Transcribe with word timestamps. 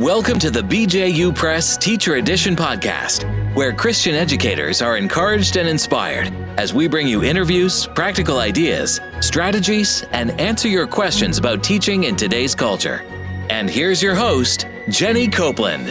Welcome 0.00 0.38
to 0.38 0.50
the 0.50 0.62
BJU 0.62 1.34
Press 1.34 1.76
Teacher 1.76 2.14
Edition 2.14 2.56
podcast, 2.56 3.54
where 3.54 3.70
Christian 3.70 4.14
educators 4.14 4.80
are 4.80 4.96
encouraged 4.96 5.58
and 5.58 5.68
inspired 5.68 6.32
as 6.58 6.72
we 6.72 6.88
bring 6.88 7.06
you 7.06 7.22
interviews, 7.22 7.86
practical 7.88 8.38
ideas, 8.38 8.98
strategies, 9.20 10.02
and 10.12 10.30
answer 10.40 10.68
your 10.68 10.86
questions 10.86 11.36
about 11.36 11.62
teaching 11.62 12.04
in 12.04 12.16
today's 12.16 12.54
culture. 12.54 13.02
And 13.50 13.68
here's 13.68 14.02
your 14.02 14.14
host, 14.14 14.66
Jenny 14.88 15.28
Copeland. 15.28 15.88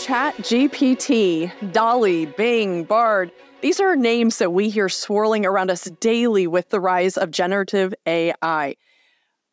Chat 0.00 0.36
GPT, 0.36 1.50
DALL-E, 1.72 2.26
Bing, 2.26 2.84
Bard. 2.84 3.32
These 3.62 3.80
are 3.80 3.96
names 3.96 4.38
that 4.38 4.52
we 4.52 4.68
hear 4.68 4.88
swirling 4.88 5.44
around 5.44 5.72
us 5.72 5.90
daily 5.98 6.46
with 6.46 6.68
the 6.68 6.78
rise 6.78 7.16
of 7.16 7.32
generative 7.32 7.94
AI. 8.06 8.76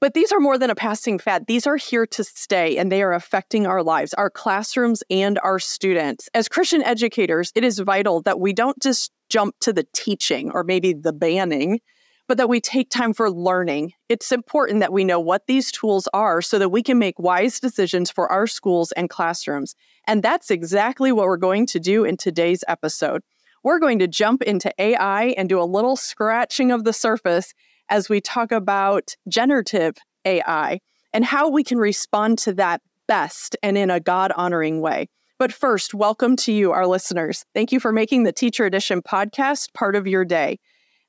But 0.01 0.13
these 0.13 0.31
are 0.31 0.39
more 0.39 0.57
than 0.57 0.69
a 0.69 0.75
passing 0.75 1.19
fad. 1.19 1.47
These 1.47 1.67
are 1.67 1.75
here 1.75 2.05
to 2.07 2.23
stay 2.23 2.77
and 2.77 2.89
they 2.89 3.03
are 3.03 3.11
affecting 3.11 3.67
our 3.67 3.83
lives, 3.83 4.13
our 4.13 4.29
classrooms, 4.29 5.03
and 5.09 5.37
our 5.39 5.59
students. 5.59 6.29
As 6.33 6.47
Christian 6.47 6.81
educators, 6.83 7.51
it 7.53 7.65
is 7.65 7.79
vital 7.79 8.21
that 8.21 8.39
we 8.39 8.53
don't 8.53 8.81
just 8.81 9.11
jump 9.27 9.55
to 9.59 9.73
the 9.73 9.85
teaching 9.93 10.51
or 10.51 10.63
maybe 10.63 10.93
the 10.93 11.11
banning, 11.11 11.81
but 12.29 12.37
that 12.37 12.47
we 12.47 12.61
take 12.61 12.89
time 12.89 13.13
for 13.13 13.29
learning. 13.29 13.91
It's 14.07 14.31
important 14.31 14.79
that 14.79 14.93
we 14.93 15.03
know 15.03 15.19
what 15.19 15.47
these 15.47 15.69
tools 15.69 16.07
are 16.13 16.41
so 16.41 16.57
that 16.59 16.69
we 16.69 16.81
can 16.81 16.97
make 16.97 17.19
wise 17.19 17.59
decisions 17.59 18.09
for 18.09 18.31
our 18.31 18.47
schools 18.47 18.93
and 18.93 19.09
classrooms. 19.09 19.75
And 20.07 20.23
that's 20.23 20.49
exactly 20.49 21.11
what 21.11 21.25
we're 21.25 21.37
going 21.37 21.65
to 21.67 21.79
do 21.79 22.05
in 22.05 22.15
today's 22.15 22.63
episode. 22.69 23.21
We're 23.63 23.79
going 23.79 23.99
to 23.99 24.07
jump 24.07 24.41
into 24.43 24.73
AI 24.79 25.33
and 25.37 25.49
do 25.49 25.59
a 25.59 25.63
little 25.63 25.97
scratching 25.97 26.71
of 26.71 26.85
the 26.85 26.93
surface 26.93 27.53
as 27.89 28.09
we 28.09 28.21
talk 28.21 28.51
about 28.51 29.15
generative 29.27 29.95
AI 30.25 30.79
and 31.13 31.25
how 31.25 31.49
we 31.49 31.63
can 31.63 31.77
respond 31.77 32.37
to 32.39 32.53
that 32.53 32.81
best 33.07 33.55
and 33.63 33.77
in 33.77 33.89
a 33.89 33.99
God 33.99 34.31
honoring 34.35 34.81
way. 34.81 35.07
But 35.39 35.53
first, 35.53 35.93
welcome 35.93 36.35
to 36.37 36.51
you, 36.51 36.71
our 36.71 36.85
listeners. 36.85 37.45
Thank 37.53 37.71
you 37.71 37.79
for 37.79 37.91
making 37.91 38.23
the 38.23 38.31
Teacher 38.31 38.65
Edition 38.65 39.01
podcast 39.01 39.73
part 39.73 39.95
of 39.95 40.05
your 40.05 40.25
day. 40.25 40.59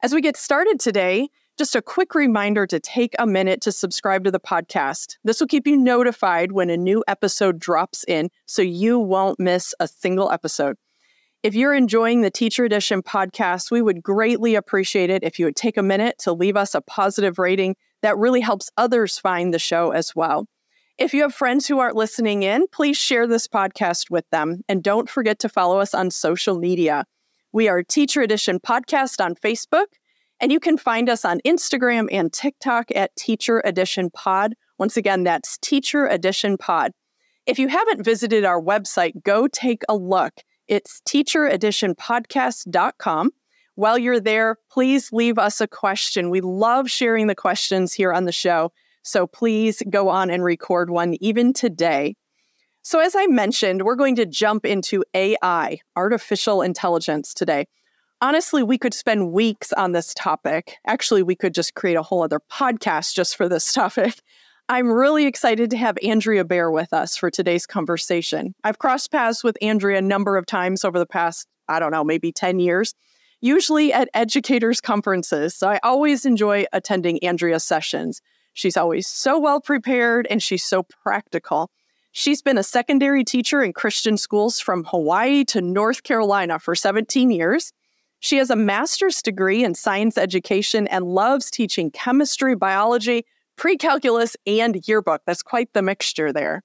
As 0.03 0.15
we 0.15 0.21
get 0.21 0.37
started 0.37 0.81
today, 0.81 1.29
just 1.59 1.77
a 1.77 1.83
quick 1.83 2.15
reminder 2.15 2.67
to 2.67 2.81
take 2.81 3.15
a 3.19 3.27
minute 3.27 3.61
to 3.63 3.73
subscribe 3.73 4.25
to 4.25 4.31
the 4.31 4.41
podcast. 4.41 5.19
This 5.25 5.41
will 5.41 5.47
keep 5.47 5.67
you 5.67 5.77
notified 5.77 6.53
when 6.53 6.71
a 6.71 6.77
new 6.77 7.05
episode 7.07 7.59
drops 7.59 8.03
in 8.09 8.31
so 8.47 8.63
you 8.63 8.99
won't 8.99 9.39
miss 9.39 9.75
a 9.79 9.87
single 9.87 10.31
episode. 10.31 10.77
If 11.43 11.55
you're 11.55 11.73
enjoying 11.73 12.21
the 12.21 12.31
Teacher 12.31 12.67
Edition 12.67 13.03
podcast, 13.03 13.71
we 13.71 13.81
would 13.81 14.03
greatly 14.03 14.57
appreciate 14.57 15.09
it 15.09 15.25
if 15.25 15.39
you 15.39 15.47
would 15.47 15.57
take 15.57 15.79
a 15.79 15.83
minute 15.83 16.19
to 16.19 16.35
leave 16.35 16.55
us 16.55 16.75
a 16.75 16.83
positive 16.83 17.39
rating. 17.39 17.77
That 18.03 18.19
really 18.19 18.43
helps 18.43 18.71
others 18.77 19.19
find 19.19 19.55
the 19.55 19.59
show 19.59 19.91
as 19.93 20.15
well. 20.15 20.47
If 20.99 21.15
you 21.15 21.23
have 21.23 21.35
friends 21.35 21.67
who 21.67 21.79
aren't 21.79 21.97
listening 21.97 22.43
in, 22.43 22.67
please 22.73 22.99
share 22.99 23.27
this 23.27 23.49
podcast 23.49 24.11
with 24.11 24.29
them. 24.29 24.61
And 24.69 24.83
don't 24.83 25.09
forget 25.09 25.39
to 25.39 25.49
follow 25.49 25.81
us 25.81 25.95
on 25.95 26.11
social 26.11 26.59
media. 26.59 27.07
We 27.53 27.69
are 27.69 27.83
Teacher 27.83 28.21
Edition 28.21 28.61
Podcast 28.61 29.25
on 29.25 29.35
Facebook, 29.35 29.87
and 30.41 30.53
you 30.53 30.61
can 30.61 30.77
find 30.77 31.09
us 31.09 31.25
on 31.25 31.41
Instagram 31.47 32.09
and 32.13 32.31
TikTok 32.31 32.91
at 32.95 33.17
Teacher 33.17 33.63
Edition 33.65 34.11
Pod. 34.11 34.53
Once 34.77 34.99
again, 34.99 35.25
that's 35.25 35.57
Teacher 35.63 36.07
Edition 36.07 36.59
Pod. 36.59 36.93
If 37.47 37.59
you 37.59 37.69
haven't 37.69 38.05
visited 38.05 38.45
our 38.45 38.61
website, 38.61 39.23
go 39.23 39.49
take 39.49 39.85
a 39.89 39.97
look. 39.97 40.35
It's 40.71 41.03
teachereditionpodcast.com. 41.09 43.31
While 43.75 43.99
you're 43.99 44.21
there, 44.21 44.57
please 44.71 45.13
leave 45.13 45.37
us 45.37 45.61
a 45.61 45.67
question. 45.67 46.31
We 46.31 46.41
love 46.41 46.89
sharing 46.89 47.27
the 47.27 47.35
questions 47.35 47.93
here 47.93 48.13
on 48.13 48.25
the 48.25 48.31
show. 48.31 48.71
So 49.03 49.27
please 49.27 49.83
go 49.91 50.09
on 50.09 50.31
and 50.31 50.45
record 50.45 50.91
one 50.91 51.17
even 51.21 51.53
today. 51.53 52.15
So, 52.83 53.01
as 53.01 53.17
I 53.17 53.27
mentioned, 53.27 53.83
we're 53.83 53.97
going 53.97 54.15
to 54.17 54.27
jump 54.27 54.65
into 54.65 55.05
AI, 55.13 55.81
artificial 55.97 56.63
intelligence, 56.63 57.35
today. 57.35 57.67
Honestly, 58.21 58.63
we 58.63 58.79
could 58.79 58.95
spend 58.95 59.33
weeks 59.33 59.73
on 59.73 59.91
this 59.91 60.15
topic. 60.15 60.77
Actually, 60.87 61.25
we 61.25 61.35
could 61.35 61.53
just 61.53 61.75
create 61.75 61.97
a 61.97 62.03
whole 62.03 62.23
other 62.23 62.41
podcast 62.51 63.15
just 63.15 63.37
for 63.37 63.49
this 63.49 63.73
topic. 63.73 64.21
I'm 64.71 64.87
really 64.87 65.27
excited 65.27 65.69
to 65.71 65.77
have 65.79 65.99
Andrea 66.01 66.45
Baer 66.45 66.71
with 66.71 66.93
us 66.93 67.17
for 67.17 67.29
today's 67.29 67.67
conversation. 67.67 68.55
I've 68.63 68.79
crossed 68.79 69.11
paths 69.11 69.43
with 69.43 69.59
Andrea 69.61 69.99
a 69.99 70.01
number 70.01 70.37
of 70.37 70.47
times 70.47 70.85
over 70.85 70.97
the 70.97 71.07
past, 71.07 71.49
I 71.69 71.81
don't 71.81 71.91
know, 71.91 72.05
maybe 72.05 72.31
10 72.31 72.61
years, 72.61 72.95
usually 73.41 73.93
at 73.93 74.09
educators' 74.15 74.81
conferences. 74.81 75.57
So 75.57 75.69
I 75.69 75.81
always 75.83 76.25
enjoy 76.25 76.67
attending 76.73 77.19
Andrea's 77.25 77.65
sessions. 77.65 78.23
She's 78.53 78.77
always 78.77 79.09
so 79.09 79.41
well 79.41 79.61
prepared 79.61 80.29
and 80.31 80.41
she's 80.41 80.63
so 80.63 80.85
practical. 80.85 81.73
She's 82.13 82.41
been 82.41 82.57
a 82.57 82.63
secondary 82.63 83.25
teacher 83.25 83.65
in 83.65 83.73
Christian 83.73 84.17
schools 84.17 84.61
from 84.61 84.85
Hawaii 84.85 85.45
to 85.47 85.61
North 85.61 86.05
Carolina 86.05 86.61
for 86.61 86.77
17 86.77 87.33
years. 87.33 87.73
She 88.21 88.37
has 88.37 88.51
a 88.51 88.57
master's 88.57 89.21
degree 89.21 89.65
in 89.65 89.75
science 89.75 90.17
education 90.17 90.87
and 90.87 91.07
loves 91.07 91.51
teaching 91.51 91.91
chemistry, 91.91 92.55
biology, 92.55 93.25
pre 93.61 93.77
calculus, 93.77 94.37
and 94.47 94.89
yearbook. 94.89 95.21
That's 95.27 95.43
quite 95.43 95.75
the 95.75 95.83
mixture 95.83 96.33
there. 96.33 96.63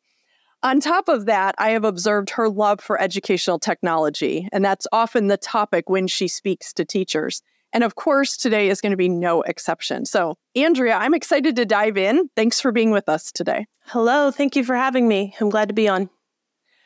On 0.63 0.79
top 0.79 1.09
of 1.09 1.25
that, 1.25 1.53
I 1.57 1.71
have 1.71 1.83
observed 1.83 2.29
her 2.31 2.49
love 2.49 2.79
for 2.79 2.99
educational 2.99 3.59
technology, 3.59 4.47
and 4.53 4.63
that's 4.63 4.87
often 4.93 5.27
the 5.27 5.37
topic 5.37 5.89
when 5.89 6.07
she 6.07 6.29
speaks 6.29 6.71
to 6.73 6.85
teachers. 6.85 7.43
And 7.73 7.83
of 7.83 7.95
course, 7.95 8.37
today 8.37 8.69
is 8.69 8.79
going 8.79 8.91
to 8.91 8.97
be 8.97 9.09
no 9.09 9.41
exception. 9.41 10.05
So, 10.05 10.37
Andrea, 10.55 10.95
I'm 10.95 11.13
excited 11.13 11.57
to 11.57 11.65
dive 11.65 11.97
in. 11.97 12.29
Thanks 12.33 12.61
for 12.61 12.71
being 12.71 12.91
with 12.91 13.09
us 13.09 13.29
today. 13.29 13.67
Hello. 13.87 14.31
Thank 14.31 14.55
you 14.55 14.63
for 14.63 14.75
having 14.75 15.09
me. 15.09 15.35
I'm 15.41 15.49
glad 15.49 15.67
to 15.67 15.75
be 15.75 15.89
on. 15.89 16.09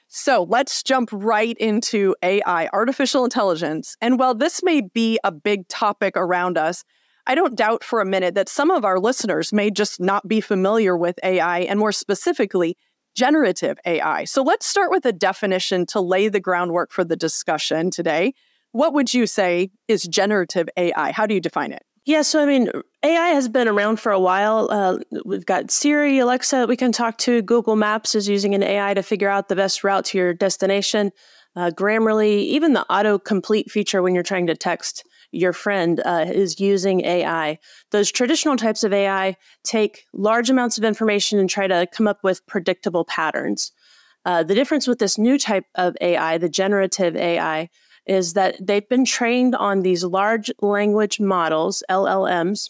So, 0.08 0.48
let's 0.50 0.82
jump 0.82 1.10
right 1.14 1.56
into 1.60 2.16
AI, 2.24 2.68
artificial 2.74 3.24
intelligence. 3.26 3.96
And 4.02 4.18
while 4.18 4.34
this 4.34 4.64
may 4.64 4.82
be 4.82 5.20
a 5.24 5.32
big 5.32 5.68
topic 5.68 6.18
around 6.18 6.58
us, 6.58 6.84
I 7.28 7.36
don't 7.36 7.56
doubt 7.56 7.84
for 7.84 8.02
a 8.02 8.06
minute 8.06 8.36
that 8.36 8.50
some 8.50 8.72
of 8.72 8.84
our 8.84 9.00
listeners 9.00 9.54
may 9.54 9.70
just 9.72 10.00
not 10.00 10.28
be 10.28 10.42
familiar 10.42 10.98
with 10.98 11.20
AI 11.24 11.60
and 11.60 11.80
more 11.80 11.92
specifically, 11.92 12.78
generative 13.16 13.78
AI. 13.86 14.24
So 14.26 14.42
let's 14.42 14.66
start 14.66 14.92
with 14.92 15.06
a 15.06 15.12
definition 15.12 15.86
to 15.88 16.02
lay 16.02 16.28
the 16.28 16.40
groundwork 16.40 16.92
for 16.92 17.04
the 17.04 17.16
discussion 17.16 17.92
today. 17.92 18.34
What 18.72 18.94
would 18.94 19.14
you 19.14 19.26
say 19.26 19.72
is 19.88 20.04
generative 20.04 20.70
AI? 20.78 21.12
How 21.12 21.26
do 21.26 21.34
you 21.34 21.42
define 21.42 21.72
it? 21.72 21.84
Yeah, 22.06 22.22
so 22.22 22.42
I 22.42 22.46
mean, 22.46 22.72
AI 23.04 23.28
has 23.30 23.48
been 23.48 23.68
around 23.68 24.00
for 24.00 24.12
a 24.12 24.20
while. 24.20 24.68
Uh, 24.72 24.98
we've 25.26 25.46
got 25.46 25.70
Siri, 25.70 26.18
Alexa, 26.18 26.66
we 26.66 26.76
can 26.76 26.92
talk 26.92 27.18
to. 27.20 27.42
Google 27.42 27.76
Maps 27.76 28.16
is 28.16 28.28
using 28.28 28.56
an 28.56 28.64
AI 28.64 28.94
to 28.94 29.04
figure 29.04 29.30
out 29.30 29.48
the 29.48 29.56
best 29.56 29.84
route 29.84 30.06
to 30.06 30.18
your 30.18 30.34
destination. 30.34 31.12
Uh, 31.56 31.72
Grammarly, 31.72 32.38
even 32.38 32.74
the 32.74 32.86
autocomplete 32.90 33.70
feature 33.72 34.02
when 34.02 34.14
you're 34.14 34.24
trying 34.24 34.48
to 34.48 34.56
text 34.56 35.04
your 35.32 35.54
friend 35.54 36.02
uh, 36.06 36.26
is 36.28 36.60
using 36.60 37.02
AI. 37.06 37.60
Those 37.92 38.12
traditional 38.12 38.56
types 38.56 38.84
of 38.84 38.94
AI 38.94 39.36
take 39.64 40.06
large 40.14 40.50
amounts 40.50 40.78
of 40.78 40.84
information 40.84 41.40
and 41.40 41.50
try 41.50 41.68
to 41.68 41.88
come 41.92 42.08
up 42.08 42.24
with 42.24 42.46
predictable 42.48 43.06
patterns. 43.06 43.72
Uh, 44.26 44.44
the 44.44 44.56
difference 44.56 44.88
with 44.88 45.00
this 45.00 45.18
new 45.18 45.38
type 45.38 45.66
of 45.76 45.96
AI, 46.02 46.38
the 46.38 46.50
generative 46.50 47.16
AI, 47.16 47.70
is 48.06 48.34
that 48.34 48.56
they've 48.60 48.90
been 48.90 49.06
trained 49.06 49.56
on 49.56 49.82
these 49.82 50.04
large 50.04 50.52
language 50.62 51.20
models, 51.20 51.84
LLMs, 51.90 52.70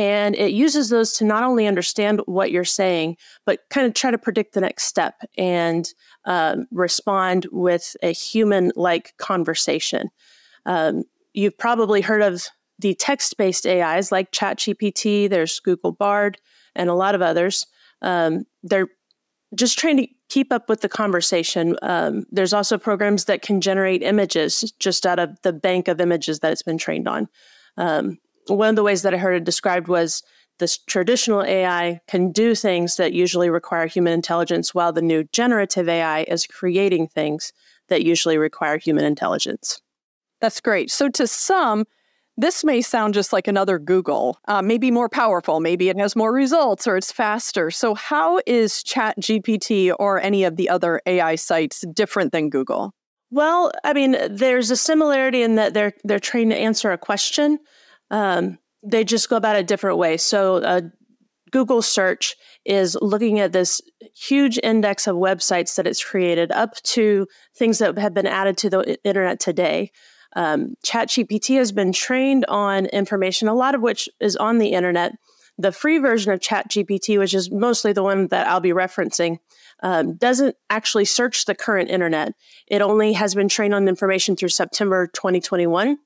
and 0.00 0.34
it 0.34 0.52
uses 0.52 0.88
those 0.88 1.12
to 1.18 1.26
not 1.26 1.42
only 1.42 1.66
understand 1.66 2.22
what 2.24 2.50
you're 2.50 2.64
saying, 2.64 3.18
but 3.44 3.60
kind 3.68 3.86
of 3.86 3.92
try 3.92 4.10
to 4.10 4.16
predict 4.16 4.54
the 4.54 4.60
next 4.62 4.84
step 4.84 5.20
and 5.36 5.92
um, 6.24 6.66
respond 6.70 7.46
with 7.52 7.98
a 8.02 8.10
human 8.10 8.72
like 8.76 9.12
conversation. 9.18 10.08
Um, 10.64 11.04
you've 11.34 11.58
probably 11.58 12.00
heard 12.00 12.22
of 12.22 12.46
the 12.78 12.94
text 12.94 13.36
based 13.36 13.66
AIs 13.66 14.10
like 14.10 14.32
ChatGPT, 14.32 15.28
there's 15.28 15.60
Google 15.60 15.92
Bard, 15.92 16.38
and 16.74 16.88
a 16.88 16.94
lot 16.94 17.14
of 17.14 17.20
others. 17.20 17.66
Um, 18.00 18.46
they're 18.62 18.88
just 19.54 19.78
trying 19.78 19.98
to 19.98 20.08
keep 20.30 20.50
up 20.50 20.70
with 20.70 20.80
the 20.80 20.88
conversation. 20.88 21.76
Um, 21.82 22.24
there's 22.30 22.54
also 22.54 22.78
programs 22.78 23.26
that 23.26 23.42
can 23.42 23.60
generate 23.60 24.02
images 24.02 24.72
just 24.78 25.04
out 25.04 25.18
of 25.18 25.36
the 25.42 25.52
bank 25.52 25.88
of 25.88 26.00
images 26.00 26.38
that 26.38 26.52
it's 26.52 26.62
been 26.62 26.78
trained 26.78 27.06
on. 27.06 27.28
Um, 27.76 28.16
one 28.56 28.68
of 28.68 28.76
the 28.76 28.82
ways 28.82 29.02
that 29.02 29.14
I 29.14 29.18
heard 29.18 29.36
it 29.36 29.44
described 29.44 29.88
was 29.88 30.22
this 30.58 30.78
traditional 30.78 31.42
AI 31.42 32.00
can 32.06 32.32
do 32.32 32.54
things 32.54 32.96
that 32.96 33.12
usually 33.12 33.50
require 33.50 33.86
human 33.86 34.12
intelligence, 34.12 34.74
while 34.74 34.92
the 34.92 35.02
new 35.02 35.24
generative 35.32 35.88
AI 35.88 36.22
is 36.22 36.46
creating 36.46 37.08
things 37.08 37.52
that 37.88 38.02
usually 38.02 38.38
require 38.38 38.78
human 38.78 39.04
intelligence. 39.04 39.80
That's 40.40 40.60
great. 40.60 40.90
So, 40.90 41.08
to 41.08 41.26
some, 41.26 41.86
this 42.36 42.64
may 42.64 42.80
sound 42.80 43.14
just 43.14 43.32
like 43.32 43.48
another 43.48 43.78
Google, 43.78 44.38
uh, 44.48 44.62
maybe 44.62 44.90
more 44.90 45.08
powerful, 45.08 45.60
maybe 45.60 45.88
it 45.88 45.98
has 45.98 46.16
more 46.16 46.32
results 46.32 46.86
or 46.86 46.96
it's 46.96 47.12
faster. 47.12 47.70
So, 47.70 47.94
how 47.94 48.40
is 48.46 48.84
ChatGPT 48.84 49.92
or 49.98 50.20
any 50.20 50.44
of 50.44 50.56
the 50.56 50.68
other 50.68 51.00
AI 51.06 51.34
sites 51.34 51.84
different 51.92 52.32
than 52.32 52.48
Google? 52.48 52.94
Well, 53.30 53.70
I 53.84 53.92
mean, 53.92 54.16
there's 54.28 54.70
a 54.70 54.76
similarity 54.76 55.42
in 55.42 55.54
that 55.56 55.74
they're 55.74 55.92
they're 56.04 56.18
trained 56.18 56.50
to 56.50 56.56
answer 56.56 56.90
a 56.92 56.98
question. 56.98 57.58
Um, 58.10 58.58
they 58.82 59.04
just 59.04 59.28
go 59.28 59.36
about 59.36 59.56
it 59.56 59.66
different 59.66 59.98
way. 59.98 60.16
So, 60.16 60.56
uh, 60.56 60.80
Google 61.50 61.82
search 61.82 62.36
is 62.64 62.96
looking 63.00 63.40
at 63.40 63.52
this 63.52 63.80
huge 64.14 64.58
index 64.62 65.06
of 65.06 65.16
websites 65.16 65.74
that 65.76 65.86
it's 65.86 66.02
created 66.02 66.52
up 66.52 66.76
to 66.82 67.26
things 67.56 67.78
that 67.78 67.98
have 67.98 68.14
been 68.14 68.26
added 68.26 68.56
to 68.58 68.70
the 68.70 68.98
internet 69.04 69.40
today. 69.40 69.90
Um, 70.36 70.76
ChatGPT 70.84 71.56
has 71.56 71.72
been 71.72 71.92
trained 71.92 72.44
on 72.46 72.86
information, 72.86 73.48
a 73.48 73.54
lot 73.54 73.74
of 73.74 73.82
which 73.82 74.08
is 74.20 74.36
on 74.36 74.58
the 74.58 74.68
internet. 74.68 75.12
The 75.58 75.72
free 75.72 75.98
version 75.98 76.32
of 76.32 76.40
ChatGPT, 76.40 77.18
which 77.18 77.34
is 77.34 77.50
mostly 77.50 77.92
the 77.92 78.02
one 78.02 78.28
that 78.28 78.46
I'll 78.46 78.60
be 78.60 78.70
referencing, 78.70 79.38
um, 79.82 80.14
doesn't 80.14 80.56
actually 80.70 81.04
search 81.04 81.44
the 81.44 81.54
current 81.54 81.90
internet. 81.90 82.32
It 82.68 82.80
only 82.80 83.12
has 83.14 83.34
been 83.34 83.48
trained 83.48 83.74
on 83.74 83.88
information 83.88 84.36
through 84.36 84.50
September 84.50 85.08
2021. 85.08 85.98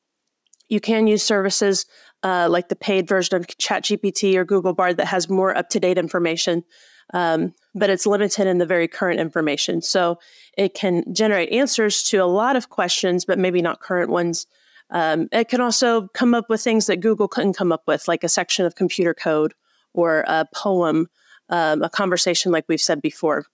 You 0.69 0.81
can 0.81 1.07
use 1.07 1.23
services 1.23 1.87
uh, 2.23 2.49
like 2.51 2.69
the 2.69 2.77
paid 2.77 3.07
version 3.07 3.37
of 3.37 3.47
ChatGPT 3.47 4.35
or 4.37 4.45
Google 4.45 4.73
Bard 4.73 4.97
that 4.97 5.07
has 5.07 5.29
more 5.29 5.57
up 5.57 5.69
to 5.71 5.81
date 5.81 5.99
information, 5.99 6.65
um, 7.13 7.53
but 7.75 7.91
it's 7.91 8.07
limited 8.07 8.47
in 8.47 8.59
the 8.59 8.67
very 8.67 8.89
current 8.89 9.21
information. 9.21 9.83
So 9.83 10.19
it 10.57 10.75
can 10.75 11.05
generate 11.13 11.53
answers 11.53 12.03
to 12.05 12.19
a 12.19 12.25
lot 12.25 12.57
of 12.57 12.71
questions, 12.71 13.25
but 13.25 13.39
maybe 13.39 13.61
not 13.61 13.81
current 13.81 14.11
ones. 14.11 14.47
Um, 14.91 15.29
it 15.33 15.49
can 15.49 15.61
also 15.61 16.09
come 16.09 16.35
up 16.35 16.49
with 16.49 16.63
things 16.63 16.87
that 16.87 17.01
Google 17.01 17.29
couldn't 17.29 17.55
come 17.57 17.73
up 17.73 17.83
with, 17.87 18.09
like 18.09 18.25
a 18.25 18.29
section 18.29 18.65
of 18.65 18.75
computer 18.75 19.13
code 19.13 19.55
or 19.93 20.25
a 20.27 20.47
poem, 20.55 21.09
um, 21.51 21.83
a 21.83 21.91
conversation, 21.91 22.53
like 22.53 22.65
we've 22.69 22.81
said 22.81 23.03
before. 23.03 23.45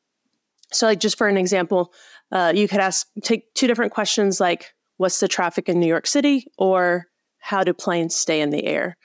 So, 0.72 0.86
like 0.86 1.00
just 1.00 1.18
for 1.18 1.28
an 1.28 1.36
example, 1.36 1.92
uh, 2.30 2.52
you 2.54 2.68
could 2.68 2.80
ask 2.80 3.08
take 3.22 3.52
two 3.54 3.66
different 3.66 3.92
questions 3.92 4.40
like, 4.40 4.74
"What's 5.00 5.18
the 5.18 5.28
traffic 5.28 5.66
in 5.66 5.80
New 5.80 5.86
York 5.86 6.06
City?" 6.06 6.46
or 6.58 7.06
"How 7.38 7.64
do 7.64 7.72
planes 7.72 8.14
stay 8.14 8.42
in 8.42 8.50
the 8.50 8.66
air?" 8.66 8.98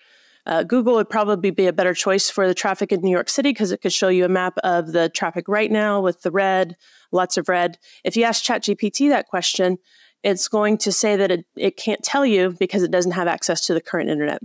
Uh, 0.45 0.63
Google 0.63 0.95
would 0.95 1.09
probably 1.09 1.51
be 1.51 1.68
a 1.68 1.74
better 1.74 1.94
choice 1.94 2.30
for 2.30 2.47
the 2.47 2.53
traffic 2.53 2.92
in 2.92 3.00
New 3.00 3.12
York 3.12 3.30
City 3.30 3.51
because 3.51 3.71
it 3.71 3.81
could 3.81 3.94
show 3.94 4.09
you 4.09 4.25
a 4.25 4.30
map 4.30 4.57
of 4.63 4.92
the 4.92 5.07
traffic 5.07 5.47
right 5.47 5.71
now 5.71 6.01
with 6.01 6.21
the 6.21 6.31
red, 6.31 6.75
lots 7.13 7.38
of 7.38 7.47
red. 7.47 7.77
If 8.03 8.18
you 8.18 8.25
ask 8.25 8.44
ChatGPT 8.44 9.09
that 9.09 9.27
question, 9.27 9.77
it's 10.21 10.50
going 10.50 10.77
to 10.80 10.92
say 10.92 11.15
that 11.15 11.31
it, 11.31 11.45
it 11.56 11.77
can't 11.77 12.03
tell 12.03 12.25
you 12.25 12.56
because 12.59 12.83
it 12.83 12.91
doesn't 12.91 13.13
have 13.13 13.27
access 13.27 13.65
to 13.68 13.74
the 13.74 13.81
current 13.81 14.09
internet. 14.09 14.41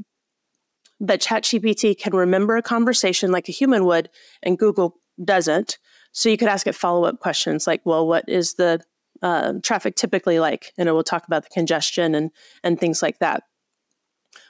But 1.00 1.20
ChatGPT 1.20 1.99
can 1.99 2.14
remember 2.14 2.56
a 2.56 2.62
conversation 2.62 3.32
like 3.32 3.49
a 3.49 3.53
human 3.53 3.85
would, 3.87 4.08
and 4.43 4.58
Google 4.58 5.00
doesn't. 5.23 5.79
So 6.12 6.29
you 6.29 6.37
could 6.37 6.49
ask 6.49 6.67
it 6.67 6.75
follow 6.75 7.05
up 7.05 7.20
questions 7.20 7.67
like, 7.67 7.82
well, 7.85 8.06
what 8.06 8.25
is 8.29 8.55
the 8.55 8.81
uh, 9.22 9.55
traffic 9.62 9.96
typically 9.96 10.38
like? 10.38 10.72
And 10.78 10.88
it 10.88 10.93
will 10.93 11.05
talk 11.05 11.26
about 11.26 11.44
the 11.44 11.50
congestion 11.50 12.14
and, 12.14 12.31
and 12.62 12.78
things 12.78 13.02
like 13.02 13.19
that. 13.19 13.44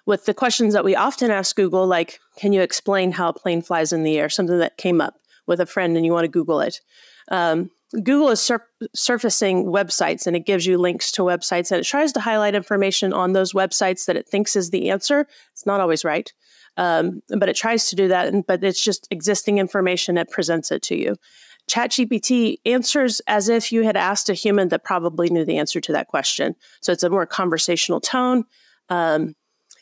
With 0.07 0.27
the 0.27 0.35
questions 0.35 0.75
that 0.75 0.85
we 0.85 0.97
often 0.97 1.31
ask 1.31 1.57
Google, 1.57 1.87
like, 1.87 2.21
can 2.37 2.53
you 2.53 2.61
explain 2.63 3.13
how 3.13 3.29
a 3.29 3.33
plane 3.33 3.63
flies 3.63 3.93
in 3.93 4.03
the 4.03 4.19
air? 4.19 4.29
Something 4.29 4.59
that 4.59 4.77
came 4.77 5.01
up 5.01 5.15
with 5.47 5.61
a 5.61 5.67
friend 5.67 5.97
and 5.97 6.05
you 6.05 6.13
want 6.13 6.25
to 6.25 6.29
Google 6.29 6.61
it. 6.61 6.81
Um, 7.31 7.71
Google 7.93 8.29
is 8.29 8.41
sur- 8.41 8.67
surfacing 8.95 9.67
websites 9.67 10.27
and 10.27 10.37
it 10.37 10.47
gives 10.47 10.65
you 10.65 10.79
links 10.79 11.11
to 11.13 11.23
websites 11.23 11.73
and 11.73 11.81
it 11.81 11.85
tries 11.85 12.13
to 12.13 12.21
highlight 12.21 12.55
information 12.55 13.13
on 13.13 13.33
those 13.33 13.53
websites 13.53 14.07
that 14.07 14.17
it 14.17 14.29
thinks 14.29 14.55
is 14.55 14.71
the 14.71 14.91
answer. 14.91 15.27
It's 15.53 15.67
not 15.67 15.81
always 15.81 16.05
right, 16.05 16.33
um, 16.77 17.21
but 17.29 17.49
it 17.49 17.57
tries 17.57 17.89
to 17.91 17.97
do 17.97 18.09
that. 18.09 18.47
but 18.47 18.63
it's 18.63 18.83
just 18.83 19.09
existing 19.11 19.59
information 19.59 20.19
it 20.19 20.31
presents 20.31 20.71
it 20.71 20.83
to 20.83 20.97
you. 20.97 21.17
ChatGPT 21.71 22.57
answers 22.67 23.21
as 23.27 23.49
if 23.49 23.71
you 23.71 23.83
had 23.83 23.97
asked 23.97 24.29
a 24.29 24.35
human 24.35 24.69
that 24.69 24.85
probably 24.85 25.31
knew 25.31 25.45
the 25.45 25.59
answer 25.59 25.81
to 25.81 25.93
that 25.93 26.09
question. 26.09 26.57
So 26.81 26.93
it's 26.93 27.03
a 27.03 27.11
more 27.11 27.27
conversational 27.27 28.01
tone. 28.01 28.45
Um, 28.89 29.37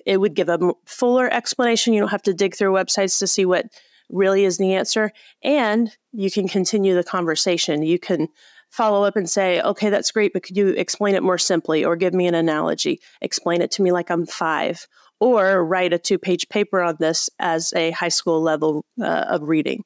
it 0.05 0.19
would 0.19 0.35
give 0.35 0.49
a 0.49 0.59
fuller 0.85 1.33
explanation. 1.33 1.95
You 1.95 2.01
don't 2.01 2.11
have 2.11 2.23
to 2.23 2.35
dig 2.35 2.55
through 2.55 2.73
websites 2.73 3.19
to 3.19 3.27
see 3.27 3.45
what 3.45 3.67
really 4.11 4.45
is 4.45 4.59
the 4.59 4.75
answer. 4.75 5.13
And 5.43 5.91
you 6.13 6.31
can 6.31 6.49
continue 6.49 6.95
the 6.95 7.05
conversation. 7.05 7.83
You 7.83 7.99
can 7.99 8.29
follow 8.71 9.05
up 9.05 9.17
and 9.17 9.29
say, 9.29 9.61
okay, 9.63 9.89
that's 9.89 10.13
great, 10.13 10.33
but 10.33 10.43
could 10.43 10.57
you 10.57 10.69
explain 10.69 11.15
it 11.15 11.23
more 11.23 11.39
simply 11.39 11.85
or 11.85 11.97
give 11.97 12.13
me 12.13 12.27
an 12.27 12.35
analogy? 12.35 13.01
Explain 13.23 13.63
it 13.63 13.71
to 13.73 13.83
me 13.83 13.93
like 13.93 14.11
I'm 14.11 14.27
five. 14.27 14.87
Or 15.21 15.65
write 15.65 15.93
a 15.93 15.99
two 15.99 16.19
page 16.19 16.49
paper 16.49 16.81
on 16.81 16.97
this 17.01 17.29
as 17.41 17.73
a 17.75 17.91
high 17.91 18.09
school 18.09 18.41
level 18.41 18.85
uh, 19.01 19.25
of 19.29 19.43
reading. 19.43 19.83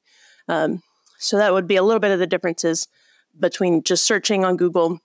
Um, 0.47 0.83
so 1.23 1.37
that 1.37 1.53
would 1.53 1.67
be 1.67 1.75
a 1.75 1.83
little 1.83 1.99
bit 1.99 2.11
of 2.11 2.19
the 2.19 2.27
differences 2.27 2.87
between 3.39 3.83
just 3.83 4.05
searching 4.05 4.43
on 4.43 4.57
Google 4.57 4.99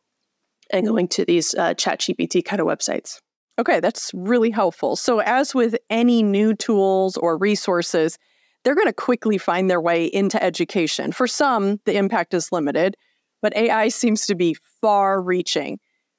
and 0.71 0.87
going 0.87 1.09
to 1.09 1.25
these 1.25 1.55
uh, 1.55 1.75
chat 1.75 2.01
GPT 2.01 2.45
kind 2.45 2.61
of 2.61 2.67
websites. 2.67 3.21
Okay, 3.59 3.81
that's 3.81 4.11
really 4.15 4.51
helpful. 4.51 4.97
So, 4.97 5.21
as 5.21 5.55
with 5.55 5.77
any 5.91 6.23
new 6.23 6.55
tools 6.55 7.17
or 7.17 7.37
resources, 7.37 8.19
they're 8.63 8.75
going 8.75 8.87
to 8.87 8.93
quickly 8.93 9.39
find 9.39 9.71
their 9.71 9.81
way 9.81 10.05
into 10.07 10.43
education. 10.43 11.13
For 11.13 11.27
some, 11.27 11.81
the 11.85 11.97
impact 11.97 12.35
is 12.35 12.53
limited, 12.53 12.97
but 13.41 13.57
AI 13.57 13.89
seems 13.89 14.27
to 14.27 14.35
be 14.35 14.57
far 14.81 15.21
reaching. 15.21 15.79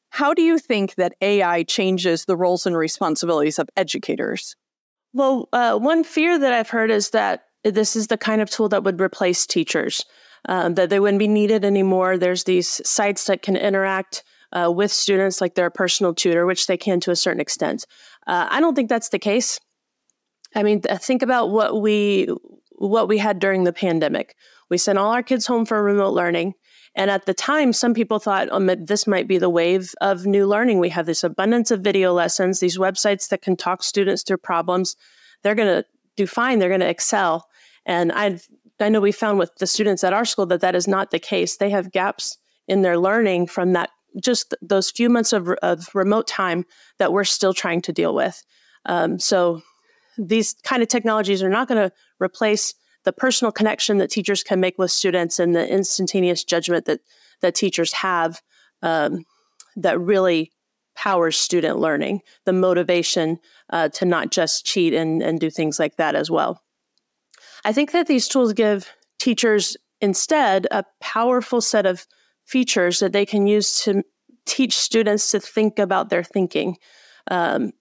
How 0.09 0.33
do 0.33 0.41
you 0.41 0.57
think 0.57 0.95
that 0.95 1.13
AI 1.21 1.63
changes 1.63 2.25
the 2.25 2.35
roles 2.35 2.65
and 2.65 2.75
responsibilities 2.75 3.59
of 3.59 3.69
educators? 3.77 4.55
Well, 5.13 5.49
uh, 5.53 5.77
one 5.77 6.03
fear 6.03 6.39
that 6.39 6.53
I've 6.53 6.69
heard 6.69 6.91
is 6.91 7.11
that 7.11 7.43
this 7.63 7.95
is 7.95 8.07
the 8.07 8.17
kind 8.17 8.41
of 8.41 8.49
tool 8.49 8.69
that 8.69 8.83
would 8.83 9.01
replace 9.01 9.45
teachers, 9.45 10.05
um, 10.47 10.75
that 10.75 10.89
they 10.89 10.99
wouldn't 10.99 11.19
be 11.19 11.27
needed 11.27 11.65
anymore. 11.65 12.17
There's 12.17 12.45
these 12.45 12.81
sites 12.87 13.25
that 13.25 13.41
can 13.41 13.55
interact 13.55 14.23
uh, 14.51 14.71
with 14.73 14.91
students 14.91 15.41
like 15.41 15.55
they're 15.55 15.67
a 15.67 15.71
personal 15.71 16.13
tutor, 16.13 16.45
which 16.45 16.67
they 16.67 16.77
can 16.77 16.99
to 17.01 17.11
a 17.11 17.15
certain 17.15 17.41
extent. 17.41 17.85
Uh, 18.27 18.47
I 18.49 18.59
don't 18.59 18.75
think 18.75 18.89
that's 18.89 19.09
the 19.09 19.19
case. 19.19 19.59
I 20.55 20.63
mean, 20.63 20.81
think 20.81 21.21
about 21.21 21.51
what 21.51 21.81
we 21.81 22.27
what 22.71 23.07
we 23.07 23.17
had 23.17 23.39
during 23.39 23.65
the 23.65 23.73
pandemic. 23.73 24.35
We 24.69 24.77
sent 24.77 24.97
all 24.97 25.11
our 25.11 25.23
kids 25.23 25.45
home 25.45 25.65
for 25.65 25.83
remote 25.83 26.13
learning. 26.13 26.53
And 26.95 27.11
at 27.11 27.25
the 27.25 27.33
time, 27.33 27.73
some 27.73 27.93
people 27.93 28.19
thought 28.19 28.47
oh, 28.51 28.75
this 28.75 29.05
might 29.05 29.27
be 29.27 29.37
the 29.37 29.49
wave 29.49 29.93
of 30.01 30.25
new 30.25 30.47
learning. 30.47 30.79
We 30.79 30.89
have 30.89 31.05
this 31.05 31.23
abundance 31.23 31.71
of 31.71 31.81
video 31.81 32.13
lessons, 32.13 32.59
these 32.59 32.77
websites 32.77 33.29
that 33.29 33.41
can 33.41 33.55
talk 33.55 33.83
students 33.83 34.23
through 34.23 34.37
problems. 34.37 34.95
They're 35.43 35.55
going 35.55 35.83
to 35.83 35.85
do 36.15 36.25
fine. 36.25 36.59
They're 36.59 36.69
going 36.69 36.81
to 36.81 36.89
excel. 36.89 37.47
And 37.89 38.11
I 38.11 38.39
I 38.79 38.87
know 38.87 39.01
we 39.01 39.11
found 39.11 39.39
with 39.39 39.53
the 39.55 39.67
students 39.67 40.03
at 40.03 40.13
our 40.13 40.23
school 40.23 40.45
that 40.45 40.61
that 40.61 40.75
is 40.75 40.87
not 40.87 41.09
the 41.09 41.19
case. 41.19 41.57
They 41.57 41.71
have 41.71 41.91
gaps 41.91 42.37
in 42.67 42.83
their 42.83 42.99
learning 42.99 43.47
from 43.47 43.73
that 43.73 43.89
just 44.21 44.53
those 44.61 44.91
few 44.91 45.09
months 45.09 45.33
of, 45.33 45.49
of 45.63 45.89
remote 45.93 46.27
time 46.27 46.65
that 46.99 47.11
we're 47.11 47.23
still 47.23 47.53
trying 47.53 47.81
to 47.81 47.91
deal 47.91 48.13
with. 48.13 48.41
Um, 48.85 49.19
so 49.19 49.61
these 50.17 50.53
kind 50.63 50.83
of 50.83 50.87
technologies 50.87 51.41
are 51.41 51.49
not 51.49 51.67
going 51.67 51.89
to 51.89 51.93
replace 52.19 52.75
the 53.05 53.11
personal 53.11 53.51
connection 53.51 53.97
that 53.97 54.11
teachers 54.11 54.43
can 54.43 54.59
make 54.59 54.77
with 54.77 54.91
students 54.91 55.39
and 55.39 55.55
the 55.55 55.67
instantaneous 55.67 56.43
judgment 56.43 56.85
that 56.85 56.99
that 57.41 57.55
teachers 57.55 57.91
have 57.93 58.39
um, 58.83 59.25
that 59.75 59.99
really 59.99 60.51
powers 60.95 61.37
student 61.37 61.79
learning, 61.79 62.21
the 62.45 62.53
motivation 62.53 63.39
uh, 63.71 63.89
to 63.89 64.05
not 64.05 64.29
just 64.29 64.65
cheat 64.65 64.93
and, 64.93 65.23
and 65.23 65.39
do 65.39 65.49
things 65.49 65.79
like 65.79 65.95
that 65.95 66.13
as 66.13 66.29
well. 66.29 66.61
I 67.65 67.73
think 67.73 67.91
that 67.91 68.07
these 68.07 68.27
tools 68.27 68.53
give 68.53 68.93
teachers 69.19 69.75
instead 70.01 70.67
a 70.71 70.85
powerful 71.01 71.61
set 71.61 71.85
of 71.85 72.07
features 72.45 72.99
that 72.99 73.11
they 73.11 73.25
can 73.25 73.47
use 73.47 73.83
to 73.83 74.03
teach 74.45 74.77
students 74.77 75.31
to 75.31 75.39
think 75.39 75.77
about 75.77 76.09
their 76.09 76.23
thinking. 76.23 76.77
Um, 77.29 77.71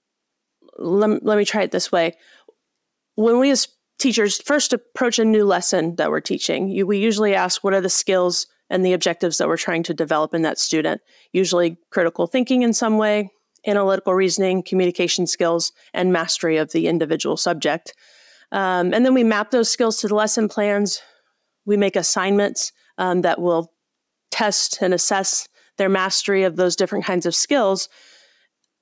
let, 0.79 1.25
let 1.25 1.39
me 1.39 1.45
try 1.45 1.63
it 1.63 1.71
this 1.71 1.91
way. 1.91 2.17
When 3.15 3.39
we 3.39 3.51
as 3.51 3.69
teachers 3.99 4.41
first 4.41 4.73
approach 4.73 5.19
a 5.19 5.25
new 5.25 5.45
lesson 5.45 5.97
that 5.97 6.11
we're 6.11 6.21
teaching, 6.21 6.69
you, 6.69 6.87
we 6.87 6.99
usually 6.99 7.35
ask 7.35 7.65
what 7.65 7.75
are 7.75 7.81
the 7.81 7.89
skills 7.89 8.47
and 8.71 8.85
the 8.85 8.93
objectives 8.93 9.39
that 9.39 9.49
we're 9.49 9.57
trying 9.57 9.83
to 9.85 9.95
develop 9.95 10.35
in 10.35 10.43
that 10.43 10.59
student. 10.59 11.01
Usually 11.33 11.79
critical 11.91 12.27
thinking 12.27 12.63
in 12.63 12.73
some 12.73 12.99
way, 12.99 13.31
analytical 13.67 14.15
reasoning, 14.15 14.63
communication 14.63 15.27
skills, 15.27 15.73
and 15.95 16.13
mastery 16.13 16.59
of 16.59 16.73
the 16.73 16.87
individual 16.87 17.37
subject. 17.37 17.95
Um, 18.52 18.95
and 18.95 19.05
then 19.05 19.14
we 19.14 19.25
map 19.25 19.50
those 19.50 19.71
skills 19.71 19.99
to 19.99 20.09
the 20.09 20.14
lesson 20.14 20.49
plans. 20.49 21.02
We 21.67 21.76
make 21.76 21.97
assignments 21.97 22.73
um, 22.97 23.23
that 23.23 23.40
will 23.40 23.73
test 24.31 24.78
and 24.81 24.95
assess 24.95 25.49
their 25.76 25.88
mastery 25.88 26.45
of 26.45 26.57
those 26.57 26.76
different 26.76 27.05
kinds 27.05 27.26
of 27.26 27.35
skills. 27.35 27.88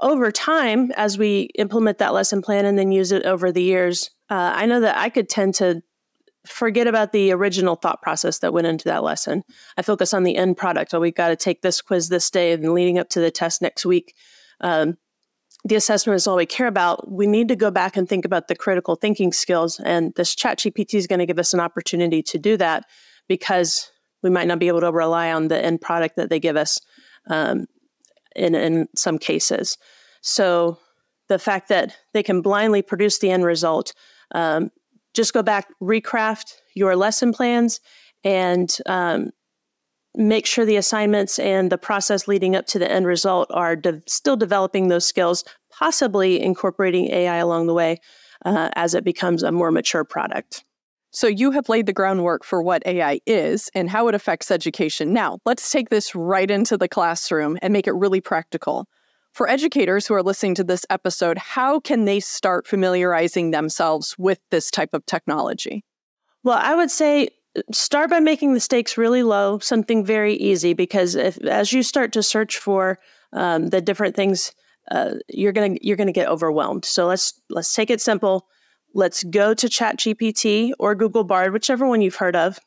Over 0.00 0.30
time, 0.30 0.92
as 0.96 1.18
we 1.18 1.50
implement 1.58 1.98
that 1.98 2.12
lesson 2.12 2.42
plan 2.42 2.64
and 2.64 2.78
then 2.78 2.92
use 2.92 3.12
it 3.12 3.24
over 3.24 3.50
the 3.50 3.62
years, 3.62 4.10
uh, 4.30 4.52
I 4.54 4.66
know 4.66 4.80
that 4.80 4.98
I 4.98 5.08
could 5.08 5.28
tend 5.28 5.54
to 5.56 5.82
forget 6.46 6.86
about 6.86 7.12
the 7.12 7.32
original 7.32 7.76
thought 7.76 8.02
process 8.02 8.38
that 8.38 8.52
went 8.52 8.66
into 8.66 8.84
that 8.84 9.02
lesson. 9.02 9.42
I 9.76 9.82
focus 9.82 10.14
on 10.14 10.22
the 10.22 10.36
end 10.36 10.56
product. 10.56 10.94
Oh, 10.94 11.00
we 11.00 11.10
got 11.10 11.28
to 11.28 11.36
take 11.36 11.62
this 11.62 11.80
quiz 11.80 12.08
this 12.08 12.30
day 12.30 12.52
and 12.52 12.72
leading 12.72 12.98
up 12.98 13.08
to 13.10 13.20
the 13.20 13.30
test 13.30 13.62
next 13.62 13.84
week. 13.84 14.14
Um, 14.60 14.96
the 15.66 15.74
assessment 15.74 16.16
is 16.16 16.26
all 16.26 16.36
we 16.36 16.46
care 16.46 16.66
about. 16.66 17.10
We 17.10 17.26
need 17.26 17.48
to 17.48 17.56
go 17.56 17.70
back 17.70 17.96
and 17.96 18.08
think 18.08 18.24
about 18.24 18.48
the 18.48 18.54
critical 18.54 18.94
thinking 18.94 19.32
skills. 19.32 19.80
And 19.80 20.14
this 20.14 20.34
chat 20.34 20.58
GPT 20.58 20.94
is 20.94 21.06
going 21.06 21.18
to 21.18 21.26
give 21.26 21.38
us 21.38 21.52
an 21.52 21.60
opportunity 21.60 22.22
to 22.22 22.38
do 22.38 22.56
that 22.56 22.84
because 23.28 23.90
we 24.22 24.30
might 24.30 24.46
not 24.46 24.58
be 24.58 24.68
able 24.68 24.80
to 24.80 24.92
rely 24.92 25.32
on 25.32 25.48
the 25.48 25.62
end 25.62 25.80
product 25.80 26.16
that 26.16 26.30
they 26.30 26.38
give 26.38 26.56
us 26.56 26.80
um, 27.28 27.66
in, 28.36 28.54
in 28.54 28.88
some 28.94 29.18
cases. 29.18 29.76
So 30.20 30.78
the 31.28 31.38
fact 31.38 31.68
that 31.68 31.96
they 32.12 32.22
can 32.22 32.42
blindly 32.42 32.82
produce 32.82 33.18
the 33.18 33.30
end 33.30 33.44
result 33.44 33.92
um, 34.32 34.70
just 35.14 35.32
go 35.32 35.42
back, 35.42 35.68
recraft 35.82 36.54
your 36.74 36.94
lesson 36.94 37.32
plans, 37.32 37.80
and 38.22 38.76
um, 38.86 39.30
make 40.16 40.46
sure 40.46 40.64
the 40.64 40.76
assignments 40.76 41.38
and 41.38 41.70
the 41.70 41.78
process 41.78 42.26
leading 42.26 42.56
up 42.56 42.66
to 42.66 42.78
the 42.78 42.90
end 42.90 43.06
result 43.06 43.50
are 43.52 43.76
de- 43.76 44.02
still 44.06 44.36
developing 44.36 44.88
those 44.88 45.06
skills, 45.06 45.44
possibly 45.70 46.40
incorporating 46.40 47.10
AI 47.10 47.36
along 47.36 47.66
the 47.66 47.74
way 47.74 48.00
uh, 48.44 48.70
as 48.74 48.94
it 48.94 49.04
becomes 49.04 49.42
a 49.42 49.52
more 49.52 49.70
mature 49.70 50.04
product. 50.04 50.64
So, 51.12 51.26
you 51.26 51.50
have 51.52 51.68
laid 51.68 51.86
the 51.86 51.92
groundwork 51.92 52.44
for 52.44 52.62
what 52.62 52.86
AI 52.86 53.20
is 53.26 53.70
and 53.74 53.88
how 53.88 54.08
it 54.08 54.14
affects 54.14 54.50
education. 54.50 55.12
Now, 55.12 55.38
let's 55.46 55.70
take 55.70 55.88
this 55.88 56.14
right 56.14 56.50
into 56.50 56.76
the 56.76 56.88
classroom 56.88 57.58
and 57.62 57.72
make 57.72 57.86
it 57.86 57.94
really 57.94 58.20
practical. 58.20 58.86
For 59.32 59.48
educators 59.48 60.06
who 60.06 60.14
are 60.14 60.22
listening 60.22 60.54
to 60.56 60.64
this 60.64 60.84
episode, 60.88 61.38
how 61.38 61.78
can 61.80 62.06
they 62.06 62.20
start 62.20 62.66
familiarizing 62.66 63.50
themselves 63.50 64.14
with 64.18 64.40
this 64.50 64.70
type 64.70 64.94
of 64.94 65.04
technology? 65.06 65.84
Well, 66.42 66.58
I 66.60 66.74
would 66.74 66.90
say 66.90 67.28
start 67.72 68.10
by 68.10 68.20
making 68.20 68.54
the 68.54 68.60
stakes 68.60 68.98
really 68.98 69.22
low, 69.22 69.58
something 69.58 70.04
very 70.04 70.34
easy, 70.34 70.74
because 70.74 71.14
if, 71.14 71.38
as 71.44 71.72
you 71.72 71.82
start 71.82 72.12
to 72.12 72.22
search 72.22 72.58
for 72.58 72.98
um, 73.32 73.68
the 73.68 73.80
different 73.80 74.16
things, 74.16 74.52
uh, 74.90 75.14
you're 75.28 75.52
gonna 75.52 75.76
you're 75.80 75.96
gonna 75.96 76.12
get 76.12 76.28
overwhelmed. 76.28 76.84
So 76.84 77.06
let's 77.06 77.40
let's 77.50 77.74
take 77.74 77.90
it 77.90 78.00
simple. 78.00 78.46
Let's 78.94 79.24
go 79.24 79.52
to 79.52 79.66
ChatGPT 79.66 80.72
or 80.78 80.94
Google 80.94 81.24
Bard, 81.24 81.52
whichever 81.52 81.86
one 81.86 82.00
you've 82.00 82.14
heard 82.16 82.36
of. 82.36 82.58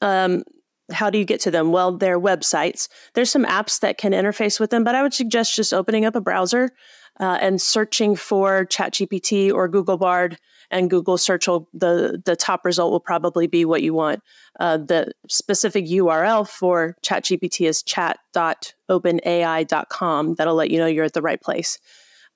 Um, 0.00 0.44
how 0.92 1.10
do 1.10 1.18
you 1.18 1.24
get 1.24 1.40
to 1.40 1.50
them? 1.50 1.72
Well, 1.72 1.96
they're 1.96 2.20
websites. 2.20 2.88
There's 3.14 3.30
some 3.30 3.44
apps 3.44 3.80
that 3.80 3.98
can 3.98 4.12
interface 4.12 4.58
with 4.58 4.70
them, 4.70 4.84
but 4.84 4.94
I 4.94 5.02
would 5.02 5.14
suggest 5.14 5.54
just 5.54 5.74
opening 5.74 6.04
up 6.04 6.16
a 6.16 6.20
browser 6.20 6.70
uh, 7.18 7.38
and 7.40 7.60
searching 7.60 8.16
for 8.16 8.64
ChatGPT 8.66 9.52
or 9.52 9.68
Google 9.68 9.98
Bard 9.98 10.38
and 10.70 10.90
Google 10.90 11.18
search 11.18 11.48
will 11.48 11.68
the 11.72 12.22
the 12.24 12.36
top 12.36 12.64
result 12.64 12.92
will 12.92 13.00
probably 13.00 13.46
be 13.46 13.64
what 13.64 13.82
you 13.82 13.94
want. 13.94 14.22
Uh, 14.58 14.78
the 14.78 15.12
specific 15.28 15.86
URL 15.86 16.48
for 16.48 16.96
ChatGPT 17.02 17.68
is 17.68 17.82
chat.openai.com. 17.82 20.34
That'll 20.34 20.54
let 20.54 20.70
you 20.70 20.78
know 20.78 20.86
you're 20.86 21.04
at 21.04 21.14
the 21.14 21.22
right 21.22 21.40
place. 21.40 21.78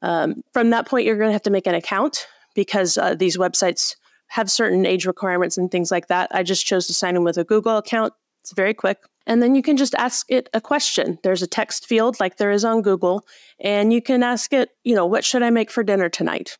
Um, 0.02 0.42
from 0.52 0.70
that 0.70 0.86
point, 0.86 1.06
you're 1.06 1.16
going 1.16 1.28
to 1.28 1.34
have 1.34 1.42
to 1.42 1.50
make 1.50 1.66
an 1.66 1.74
account 1.74 2.26
because 2.54 2.96
uh, 2.98 3.14
these 3.14 3.36
websites 3.36 3.96
have 4.28 4.50
certain 4.50 4.86
age 4.86 5.06
requirements 5.06 5.56
and 5.56 5.70
things 5.70 5.90
like 5.90 6.08
that. 6.08 6.28
I 6.32 6.42
just 6.42 6.66
chose 6.66 6.86
to 6.88 6.94
sign 6.94 7.16
in 7.16 7.24
with 7.24 7.38
a 7.38 7.44
Google 7.44 7.76
account. 7.76 8.12
It's 8.42 8.52
very 8.52 8.74
quick. 8.74 8.98
And 9.26 9.42
then 9.42 9.54
you 9.54 9.62
can 9.62 9.76
just 9.76 9.94
ask 9.94 10.30
it 10.30 10.50
a 10.52 10.60
question. 10.60 11.18
There's 11.22 11.42
a 11.42 11.46
text 11.46 11.86
field 11.86 12.20
like 12.20 12.36
there 12.36 12.50
is 12.50 12.64
on 12.64 12.82
Google, 12.82 13.26
and 13.58 13.92
you 13.92 14.02
can 14.02 14.22
ask 14.22 14.52
it, 14.52 14.70
you 14.82 14.94
know, 14.94 15.06
what 15.06 15.24
should 15.24 15.42
I 15.42 15.50
make 15.50 15.70
for 15.70 15.82
dinner 15.82 16.10
tonight? 16.10 16.58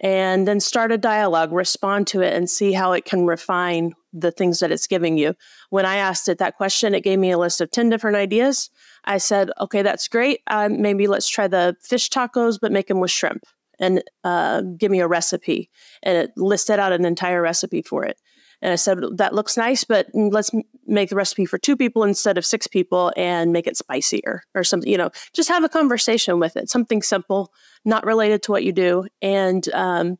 And 0.00 0.46
then 0.46 0.60
start 0.60 0.92
a 0.92 0.98
dialogue, 0.98 1.52
respond 1.52 2.06
to 2.08 2.20
it, 2.20 2.34
and 2.34 2.50
see 2.50 2.72
how 2.72 2.92
it 2.92 3.04
can 3.04 3.26
refine 3.26 3.94
the 4.12 4.30
things 4.30 4.60
that 4.60 4.72
it's 4.72 4.86
giving 4.86 5.16
you. 5.18 5.34
When 5.70 5.86
I 5.86 5.96
asked 5.96 6.28
it 6.28 6.38
that 6.38 6.56
question, 6.56 6.94
it 6.94 7.04
gave 7.04 7.18
me 7.18 7.30
a 7.30 7.38
list 7.38 7.60
of 7.60 7.70
10 7.70 7.88
different 7.88 8.16
ideas. 8.16 8.70
I 9.04 9.18
said, 9.18 9.50
okay, 9.60 9.82
that's 9.82 10.08
great. 10.08 10.40
Uh, 10.46 10.68
maybe 10.70 11.06
let's 11.06 11.28
try 11.28 11.48
the 11.48 11.76
fish 11.82 12.10
tacos, 12.10 12.58
but 12.60 12.72
make 12.72 12.88
them 12.88 13.00
with 13.00 13.10
shrimp 13.10 13.44
and 13.78 14.02
uh, 14.24 14.62
give 14.62 14.90
me 14.90 15.00
a 15.00 15.08
recipe. 15.08 15.70
And 16.02 16.16
it 16.16 16.30
listed 16.36 16.78
out 16.78 16.92
an 16.92 17.04
entire 17.04 17.42
recipe 17.42 17.82
for 17.82 18.04
it. 18.04 18.18
And 18.62 18.72
I 18.72 18.76
said, 18.76 18.98
that 19.16 19.34
looks 19.34 19.56
nice, 19.56 19.84
but 19.84 20.08
let's 20.14 20.50
make 20.86 21.10
the 21.10 21.16
recipe 21.16 21.46
for 21.46 21.58
two 21.58 21.76
people 21.76 22.04
instead 22.04 22.38
of 22.38 22.46
six 22.46 22.66
people 22.66 23.12
and 23.16 23.52
make 23.52 23.66
it 23.66 23.76
spicier 23.76 24.42
or 24.54 24.64
something, 24.64 24.90
you 24.90 24.98
know, 24.98 25.10
just 25.34 25.48
have 25.48 25.64
a 25.64 25.68
conversation 25.68 26.38
with 26.40 26.56
it, 26.56 26.70
something 26.70 27.02
simple, 27.02 27.52
not 27.84 28.06
related 28.06 28.42
to 28.44 28.52
what 28.52 28.64
you 28.64 28.72
do. 28.72 29.06
And, 29.20 29.68
um, 29.74 30.18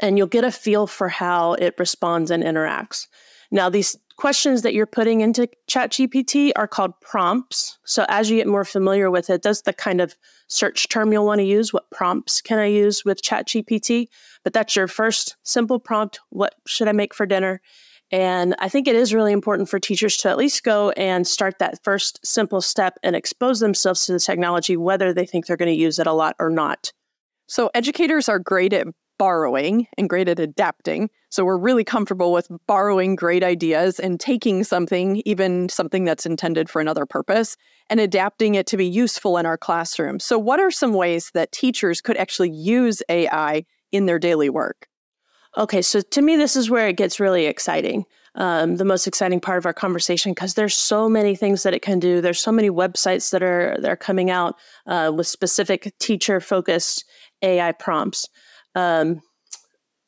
and 0.00 0.18
you'll 0.18 0.26
get 0.26 0.44
a 0.44 0.52
feel 0.52 0.86
for 0.86 1.08
how 1.08 1.54
it 1.54 1.74
responds 1.78 2.30
and 2.30 2.42
interacts. 2.42 3.06
Now, 3.50 3.70
these 3.70 3.96
questions 4.16 4.62
that 4.62 4.74
you're 4.74 4.86
putting 4.86 5.20
into 5.20 5.48
ChatGPT 5.68 6.52
are 6.56 6.66
called 6.66 6.98
prompts. 7.00 7.78
So 7.84 8.04
as 8.08 8.30
you 8.30 8.36
get 8.36 8.46
more 8.46 8.64
familiar 8.64 9.10
with 9.10 9.30
it, 9.30 9.42
that's 9.42 9.62
the 9.62 9.72
kind 9.72 10.00
of 10.00 10.16
search 10.48 10.88
term 10.88 11.12
you'll 11.12 11.26
want 11.26 11.40
to 11.40 11.44
use. 11.44 11.72
What 11.72 11.90
prompts 11.90 12.40
can 12.40 12.58
I 12.58 12.66
use 12.66 13.04
with 13.04 13.22
ChatGPT? 13.22 14.08
But 14.42 14.52
that's 14.52 14.76
your 14.76 14.88
first 14.88 15.36
simple 15.42 15.78
prompt. 15.78 16.20
What 16.30 16.54
should 16.66 16.88
I 16.88 16.92
make 16.92 17.14
for 17.14 17.26
dinner? 17.26 17.60
And 18.12 18.54
I 18.58 18.68
think 18.68 18.86
it 18.86 18.94
is 18.94 19.12
really 19.12 19.32
important 19.32 19.68
for 19.68 19.80
teachers 19.80 20.16
to 20.18 20.28
at 20.28 20.36
least 20.36 20.62
go 20.62 20.90
and 20.90 21.26
start 21.26 21.58
that 21.58 21.82
first 21.82 22.24
simple 22.24 22.60
step 22.60 22.98
and 23.02 23.16
expose 23.16 23.58
themselves 23.58 24.06
to 24.06 24.12
the 24.12 24.20
technology, 24.20 24.76
whether 24.76 25.12
they 25.12 25.26
think 25.26 25.46
they're 25.46 25.56
going 25.56 25.74
to 25.74 25.80
use 25.80 25.98
it 25.98 26.06
a 26.06 26.12
lot 26.12 26.36
or 26.38 26.48
not. 26.48 26.92
So, 27.48 27.70
educators 27.74 28.28
are 28.28 28.38
great 28.38 28.72
at 28.72 28.86
borrowing 29.18 29.86
and 29.96 30.08
great 30.08 30.28
at 30.28 30.38
adapting. 30.38 31.10
So 31.30 31.44
we're 31.44 31.58
really 31.58 31.84
comfortable 31.84 32.32
with 32.32 32.48
borrowing 32.66 33.16
great 33.16 33.42
ideas 33.42 33.98
and 33.98 34.18
taking 34.18 34.64
something, 34.64 35.22
even 35.24 35.68
something 35.68 36.04
that's 36.04 36.26
intended 36.26 36.68
for 36.68 36.80
another 36.80 37.06
purpose, 37.06 37.56
and 37.88 38.00
adapting 38.00 38.54
it 38.54 38.66
to 38.68 38.76
be 38.76 38.86
useful 38.86 39.38
in 39.38 39.46
our 39.46 39.58
classroom. 39.58 40.20
So, 40.20 40.38
what 40.38 40.60
are 40.60 40.70
some 40.70 40.94
ways 40.94 41.30
that 41.34 41.52
teachers 41.52 42.00
could 42.00 42.16
actually 42.16 42.50
use 42.50 43.02
AI 43.08 43.64
in 43.92 44.06
their 44.06 44.18
daily 44.18 44.50
work? 44.50 44.88
Okay, 45.56 45.80
so 45.80 46.00
to 46.02 46.22
me, 46.22 46.36
this 46.36 46.54
is 46.54 46.68
where 46.68 46.88
it 46.88 46.96
gets 46.96 47.18
really 47.18 47.46
exciting. 47.46 48.04
Um, 48.34 48.76
the 48.76 48.84
most 48.84 49.06
exciting 49.06 49.40
part 49.40 49.56
of 49.56 49.64
our 49.64 49.72
conversation 49.72 50.32
because 50.32 50.52
there's 50.52 50.74
so 50.74 51.08
many 51.08 51.34
things 51.34 51.62
that 51.62 51.72
it 51.72 51.80
can 51.80 51.98
do. 51.98 52.20
There's 52.20 52.40
so 52.40 52.52
many 52.52 52.68
websites 52.68 53.30
that 53.30 53.42
are 53.42 53.78
that 53.80 53.90
are 53.90 53.96
coming 53.96 54.30
out 54.30 54.56
uh, 54.86 55.10
with 55.14 55.26
specific 55.26 55.94
teacher 55.98 56.38
focused 56.38 57.06
AI 57.40 57.72
prompts. 57.72 58.28
Um, 58.76 59.22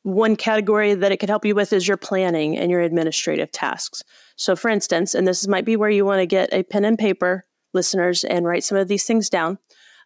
one 0.03 0.37
category 0.37 0.93
that 0.93 1.11
it 1.11 1.17
could 1.17 1.29
help 1.29 1.43
you 1.43 1.55
with 1.55 1.73
is 1.73 1.87
your 1.87 1.97
planning 1.97 2.57
and 2.57 2.71
your 2.71 2.79
administrative 2.81 3.51
tasks. 3.51 4.01
So, 4.37 4.55
for 4.55 4.69
instance, 4.69 5.13
and 5.13 5.27
this 5.27 5.45
might 5.47 5.65
be 5.65 5.75
where 5.75 5.89
you 5.89 6.05
want 6.05 6.19
to 6.19 6.25
get 6.25 6.53
a 6.53 6.63
pen 6.63 6.85
and 6.85 6.97
paper, 6.97 7.45
listeners, 7.73 8.23
and 8.23 8.45
write 8.45 8.63
some 8.63 8.77
of 8.77 8.87
these 8.87 9.03
things 9.03 9.29
down. 9.29 9.57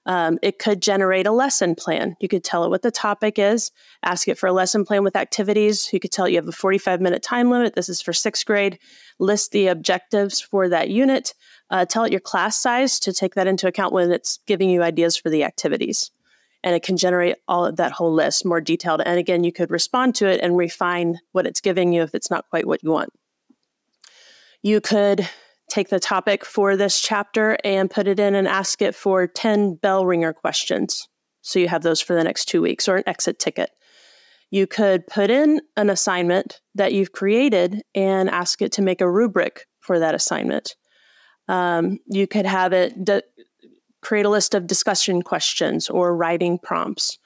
Um, 0.05 0.39
it 0.41 0.60
could 0.60 0.82
generate 0.82 1.27
a 1.27 1.32
lesson 1.32 1.75
plan. 1.75 2.15
You 2.20 2.27
could 2.27 2.43
tell 2.43 2.65
it 2.65 2.70
what 2.70 2.82
the 2.82 2.91
topic 2.91 3.39
is, 3.39 3.72
ask 4.03 4.27
it 4.27 4.38
for 4.38 4.48
a 4.48 4.53
lesson 4.53 4.84
plan 4.84 5.03
with 5.03 5.15
activities. 5.15 5.93
You 5.93 6.00
could 6.00 6.12
tell 6.12 6.27
you 6.27 6.38
have 6.38 6.48
a 6.48 6.51
45 6.51 7.00
minute 7.00 7.22
time 7.22 7.50
limit. 7.50 7.75
This 7.75 7.88
is 7.88 8.01
for 8.01 8.12
sixth 8.12 8.46
grade. 8.46 8.79
List 9.20 9.51
the 9.51 9.67
objectives 9.67 10.41
for 10.41 10.67
that 10.67 10.89
unit. 10.89 11.34
Uh, 11.70 11.86
tell 11.86 12.03
it 12.03 12.12
your 12.12 12.20
class 12.20 12.60
size 12.60 13.00
to 13.01 13.13
take 13.13 13.36
that 13.36 13.48
into 13.48 13.67
account 13.67 13.93
when 13.93 14.12
it's 14.12 14.39
giving 14.46 14.70
you 14.70 14.84
ideas 14.84 15.15
for 15.15 15.29
the 15.29 15.43
activities 15.43 16.12
and 16.63 16.75
it 16.75 16.84
can 16.84 16.98
generate 16.98 17.36
all 17.48 17.65
of 17.65 17.75
that 17.75 17.91
whole 17.91 18.13
list 18.13 18.46
more 18.46 18.62
detailed. 18.62 19.01
And 19.05 19.20
again, 19.20 19.43
you 19.43 19.51
could 19.51 19.70
respond 19.70 20.15
to 20.15 20.27
it 20.27 20.39
and 20.41 20.58
refine 20.58 21.20
what 21.32 21.46
it's 21.46 21.62
giving 21.62 21.93
you 21.93 22.01
if 22.01 22.15
it's 22.15 22.32
not 22.32 22.50
quite 22.50 22.67
what 22.67 22.84
you 22.84 22.91
want. 22.91 23.10
You 24.62 24.79
could 24.79 25.27
take 25.70 25.89
the 25.89 26.00
topic 26.00 26.46
for 26.46 26.77
this 26.77 27.01
chapter 27.01 27.58
and 27.63 27.89
put 27.89 28.08
it 28.08 28.20
in 28.20 28.36
and 28.36 28.48
ask 28.48 28.82
it 28.82 28.96
for 28.96 29.27
10 29.27 29.75
bell 29.75 30.05
ringer 30.05 30.32
questions. 30.32 31.08
So 31.41 31.60
you 31.60 31.67
have 31.67 31.84
those 31.84 32.00
for 32.00 32.15
the 32.15 32.24
next 32.24 32.46
two 32.46 32.62
weeks 32.62 32.88
or 32.88 32.96
an 32.96 33.03
exit 33.05 33.39
ticket. 33.39 33.72
You 34.51 34.67
could 34.67 35.08
put 35.08 35.29
in 35.29 35.62
an 35.75 35.89
assignment 35.89 36.62
that 36.75 36.93
you've 36.93 37.12
created 37.12 37.82
and 37.96 38.29
ask 38.29 38.62
it 38.62 38.72
to 38.74 38.82
make 38.82 39.01
a 39.01 39.10
rubric 39.10 39.65
for 39.79 40.00
that 40.00 40.15
assignment. 40.15 40.75
Um, 41.48 42.00
you 42.08 42.27
could 42.27 42.46
have 42.46 42.72
it 42.72 43.03
d- 43.03 43.22
create 44.03 44.25
a 44.25 44.29
list 44.29 44.53
of 44.53 44.67
discussion 44.67 45.22
questions 45.22 45.89
or 45.89 46.15
writing 46.15 46.60
prompts. 46.60 47.17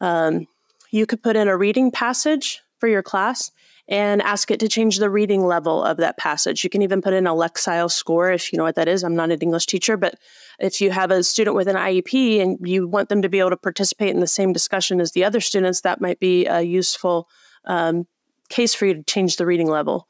Um, 0.00 0.46
you 0.90 1.06
could 1.06 1.22
put 1.22 1.36
in 1.36 1.48
a 1.48 1.56
reading 1.56 1.90
passage 1.90 2.60
for 2.78 2.88
your 2.88 3.02
class 3.02 3.50
and 3.88 4.22
ask 4.22 4.50
it 4.52 4.60
to 4.60 4.68
change 4.68 4.98
the 4.98 5.10
reading 5.10 5.44
level 5.44 5.82
of 5.82 5.96
that 5.96 6.16
passage. 6.16 6.62
You 6.62 6.70
can 6.70 6.82
even 6.82 7.02
put 7.02 7.12
in 7.12 7.26
a 7.26 7.34
Lexile 7.34 7.90
score 7.90 8.30
if 8.30 8.52
you 8.52 8.56
know 8.56 8.62
what 8.62 8.76
that 8.76 8.86
is. 8.86 9.02
I'm 9.02 9.16
not 9.16 9.32
an 9.32 9.40
English 9.40 9.66
teacher, 9.66 9.96
but 9.96 10.14
if 10.60 10.80
you 10.80 10.92
have 10.92 11.10
a 11.10 11.24
student 11.24 11.56
with 11.56 11.66
an 11.66 11.74
IEP 11.74 12.40
and 12.40 12.56
you 12.62 12.86
want 12.86 13.08
them 13.08 13.20
to 13.22 13.28
be 13.28 13.40
able 13.40 13.50
to 13.50 13.56
participate 13.56 14.10
in 14.10 14.20
the 14.20 14.28
same 14.28 14.52
discussion 14.52 15.00
as 15.00 15.10
the 15.10 15.24
other 15.24 15.40
students, 15.40 15.80
that 15.80 16.00
might 16.00 16.20
be 16.20 16.46
a 16.46 16.60
useful 16.60 17.28
um, 17.64 18.06
case 18.48 18.74
for 18.74 18.86
you 18.86 18.94
to 18.94 19.02
change 19.02 19.36
the 19.36 19.46
reading 19.46 19.68
level. 19.68 20.08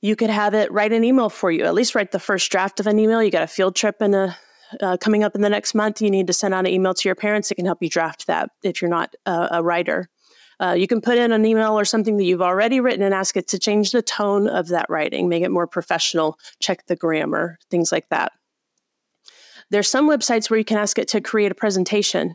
You 0.00 0.16
could 0.16 0.30
have 0.30 0.54
it 0.54 0.72
write 0.72 0.94
an 0.94 1.04
email 1.04 1.28
for 1.28 1.50
you, 1.50 1.64
at 1.64 1.74
least 1.74 1.94
write 1.94 2.12
the 2.12 2.18
first 2.18 2.50
draft 2.50 2.80
of 2.80 2.86
an 2.86 2.98
email. 2.98 3.22
You 3.22 3.30
got 3.30 3.42
a 3.42 3.46
field 3.46 3.76
trip 3.76 4.00
in 4.00 4.14
a 4.14 4.36
uh, 4.80 4.96
coming 4.96 5.24
up 5.24 5.34
in 5.34 5.40
the 5.40 5.48
next 5.48 5.74
month, 5.74 6.00
you 6.00 6.10
need 6.10 6.26
to 6.26 6.32
send 6.32 6.54
out 6.54 6.66
an 6.66 6.72
email 6.72 6.94
to 6.94 7.08
your 7.08 7.14
parents. 7.14 7.50
It 7.50 7.56
can 7.56 7.66
help 7.66 7.82
you 7.82 7.88
draft 7.88 8.26
that 8.26 8.50
if 8.62 8.80
you're 8.80 8.90
not 8.90 9.14
a, 9.26 9.48
a 9.52 9.62
writer. 9.62 10.08
Uh, 10.60 10.74
you 10.74 10.86
can 10.86 11.00
put 11.00 11.16
in 11.16 11.32
an 11.32 11.46
email 11.46 11.78
or 11.78 11.86
something 11.86 12.18
that 12.18 12.24
you've 12.24 12.42
already 12.42 12.80
written 12.80 13.02
and 13.02 13.14
ask 13.14 13.36
it 13.36 13.48
to 13.48 13.58
change 13.58 13.92
the 13.92 14.02
tone 14.02 14.46
of 14.46 14.68
that 14.68 14.90
writing, 14.90 15.28
make 15.28 15.42
it 15.42 15.50
more 15.50 15.66
professional, 15.66 16.38
check 16.60 16.86
the 16.86 16.96
grammar, 16.96 17.58
things 17.70 17.90
like 17.90 18.08
that. 18.10 18.32
There's 19.70 19.88
some 19.88 20.08
websites 20.08 20.50
where 20.50 20.58
you 20.58 20.64
can 20.64 20.76
ask 20.76 20.98
it 20.98 21.08
to 21.08 21.20
create 21.20 21.50
a 21.50 21.54
presentation, 21.54 22.34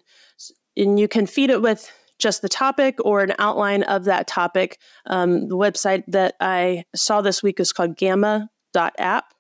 and 0.75 1.00
you 1.00 1.08
can 1.08 1.27
feed 1.27 1.51
it 1.51 1.62
with 1.62 1.92
just 2.18 2.42
the 2.42 2.50
topic 2.50 2.98
or 3.04 3.22
an 3.22 3.34
outline 3.38 3.84
of 3.84 4.06
that 4.06 4.25
topic. 4.25 4.80
Um, 5.06 5.48
the 5.48 5.58
website 5.58 6.04
that 6.08 6.36
I 6.39 6.86
saw 6.96 7.22
this 7.22 7.44
week 7.44 7.60
is 7.60 7.74
called 7.74 7.98
gamma.app 7.98 9.35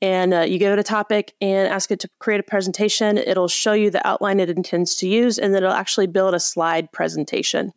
and 0.00 0.32
uh, 0.32 0.40
you 0.40 0.58
give 0.58 0.72
it 0.72 0.78
a 0.78 0.84
topic 0.84 1.34
and 1.40 1.68
ask 1.68 1.90
it 1.90 2.00
to 2.00 2.08
create 2.18 2.40
a 2.40 2.44
presentation. 2.44 3.18
It'll 3.18 3.48
show 3.48 3.72
you 3.72 3.90
the 3.90 4.06
outline 4.06 4.40
it 4.40 4.50
intends 4.50 4.96
to 4.96 5.08
use, 5.08 5.38
and 5.38 5.54
then 5.54 5.62
it'll 5.62 5.74
actually 5.74 6.06
build 6.06 6.34
a 6.34 6.40
slide 6.40 6.92
presentation. 6.92 7.72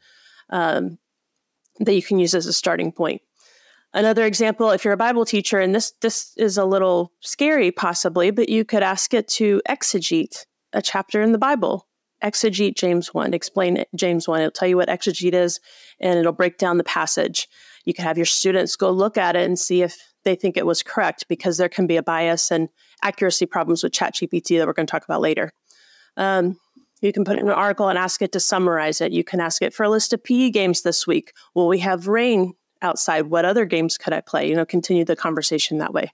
Um, 0.50 0.98
that 1.80 1.96
you 1.96 2.04
can 2.04 2.20
use 2.20 2.34
as 2.34 2.46
a 2.46 2.54
starting 2.54 2.92
point. 2.92 3.22
Another 3.94 4.25
example, 4.25 4.70
if 4.70 4.86
you're 4.86 4.94
a 4.94 4.98
Bible 4.98 5.25
teacher, 5.25 5.60
and 5.60 5.75
this 5.75 5.94
this 6.01 6.34
is 6.38 6.58
a 6.58 6.66
little 6.66 7.12
scary 7.20 7.72
possibly, 7.72 8.32
but 8.32 8.50
you 8.50 8.63
could 8.63 8.84
ask 8.84 9.13
it 9.13 9.28
to 9.30 9.62
exegete 9.68 10.46
a 10.72 10.82
chapter 10.82 11.22
in 11.22 11.34
the 11.34 11.38
Bible. 11.38 11.88
Exegete 12.24 12.75
James 12.75 13.13
1, 13.13 13.34
explain 13.34 13.78
it, 13.78 13.90
James 13.96 14.28
1. 14.28 14.42
It'll 14.42 14.51
tell 14.51 14.68
you 14.68 14.78
what 14.78 14.90
exegete 14.90 15.34
is 15.34 15.60
and 16.00 16.20
it'll 16.20 16.32
break 16.32 16.60
down 16.60 16.78
the 16.78 16.84
passage. 16.84 17.50
You 17.84 17.96
can 17.96 18.06
have 18.06 18.18
your 18.18 18.28
students 18.28 18.75
go 18.75 18.92
look 18.92 19.18
at 19.18 19.36
it 19.36 19.44
and 19.44 19.58
see 19.58 19.82
if 19.82 20.11
they 20.24 20.36
think 20.36 20.58
it 20.58 20.66
was 20.66 20.84
correct 20.84 21.28
because 21.28 21.58
there 21.58 21.70
can 21.70 21.88
be 21.88 21.98
a 21.98 22.04
bias 22.04 22.51
and 22.51 22.70
accuracy 23.04 23.46
problems 23.46 23.84
with 23.84 23.94
ChatGPT 23.94 24.58
that 24.58 24.68
we're 24.68 24.74
going 24.74 24.88
to 24.88 24.92
talk 24.92 25.04
about 25.04 25.22
later. 25.22 25.51
Um, 26.18 26.58
you 27.01 27.12
can 27.12 27.24
put 27.24 27.40
in 27.40 27.48
an 27.48 27.54
article 27.54 27.90
and 27.90 27.98
ask 27.98 28.22
it 28.22 28.32
to 28.34 28.40
summarize 28.40 29.01
it. 29.01 29.12
You 29.12 29.24
can 29.24 29.40
ask 29.40 29.62
it 29.62 29.74
for 29.74 29.84
a 29.84 29.90
list 29.90 30.13
of 30.13 30.24
PE 30.24 30.51
games 30.51 30.84
this 30.84 31.08
week. 31.08 31.34
Will 31.56 31.68
we 31.68 31.80
have 31.80 32.08
rain 32.08 32.54
outside? 32.82 33.24
What 33.24 33.46
other 33.46 33.66
games 33.66 33.98
could 33.98 34.13
I 34.13 34.22
play? 34.22 34.48
You 34.48 34.56
know, 34.56 34.66
continue 34.66 35.04
the 35.04 35.16
conversation 35.16 35.80
that 35.80 35.94
way. 35.94 36.12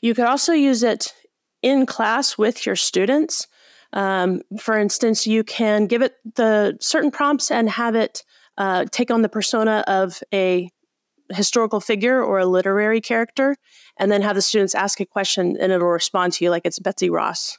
You 0.00 0.14
could 0.14 0.24
also 0.24 0.52
use 0.52 0.82
it 0.82 1.14
in 1.62 1.86
class 1.86 2.36
with 2.36 2.66
your 2.66 2.74
students. 2.74 3.46
Um, 3.92 4.42
for 4.58 4.76
instance, 4.76 5.26
you 5.26 5.44
can 5.44 5.86
give 5.86 6.02
it 6.02 6.14
the 6.34 6.76
certain 6.80 7.12
prompts 7.12 7.50
and 7.50 7.70
have 7.70 7.94
it 7.94 8.24
uh, 8.58 8.86
take 8.90 9.10
on 9.12 9.22
the 9.22 9.28
persona 9.28 9.84
of 9.86 10.20
a 10.34 10.70
historical 11.34 11.80
figure 11.80 12.22
or 12.22 12.38
a 12.38 12.46
literary 12.46 13.00
character, 13.00 13.56
and 13.98 14.10
then 14.10 14.22
have 14.22 14.36
the 14.36 14.42
students 14.42 14.74
ask 14.74 15.00
a 15.00 15.06
question 15.06 15.56
and 15.60 15.72
it'll 15.72 15.88
respond 15.88 16.32
to 16.34 16.44
you 16.44 16.50
like 16.50 16.62
it's 16.64 16.78
Betsy 16.78 17.10
Ross. 17.10 17.58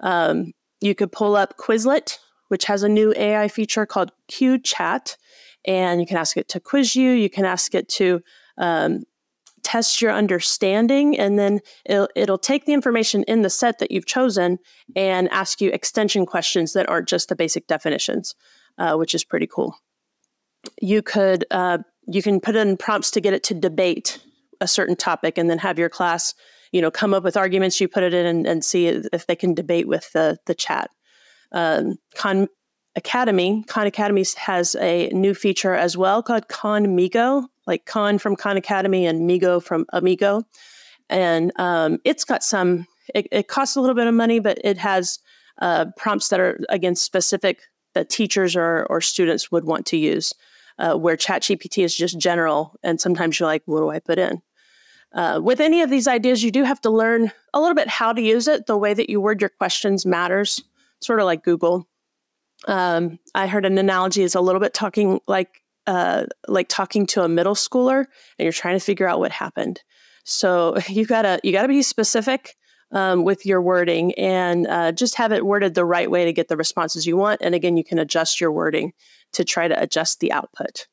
Um, 0.00 0.52
you 0.80 0.94
could 0.94 1.12
pull 1.12 1.36
up 1.36 1.56
Quizlet, 1.56 2.18
which 2.48 2.64
has 2.64 2.82
a 2.82 2.88
new 2.88 3.14
AI 3.16 3.48
feature 3.48 3.86
called 3.86 4.12
Q 4.28 4.58
Chat, 4.58 5.16
and 5.64 6.00
you 6.00 6.06
can 6.06 6.16
ask 6.16 6.36
it 6.36 6.48
to 6.48 6.60
quiz 6.60 6.96
you. 6.96 7.10
You 7.12 7.30
can 7.30 7.44
ask 7.44 7.74
it 7.74 7.88
to 7.90 8.20
um, 8.58 9.04
test 9.62 10.02
your 10.02 10.12
understanding, 10.12 11.18
and 11.18 11.38
then 11.38 11.60
it'll, 11.86 12.08
it'll 12.16 12.38
take 12.38 12.66
the 12.66 12.72
information 12.72 13.22
in 13.24 13.42
the 13.42 13.50
set 13.50 13.78
that 13.78 13.90
you've 13.90 14.06
chosen 14.06 14.58
and 14.96 15.30
ask 15.30 15.60
you 15.60 15.70
extension 15.70 16.26
questions 16.26 16.72
that 16.72 16.88
aren't 16.88 17.08
just 17.08 17.28
the 17.28 17.36
basic 17.36 17.66
definitions, 17.66 18.34
uh, 18.78 18.96
which 18.96 19.14
is 19.14 19.24
pretty 19.24 19.46
cool. 19.46 19.76
You 20.80 21.02
could 21.02 21.44
uh, 21.50 21.78
you 22.06 22.22
can 22.22 22.40
put 22.40 22.56
in 22.56 22.76
prompts 22.76 23.10
to 23.12 23.20
get 23.20 23.34
it 23.34 23.42
to 23.44 23.54
debate 23.54 24.18
a 24.60 24.68
certain 24.68 24.96
topic, 24.96 25.38
and 25.38 25.50
then 25.50 25.58
have 25.58 25.78
your 25.78 25.88
class 25.88 26.34
you 26.72 26.80
know 26.80 26.90
come 26.90 27.14
up 27.14 27.24
with 27.24 27.36
arguments. 27.36 27.80
You 27.80 27.88
put 27.88 28.02
it 28.02 28.14
in 28.14 28.26
and, 28.26 28.46
and 28.46 28.64
see 28.64 28.86
if 28.86 29.26
they 29.26 29.36
can 29.36 29.54
debate 29.54 29.88
with 29.88 30.12
the 30.12 30.38
the 30.46 30.54
chat. 30.54 30.90
Um, 31.52 31.96
Khan 32.14 32.48
Academy, 32.96 33.64
Khan 33.68 33.86
Academy 33.86 34.24
has 34.36 34.74
a 34.76 35.08
new 35.10 35.34
feature 35.34 35.74
as 35.74 35.96
well 35.96 36.22
called 36.22 36.48
Khanmigo, 36.48 37.46
like 37.66 37.86
Khan 37.86 38.18
from 38.18 38.36
Khan 38.36 38.56
Academy 38.56 39.06
and 39.06 39.28
Migo 39.28 39.62
from 39.62 39.86
Amigo. 39.92 40.42
And 41.08 41.52
um, 41.56 41.98
it's 42.04 42.24
got 42.24 42.42
some, 42.42 42.86
it, 43.14 43.28
it, 43.30 43.48
costs 43.48 43.76
a 43.76 43.80
little 43.80 43.94
bit 43.94 44.06
of 44.06 44.14
money, 44.14 44.40
but 44.40 44.58
it 44.62 44.78
has 44.78 45.18
uh, 45.60 45.86
prompts 45.96 46.28
that 46.28 46.40
are, 46.40 46.60
again, 46.68 46.94
specific 46.94 47.62
that 47.94 48.08
teachers 48.08 48.56
or, 48.56 48.86
or 48.88 49.00
students 49.00 49.50
would 49.52 49.64
want 49.64 49.86
to 49.86 49.96
use, 49.96 50.32
uh, 50.78 50.94
where 50.94 51.16
ChatGPT 51.16 51.84
is 51.84 51.94
just 51.94 52.18
general. 52.18 52.74
And 52.82 53.00
sometimes 53.00 53.38
you're 53.38 53.48
like, 53.48 53.62
what 53.66 53.80
do 53.80 53.90
I 53.90 53.98
put 53.98 54.18
in? 54.18 54.42
Uh, 55.14 55.40
with 55.42 55.60
any 55.60 55.82
of 55.82 55.90
these 55.90 56.08
ideas, 56.08 56.42
you 56.42 56.50
do 56.50 56.64
have 56.64 56.80
to 56.80 56.90
learn 56.90 57.30
a 57.52 57.60
little 57.60 57.74
bit 57.74 57.88
how 57.88 58.12
to 58.12 58.22
use 58.22 58.48
it. 58.48 58.66
The 58.66 58.78
way 58.78 58.94
that 58.94 59.10
you 59.10 59.20
word 59.20 59.40
your 59.40 59.50
questions 59.50 60.06
matters, 60.06 60.62
sort 61.00 61.20
of 61.20 61.26
like 61.26 61.44
Google. 61.44 61.86
Um, 62.66 63.18
I 63.34 63.46
heard 63.46 63.66
an 63.66 63.76
analogy 63.76 64.22
is 64.22 64.34
a 64.34 64.40
little 64.40 64.60
bit 64.60 64.72
talking 64.72 65.20
like 65.26 65.62
uh, 65.86 66.26
like 66.46 66.68
talking 66.68 67.06
to 67.06 67.22
a 67.22 67.28
middle 67.28 67.54
schooler 67.54 67.98
and 68.38 68.44
you're 68.44 68.52
trying 68.52 68.78
to 68.78 68.84
figure 68.84 69.08
out 69.08 69.18
what 69.18 69.32
happened. 69.32 69.82
So 70.24 70.78
you 70.88 71.04
gotta 71.06 71.40
you 71.42 71.52
gotta 71.52 71.68
be 71.68 71.82
specific 71.82 72.56
um, 72.92 73.24
with 73.24 73.44
your 73.44 73.60
wording 73.60 74.14
and 74.14 74.66
uh, 74.66 74.92
just 74.92 75.16
have 75.16 75.32
it 75.32 75.44
worded 75.44 75.74
the 75.74 75.84
right 75.84 76.10
way 76.10 76.24
to 76.24 76.32
get 76.32 76.48
the 76.48 76.56
responses 76.56 77.06
you 77.06 77.16
want. 77.16 77.40
And 77.42 77.54
again, 77.54 77.76
you 77.76 77.84
can 77.84 77.98
adjust 77.98 78.40
your 78.40 78.52
wording 78.52 78.92
to 79.32 79.44
try 79.44 79.68
to 79.68 79.80
adjust 79.80 80.20
the 80.20 80.32
output. 80.32 80.86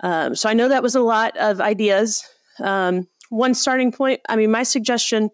Um, 0.00 0.34
so 0.34 0.48
I 0.48 0.54
know 0.54 0.68
that 0.68 0.82
was 0.82 0.94
a 0.94 1.00
lot 1.00 1.36
of 1.36 1.60
ideas. 1.60 2.24
Um, 2.60 3.08
one 3.30 3.54
starting 3.54 3.92
point. 3.92 4.20
I 4.28 4.36
mean, 4.36 4.50
my 4.50 4.62
suggestion 4.62 5.30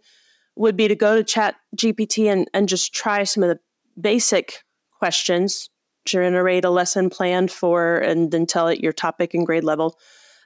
would 0.57 0.77
be 0.77 0.89
to 0.89 0.95
go 0.95 1.17
to 1.17 1.25
Chat 1.25 1.57
GPT 1.77 2.31
and 2.31 2.49
and 2.55 2.69
just 2.69 2.95
try 2.95 3.25
some 3.25 3.43
of 3.43 3.49
the 3.49 3.59
basic 4.01 4.63
questions 4.99 5.71
generate 6.05 6.65
a 6.65 6.71
lesson 6.71 7.11
plan 7.11 7.49
for 7.49 7.99
and 7.99 8.31
then 8.31 8.47
tell 8.47 8.69
it 8.69 8.81
your 8.81 8.93
topic 8.93 9.35
and 9.35 9.47
grade 9.47 9.65
level. 9.65 9.99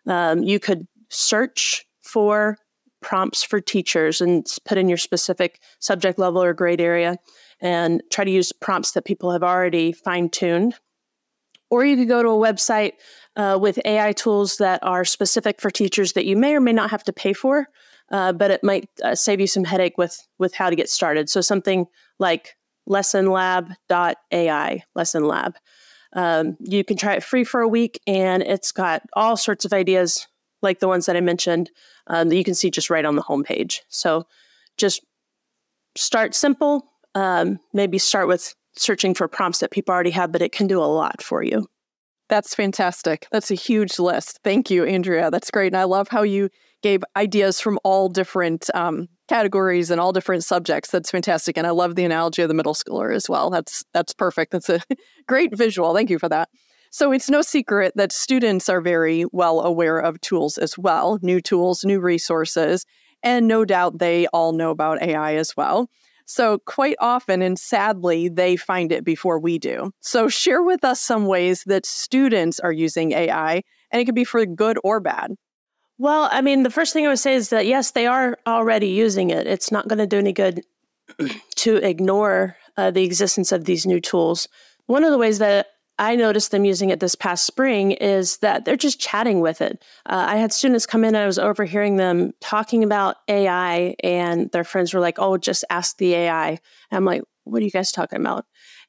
Um, 0.07 0.43
you 0.43 0.59
could 0.59 0.87
search 1.11 1.87
for 2.03 2.59
prompts 3.01 3.43
for 3.43 3.61
teachers 3.61 4.21
and 4.21 4.47
put 4.65 4.79
in 4.79 4.89
your 4.89 4.99
specific 4.99 5.61
subject 5.79 6.19
level 6.19 6.43
or 6.43 6.55
grade 6.55 6.81
area 6.81 7.17
and 7.61 8.03
try 8.11 8.25
to 8.25 8.31
use 8.31 8.53
prompts 8.53 8.93
that 8.93 9.05
people 9.05 9.31
have 9.31 9.43
already 9.43 9.93
fine 9.93 10.29
tuned. 10.29 10.75
Or 11.75 11.85
you 11.85 11.97
could 11.97 12.07
go 12.07 12.23
to 12.23 12.29
a 12.29 12.33
website 12.33 12.93
uh, 13.35 13.59
with 13.61 13.81
AI 13.85 14.13
tools 14.13 14.59
that 14.59 14.79
are 14.85 15.05
specific 15.05 15.61
for 15.61 15.73
teachers 15.73 16.13
that 16.13 16.25
you 16.25 16.37
may 16.37 16.55
or 16.55 16.61
may 16.61 16.73
not 16.73 16.91
have 16.91 17.03
to 17.03 17.13
pay 17.13 17.33
for, 17.33 17.67
uh, 18.13 18.33
but 18.33 18.53
it 18.53 18.63
might 18.63 18.89
uh, 19.03 19.17
save 19.17 19.41
you 19.41 19.49
some 19.49 19.65
headache 19.65 19.99
with 19.99 20.25
with 20.39 20.55
how 20.55 20.71
to 20.71 20.77
get 20.77 20.89
started. 20.89 21.29
So 21.29 21.41
something 21.41 21.87
like 22.21 22.57
lessonlab.ai, 22.89 24.85
lesson 24.95 25.25
lab. 25.25 25.57
Um, 26.13 26.57
you 26.61 26.85
can 26.85 26.97
try 26.97 27.15
it 27.15 27.25
free 27.25 27.43
for 27.43 27.61
a 27.61 27.67
week, 27.67 28.01
and 28.07 28.41
it's 28.45 28.71
got 28.71 29.03
all 29.15 29.37
sorts 29.37 29.65
of 29.65 29.73
ideas 29.73 30.29
like 30.63 30.79
the 30.79 30.87
ones 30.87 31.07
that 31.07 31.17
I 31.17 31.21
mentioned 31.21 31.73
um, 32.07 32.29
that 32.29 32.37
you 32.37 32.45
can 32.45 32.55
see 32.55 32.71
just 32.71 32.89
right 32.89 33.05
on 33.05 33.17
the 33.17 33.23
homepage. 33.23 33.81
So 33.89 34.29
just 34.77 35.01
start 35.97 36.37
simple. 36.37 36.87
Um, 37.17 37.59
maybe 37.73 37.99
start 37.99 38.29
with 38.29 38.55
searching 38.77 39.15
for 39.15 39.29
prompts 39.29 39.61
that 39.61 39.71
people 39.71 39.95
already 39.95 40.11
have, 40.11 40.33
but 40.33 40.43
it 40.43 40.53
can 40.53 40.67
do 40.67 40.81
a 40.81 40.85
lot 40.85 41.23
for 41.23 41.43
you. 41.43 41.67
That's 42.29 42.55
fantastic. 42.55 43.27
That's 43.31 43.51
a 43.51 43.55
huge 43.55 43.99
list. 43.99 44.41
Thank 44.43 44.71
you, 44.71 44.85
Andrea. 44.85 45.31
That's 45.31 45.51
great. 45.51 45.69
And 45.69 45.77
I 45.77 45.85
love 45.85 46.09
how 46.09 46.23
you 46.23 46.49
gave 46.83 47.05
ideas 47.17 47.61
from 47.61 47.79
all 47.85 48.09
different 48.09 48.71
um, 48.75 49.09
categories 49.29 49.91
and 49.91 50.01
all 50.01 50.13
different 50.13 50.45
subjects. 50.45 50.91
That's 50.91 51.11
fantastic. 51.11 51.57
And 51.57 51.67
I 51.67 51.71
love 51.71 51.97
the 51.97 52.05
analogy 52.05 52.43
of 52.43 52.49
the 52.49 52.55
middle 52.55 52.75
schooler 52.75 53.15
as 53.15 53.29
well. 53.29 53.51
That's 53.51 53.85
that's 53.93 54.15
perfect. 54.15 54.53
That's 54.53 54.69
a 54.69 54.81
great 55.27 55.57
visual. 55.57 55.95
Thank 55.95 56.11
you 56.11 56.19
for 56.19 56.29
that. 56.29 56.49
So 56.91 57.11
it's 57.11 57.29
no 57.29 57.43
secret 57.43 57.93
that 57.97 58.13
students 58.13 58.69
are 58.69 58.81
very 58.81 59.25
well 59.33 59.61
aware 59.61 59.99
of 59.99 60.21
tools 60.21 60.59
as 60.59 60.79
well, 60.79 61.19
new 61.23 61.41
tools, 61.41 61.85
new 61.85 62.01
resources, 62.01 62.87
and 63.23 63.49
no 63.49 63.65
doubt 63.65 63.99
they 63.99 64.29
all 64.29 64.53
know 64.53 64.71
about 64.71 65.03
AI 65.03 65.35
as 65.35 65.57
well. 65.57 65.91
So, 66.27 66.59
quite 66.67 66.97
often 67.01 67.43
and 67.43 67.59
sadly, 67.59 68.29
they 68.29 68.57
find 68.57 68.93
it 68.93 69.05
before 69.05 69.39
we 69.39 69.59
do. 69.59 69.93
So, 70.01 70.29
share 70.29 70.63
with 70.63 70.85
us 70.85 71.01
some 71.01 71.27
ways 71.27 71.65
that 71.67 71.85
students 71.87 72.61
are 72.61 72.73
using 72.73 73.13
AI, 73.13 73.63
and 73.91 74.01
it 74.01 74.07
could 74.07 74.15
be 74.15 74.25
for 74.25 74.45
good 74.47 74.79
or 74.83 75.01
bad. 75.01 75.35
Well, 75.99 76.29
I 76.33 76.41
mean, 76.41 76.63
the 76.63 76.71
first 76.71 76.93
thing 76.93 77.07
I 77.07 77.09
would 77.09 77.19
say 77.19 77.35
is 77.35 77.51
that 77.51 77.67
yes, 77.67 77.93
they 77.93 78.07
are 78.07 78.39
already 78.47 78.89
using 78.89 79.31
it. 79.31 79.47
It's 79.47 79.71
not 79.71 79.87
going 79.87 79.99
to 79.99 80.07
do 80.07 80.19
any 80.19 80.33
good 80.33 80.63
to 81.57 81.77
ignore 81.77 82.57
uh, 82.77 82.91
the 82.91 83.05
existence 83.05 83.53
of 83.53 83.65
these 83.65 83.87
new 83.87 84.01
tools. 84.01 84.49
One 84.87 85.05
of 85.05 85.13
the 85.13 85.19
ways 85.19 85.39
that 85.39 85.69
I 85.99 86.17
noticed 86.17 86.51
them 86.51 86.65
using 86.65 86.91
it 86.91 87.01
this 87.01 87.15
past 87.15 87.47
spring 87.47 87.93
is 87.93 88.39
that 88.39 88.65
they're 88.65 88.77
just 88.77 89.01
chatting 89.01 89.41
with 89.41 89.61
it. 89.61 89.85
Uh, 90.07 90.27
I 90.29 90.37
had 90.37 90.53
students 90.53 90.87
come 90.87 91.05
in, 91.05 91.15
I 91.15 91.27
was 91.27 91.39
overhearing 91.39 91.97
them 91.97 92.33
talking 92.41 92.83
about 92.83 93.17
AI, 93.29 93.95
and 94.03 94.51
their 94.51 94.65
friends 94.65 94.93
were 94.93 95.01
like, 95.01 95.19
Oh, 95.19 95.37
just 95.37 95.65
ask 95.71 95.97
the 95.99 96.15
AI. 96.15 96.49
And 96.49 96.59
I'm 96.93 97.05
like, 97.05 97.23
What 97.45 97.63
are 97.63 97.65
you 97.65 97.71
guys 97.71 97.93
talking 97.93 98.21
about? 98.21 98.45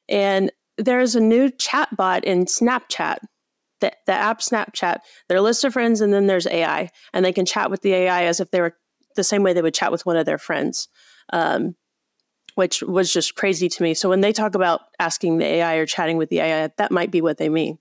And 0.08 0.50
there's 0.78 1.14
a 1.14 1.20
new 1.20 1.50
chat 1.50 1.94
bot 1.96 2.24
in 2.24 2.44
Snapchat 2.44 3.18
the, 3.80 3.92
the 4.06 4.12
app 4.12 4.40
Snapchat, 4.40 5.00
their 5.28 5.40
list 5.40 5.64
of 5.64 5.72
friends, 5.72 6.00
and 6.00 6.12
then 6.12 6.26
there's 6.26 6.46
AI, 6.46 6.90
and 7.12 7.24
they 7.24 7.32
can 7.32 7.46
chat 7.46 7.70
with 7.70 7.82
the 7.82 7.92
AI 7.92 8.24
as 8.24 8.40
if 8.40 8.50
they 8.50 8.60
were 8.60 8.76
the 9.16 9.24
same 9.24 9.42
way 9.42 9.52
they 9.52 9.62
would 9.62 9.74
chat 9.74 9.92
with 9.92 10.06
one 10.06 10.16
of 10.16 10.26
their 10.26 10.38
friends, 10.38 10.88
um, 11.32 11.74
which 12.56 12.82
was 12.82 13.12
just 13.12 13.36
crazy 13.36 13.68
to 13.68 13.82
me. 13.82 13.92
So 13.92 14.08
when 14.08 14.22
they 14.22 14.32
talk 14.32 14.54
about 14.54 14.80
asking 14.98 15.38
the 15.38 15.44
AI 15.44 15.74
or 15.74 15.86
chatting 15.86 16.16
with 16.16 16.30
the 16.30 16.40
AI, 16.40 16.70
that 16.78 16.90
might 16.90 17.10
be 17.10 17.20
what 17.20 17.36
they 17.36 17.50
mean. 17.50 17.78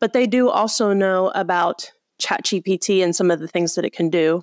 But 0.00 0.12
they 0.12 0.26
do 0.26 0.50
also 0.50 0.92
know 0.92 1.32
about 1.34 1.90
ChatGPT 2.20 3.02
and 3.02 3.16
some 3.16 3.30
of 3.30 3.40
the 3.40 3.48
things 3.48 3.74
that 3.74 3.86
it 3.86 3.94
can 3.94 4.10
do. 4.10 4.42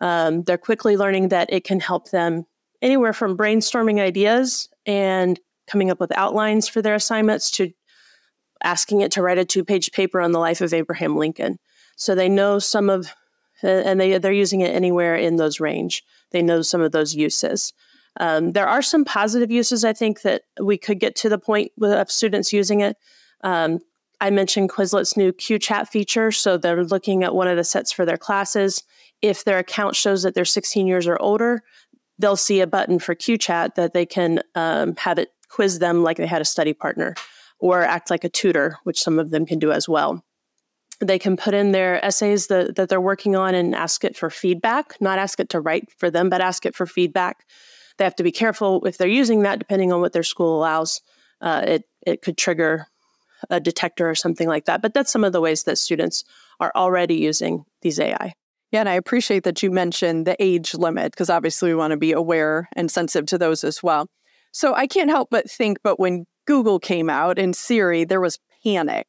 Um, 0.00 0.44
they're 0.44 0.56
quickly 0.56 0.96
learning 0.96 1.28
that 1.28 1.52
it 1.52 1.64
can 1.64 1.80
help 1.80 2.10
them 2.10 2.46
anywhere 2.80 3.12
from 3.12 3.36
brainstorming 3.36 3.98
ideas 3.98 4.68
and 4.86 5.40
coming 5.66 5.90
up 5.90 5.98
with 5.98 6.16
outlines 6.16 6.68
for 6.68 6.80
their 6.80 6.94
assignments 6.94 7.50
to 7.52 7.72
asking 8.62 9.00
it 9.00 9.10
to 9.12 9.22
write 9.22 9.38
a 9.38 9.44
two 9.44 9.64
page 9.64 9.90
paper 9.90 10.20
on 10.20 10.30
the 10.30 10.38
life 10.38 10.60
of 10.60 10.72
Abraham 10.72 11.16
Lincoln. 11.16 11.58
So 11.96 12.14
they 12.14 12.28
know 12.28 12.60
some 12.60 12.88
of, 12.88 13.12
and 13.62 14.00
they, 14.00 14.16
they're 14.18 14.32
using 14.32 14.60
it 14.60 14.74
anywhere 14.74 15.16
in 15.16 15.36
those 15.36 15.58
range. 15.58 16.04
They 16.30 16.42
know 16.42 16.62
some 16.62 16.80
of 16.80 16.92
those 16.92 17.16
uses. 17.16 17.72
Um, 18.20 18.52
there 18.52 18.68
are 18.68 18.82
some 18.82 19.04
positive 19.04 19.50
uses, 19.50 19.84
I 19.84 19.92
think, 19.92 20.22
that 20.22 20.42
we 20.60 20.78
could 20.78 21.00
get 21.00 21.16
to 21.16 21.28
the 21.28 21.38
point 21.38 21.72
of 21.82 22.10
students 22.10 22.52
using 22.52 22.80
it. 22.80 22.96
Um, 23.42 23.80
I 24.20 24.30
mentioned 24.30 24.70
Quizlet's 24.70 25.16
new 25.16 25.32
Q 25.32 25.58
chat 25.58 25.88
feature. 25.88 26.30
So 26.30 26.56
they're 26.56 26.84
looking 26.84 27.24
at 27.24 27.34
one 27.34 27.48
of 27.48 27.56
the 27.56 27.64
sets 27.64 27.92
for 27.92 28.04
their 28.04 28.16
classes. 28.16 28.82
If 29.20 29.44
their 29.44 29.58
account 29.58 29.96
shows 29.96 30.22
that 30.22 30.34
they're 30.34 30.44
16 30.44 30.86
years 30.86 31.06
or 31.06 31.20
older, 31.20 31.62
they'll 32.18 32.36
see 32.36 32.60
a 32.60 32.66
button 32.66 32.98
for 32.98 33.14
Q 33.14 33.36
chat 33.36 33.74
that 33.74 33.92
they 33.92 34.06
can 34.06 34.40
um, 34.54 34.94
have 34.96 35.18
it 35.18 35.30
quiz 35.48 35.78
them 35.78 36.02
like 36.02 36.16
they 36.16 36.26
had 36.26 36.42
a 36.42 36.44
study 36.44 36.72
partner 36.72 37.14
or 37.58 37.82
act 37.82 38.10
like 38.10 38.24
a 38.24 38.28
tutor, 38.28 38.78
which 38.84 39.02
some 39.02 39.18
of 39.18 39.30
them 39.30 39.46
can 39.46 39.58
do 39.58 39.72
as 39.72 39.88
well. 39.88 40.24
They 41.00 41.18
can 41.18 41.36
put 41.36 41.54
in 41.54 41.72
their 41.72 42.04
essays 42.04 42.46
that, 42.48 42.76
that 42.76 42.88
they're 42.88 43.00
working 43.00 43.36
on 43.36 43.54
and 43.54 43.74
ask 43.74 44.04
it 44.04 44.16
for 44.16 44.30
feedback, 44.30 45.00
not 45.00 45.18
ask 45.18 45.40
it 45.40 45.48
to 45.50 45.60
write 45.60 45.90
for 45.96 46.10
them, 46.10 46.28
but 46.28 46.40
ask 46.40 46.66
it 46.66 46.74
for 46.74 46.86
feedback. 46.86 47.44
They 47.98 48.04
have 48.04 48.16
to 48.16 48.22
be 48.22 48.32
careful 48.32 48.84
if 48.86 48.98
they're 48.98 49.08
using 49.08 49.42
that, 49.42 49.58
depending 49.58 49.92
on 49.92 50.00
what 50.00 50.12
their 50.12 50.22
school 50.22 50.58
allows. 50.58 51.00
Uh, 51.40 51.62
it, 51.64 51.84
it 52.06 52.22
could 52.22 52.36
trigger 52.36 52.86
a 53.50 53.60
detector 53.60 54.08
or 54.08 54.14
something 54.14 54.48
like 54.48 54.64
that. 54.64 54.82
But 54.82 54.94
that's 54.94 55.12
some 55.12 55.24
of 55.24 55.32
the 55.32 55.40
ways 55.40 55.64
that 55.64 55.78
students 55.78 56.24
are 56.60 56.72
already 56.74 57.16
using 57.16 57.64
these 57.82 58.00
AI. 58.00 58.34
Yeah, 58.70 58.80
and 58.80 58.88
I 58.88 58.94
appreciate 58.94 59.44
that 59.44 59.62
you 59.62 59.70
mentioned 59.70 60.26
the 60.26 60.36
age 60.42 60.74
limit 60.74 61.12
because 61.12 61.30
obviously 61.30 61.70
we 61.70 61.76
want 61.76 61.92
to 61.92 61.96
be 61.96 62.12
aware 62.12 62.68
and 62.74 62.90
sensitive 62.90 63.26
to 63.26 63.38
those 63.38 63.62
as 63.62 63.82
well. 63.82 64.08
So 64.52 64.74
I 64.74 64.86
can't 64.86 65.10
help 65.10 65.30
but 65.30 65.50
think, 65.50 65.78
but 65.82 66.00
when 66.00 66.26
Google 66.46 66.78
came 66.78 67.08
out 67.08 67.38
and 67.38 67.54
Siri, 67.54 68.04
there 68.04 68.20
was 68.20 68.38
panic. 68.64 69.06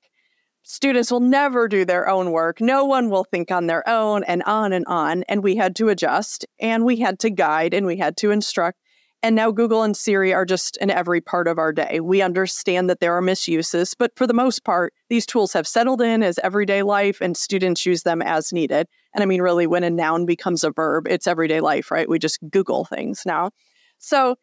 Students 0.68 1.12
will 1.12 1.20
never 1.20 1.68
do 1.68 1.86
their 1.86 2.10
own 2.10 2.32
work. 2.32 2.60
No 2.60 2.86
one 2.86 3.12
will 3.12 3.24
think 3.24 3.52
on 3.52 3.68
their 3.68 3.88
own, 3.88 4.24
and 4.24 4.42
on 4.44 4.74
and 4.74 4.84
on. 4.88 5.22
And 5.30 5.44
we 5.44 5.56
had 5.56 5.76
to 5.76 5.90
adjust 5.90 6.44
and 6.60 6.84
we 6.84 6.96
had 6.96 7.20
to 7.20 7.30
guide 7.30 7.76
and 7.76 7.86
we 7.86 7.98
had 7.98 8.18
to 8.18 8.32
instruct. 8.32 8.80
And 9.22 9.36
now 9.36 9.52
Google 9.52 9.84
and 9.84 9.96
Siri 9.96 10.34
are 10.34 10.44
just 10.44 10.76
in 10.78 10.90
every 10.90 11.22
part 11.22 11.48
of 11.48 11.60
our 11.60 11.72
day. 11.72 12.00
We 12.00 12.24
understand 12.24 12.90
that 12.90 13.00
there 13.00 13.16
are 13.16 13.22
misuses, 13.22 13.94
but 13.94 14.12
for 14.16 14.26
the 14.26 14.34
most 14.34 14.64
part, 14.64 14.92
these 15.08 15.28
tools 15.28 15.54
have 15.54 15.68
settled 15.68 16.02
in 16.02 16.24
as 16.24 16.40
everyday 16.40 16.82
life 16.82 17.22
and 17.22 17.38
students 17.38 17.86
use 17.86 18.02
them 18.02 18.24
as 18.24 18.52
needed. 18.52 18.88
And 19.14 19.22
I 19.22 19.28
mean, 19.28 19.44
really, 19.44 19.68
when 19.68 19.84
a 19.84 19.92
noun 19.92 20.26
becomes 20.26 20.64
a 20.64 20.72
verb, 20.72 21.08
it's 21.08 21.28
everyday 21.28 21.62
life, 21.62 21.92
right? 21.92 22.10
We 22.10 22.18
just 22.18 22.40
Google 22.50 22.86
things 22.86 23.22
now. 23.24 23.52
So 24.00 24.36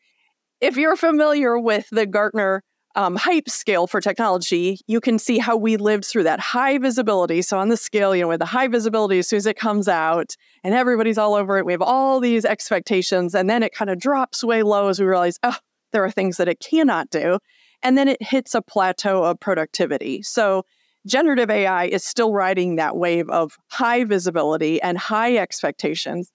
if 0.60 0.76
you're 0.76 0.96
familiar 0.96 1.58
with 1.58 1.88
the 1.90 2.06
Gartner 2.06 2.62
um, 2.94 3.16
hype 3.16 3.48
scale 3.48 3.86
for 3.86 4.00
technology, 4.00 4.80
you 4.86 5.00
can 5.00 5.18
see 5.18 5.38
how 5.38 5.56
we 5.56 5.76
lived 5.76 6.04
through 6.04 6.24
that 6.24 6.40
high 6.40 6.78
visibility. 6.78 7.42
So 7.42 7.58
on 7.58 7.68
the 7.68 7.76
scale, 7.76 8.14
you 8.14 8.22
know, 8.22 8.28
with 8.28 8.40
the 8.40 8.46
high 8.46 8.68
visibility, 8.68 9.18
as 9.18 9.28
soon 9.28 9.38
as 9.38 9.46
it 9.46 9.56
comes 9.56 9.88
out 9.88 10.36
and 10.62 10.74
everybody's 10.74 11.18
all 11.18 11.34
over 11.34 11.58
it, 11.58 11.66
we 11.66 11.72
have 11.72 11.82
all 11.82 12.20
these 12.20 12.44
expectations, 12.44 13.34
and 13.34 13.48
then 13.48 13.62
it 13.62 13.74
kind 13.74 13.90
of 13.90 13.98
drops 13.98 14.44
way 14.44 14.62
low 14.62 14.88
as 14.88 15.00
we 15.00 15.06
realize, 15.06 15.38
oh, 15.42 15.56
there 15.92 16.04
are 16.04 16.10
things 16.10 16.36
that 16.36 16.48
it 16.48 16.60
cannot 16.60 17.10
do, 17.10 17.38
and 17.82 17.96
then 17.96 18.08
it 18.08 18.22
hits 18.22 18.54
a 18.54 18.62
plateau 18.62 19.24
of 19.24 19.40
productivity. 19.40 20.22
So 20.22 20.64
generative 21.06 21.50
AI 21.50 21.86
is 21.86 22.04
still 22.04 22.32
riding 22.32 22.76
that 22.76 22.96
wave 22.96 23.28
of 23.28 23.56
high 23.68 24.04
visibility 24.04 24.80
and 24.80 24.96
high 24.96 25.36
expectations. 25.36 26.30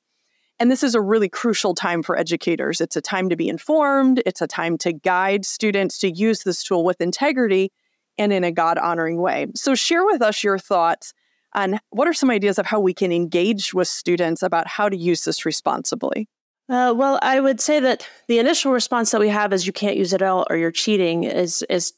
And 0.59 0.71
this 0.71 0.83
is 0.83 0.95
a 0.95 1.01
really 1.01 1.29
crucial 1.29 1.75
time 1.75 2.01
for 2.01 2.17
educators. 2.17 2.81
It's 2.81 2.95
a 2.95 3.01
time 3.01 3.29
to 3.29 3.35
be 3.35 3.47
informed, 3.47 4.21
it's 4.25 4.41
a 4.41 4.47
time 4.47 4.77
to 4.79 4.93
guide 4.93 5.45
students 5.45 5.99
to 5.99 6.11
use 6.11 6.43
this 6.43 6.63
tool 6.63 6.83
with 6.83 6.99
integrity 7.01 7.71
and 8.17 8.33
in 8.33 8.43
a 8.43 8.51
God 8.51 8.77
honoring 8.77 9.21
way. 9.21 9.47
So, 9.55 9.75
share 9.75 10.03
with 10.05 10.21
us 10.21 10.43
your 10.43 10.57
thoughts 10.57 11.13
on 11.53 11.79
what 11.89 12.07
are 12.07 12.13
some 12.13 12.29
ideas 12.29 12.57
of 12.57 12.65
how 12.65 12.79
we 12.79 12.93
can 12.93 13.11
engage 13.11 13.73
with 13.73 13.87
students 13.87 14.41
about 14.43 14.67
how 14.67 14.89
to 14.89 14.97
use 14.97 15.23
this 15.23 15.45
responsibly. 15.45 16.27
Uh, 16.69 16.93
well, 16.95 17.17
I 17.21 17.39
would 17.39 17.61
say 17.61 17.79
that 17.79 18.07
the 18.27 18.39
initial 18.39 18.73
response 18.73 19.11
that 19.11 19.21
we 19.21 19.29
have 19.29 19.53
is 19.53 19.65
you 19.65 19.73
can't 19.73 19.95
use 19.95 20.11
it 20.11 20.21
all 20.21 20.45
or 20.49 20.57
you're 20.57 20.71
cheating 20.71 21.23
is 21.23 21.63
is 21.69 21.93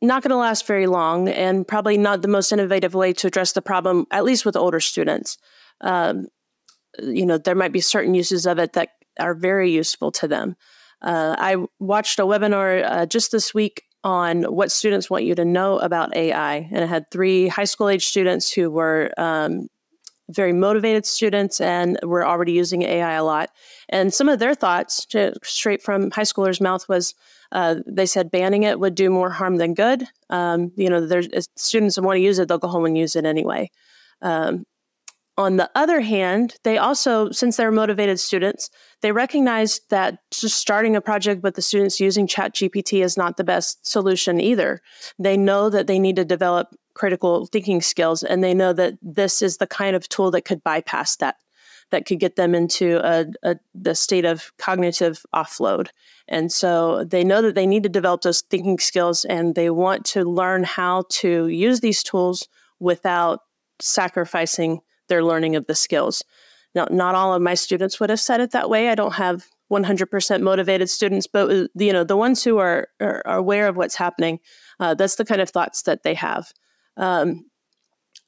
not 0.00 0.22
going 0.22 0.30
to 0.30 0.36
last 0.36 0.66
very 0.66 0.86
long 0.86 1.28
and 1.28 1.66
probably 1.66 1.98
not 1.98 2.22
the 2.22 2.28
most 2.28 2.52
innovative 2.52 2.94
way 2.94 3.12
to 3.12 3.26
address 3.26 3.52
the 3.52 3.60
problem, 3.60 4.06
at 4.12 4.24
least 4.24 4.46
with 4.46 4.56
older 4.56 4.78
students. 4.78 5.36
Um, 5.80 6.28
you 6.98 7.26
know, 7.26 7.38
there 7.38 7.54
might 7.54 7.72
be 7.72 7.80
certain 7.80 8.14
uses 8.14 8.46
of 8.46 8.58
it 8.58 8.72
that 8.74 8.90
are 9.18 9.34
very 9.34 9.70
useful 9.70 10.10
to 10.12 10.28
them. 10.28 10.56
Uh, 11.02 11.36
I 11.38 11.56
watched 11.78 12.18
a 12.18 12.24
webinar 12.24 12.84
uh, 12.84 13.06
just 13.06 13.30
this 13.32 13.54
week 13.54 13.84
on 14.04 14.44
what 14.44 14.72
students 14.72 15.10
want 15.10 15.24
you 15.24 15.34
to 15.34 15.44
know 15.44 15.78
about 15.78 16.14
AI, 16.16 16.56
and 16.56 16.84
it 16.84 16.88
had 16.88 17.10
three 17.10 17.48
high 17.48 17.64
school 17.64 17.88
age 17.88 18.06
students 18.06 18.52
who 18.52 18.70
were 18.70 19.12
um, 19.16 19.68
very 20.30 20.52
motivated 20.52 21.06
students 21.06 21.60
and 21.60 21.98
were 22.02 22.26
already 22.26 22.52
using 22.52 22.82
AI 22.82 23.12
a 23.14 23.24
lot. 23.24 23.50
And 23.88 24.12
some 24.12 24.28
of 24.28 24.38
their 24.38 24.54
thoughts, 24.54 25.06
straight 25.42 25.82
from 25.82 26.10
high 26.10 26.22
schoolers' 26.22 26.60
mouth, 26.60 26.88
was 26.88 27.14
uh, 27.52 27.76
they 27.86 28.06
said 28.06 28.30
banning 28.30 28.64
it 28.64 28.78
would 28.78 28.94
do 28.94 29.08
more 29.08 29.30
harm 29.30 29.56
than 29.56 29.74
good. 29.74 30.04
Um, 30.28 30.70
you 30.76 30.90
know, 30.90 31.06
there's 31.06 31.48
students 31.56 31.98
want 31.98 32.16
to 32.16 32.22
use 32.22 32.38
it, 32.38 32.48
they'll 32.48 32.58
go 32.58 32.68
home 32.68 32.84
and 32.84 32.98
use 32.98 33.16
it 33.16 33.24
anyway. 33.24 33.70
Um, 34.20 34.64
on 35.38 35.56
the 35.56 35.70
other 35.76 36.00
hand, 36.00 36.56
they 36.64 36.78
also, 36.78 37.30
since 37.30 37.56
they're 37.56 37.70
motivated 37.70 38.18
students, 38.18 38.70
they 39.02 39.12
recognize 39.12 39.80
that 39.88 40.18
just 40.32 40.58
starting 40.58 40.96
a 40.96 41.00
project 41.00 41.44
with 41.44 41.54
the 41.54 41.62
students 41.62 42.00
using 42.00 42.26
ChatGPT 42.26 43.04
is 43.04 43.16
not 43.16 43.36
the 43.36 43.44
best 43.44 43.86
solution 43.86 44.40
either. 44.40 44.82
They 45.16 45.36
know 45.36 45.70
that 45.70 45.86
they 45.86 46.00
need 46.00 46.16
to 46.16 46.24
develop 46.24 46.74
critical 46.94 47.46
thinking 47.46 47.80
skills, 47.80 48.24
and 48.24 48.42
they 48.42 48.52
know 48.52 48.72
that 48.72 48.94
this 49.00 49.40
is 49.40 49.58
the 49.58 49.66
kind 49.68 49.94
of 49.94 50.08
tool 50.08 50.32
that 50.32 50.44
could 50.44 50.64
bypass 50.64 51.14
that, 51.16 51.36
that 51.90 52.04
could 52.04 52.18
get 52.18 52.34
them 52.34 52.52
into 52.52 52.98
a, 53.08 53.26
a 53.44 53.56
the 53.76 53.94
state 53.94 54.24
of 54.24 54.50
cognitive 54.58 55.24
offload. 55.32 55.88
And 56.26 56.50
so 56.50 57.04
they 57.04 57.22
know 57.22 57.42
that 57.42 57.54
they 57.54 57.66
need 57.66 57.84
to 57.84 57.88
develop 57.88 58.22
those 58.22 58.40
thinking 58.40 58.80
skills, 58.80 59.24
and 59.24 59.54
they 59.54 59.70
want 59.70 60.04
to 60.06 60.24
learn 60.24 60.64
how 60.64 61.04
to 61.10 61.46
use 61.46 61.78
these 61.78 62.02
tools 62.02 62.48
without 62.80 63.42
sacrificing 63.80 64.80
their 65.08 65.24
learning 65.24 65.56
of 65.56 65.66
the 65.66 65.74
skills. 65.74 66.24
Now, 66.74 66.86
not 66.90 67.14
all 67.14 67.34
of 67.34 67.42
my 67.42 67.54
students 67.54 67.98
would 67.98 68.10
have 68.10 68.20
said 68.20 68.40
it 68.40 68.52
that 68.52 68.70
way. 68.70 68.88
I 68.88 68.94
don't 68.94 69.14
have 69.14 69.46
100% 69.70 70.42
motivated 70.42 70.88
students, 70.88 71.26
but 71.26 71.50
uh, 71.50 71.66
you 71.74 71.92
know 71.92 72.04
the 72.04 72.16
ones 72.16 72.42
who 72.42 72.58
are, 72.58 72.88
are, 73.00 73.22
are 73.26 73.38
aware 73.38 73.68
of 73.68 73.76
what's 73.76 73.96
happening, 73.96 74.40
uh, 74.80 74.94
that's 74.94 75.16
the 75.16 75.24
kind 75.24 75.40
of 75.40 75.50
thoughts 75.50 75.82
that 75.82 76.02
they 76.02 76.14
have. 76.14 76.52
Um, 76.96 77.44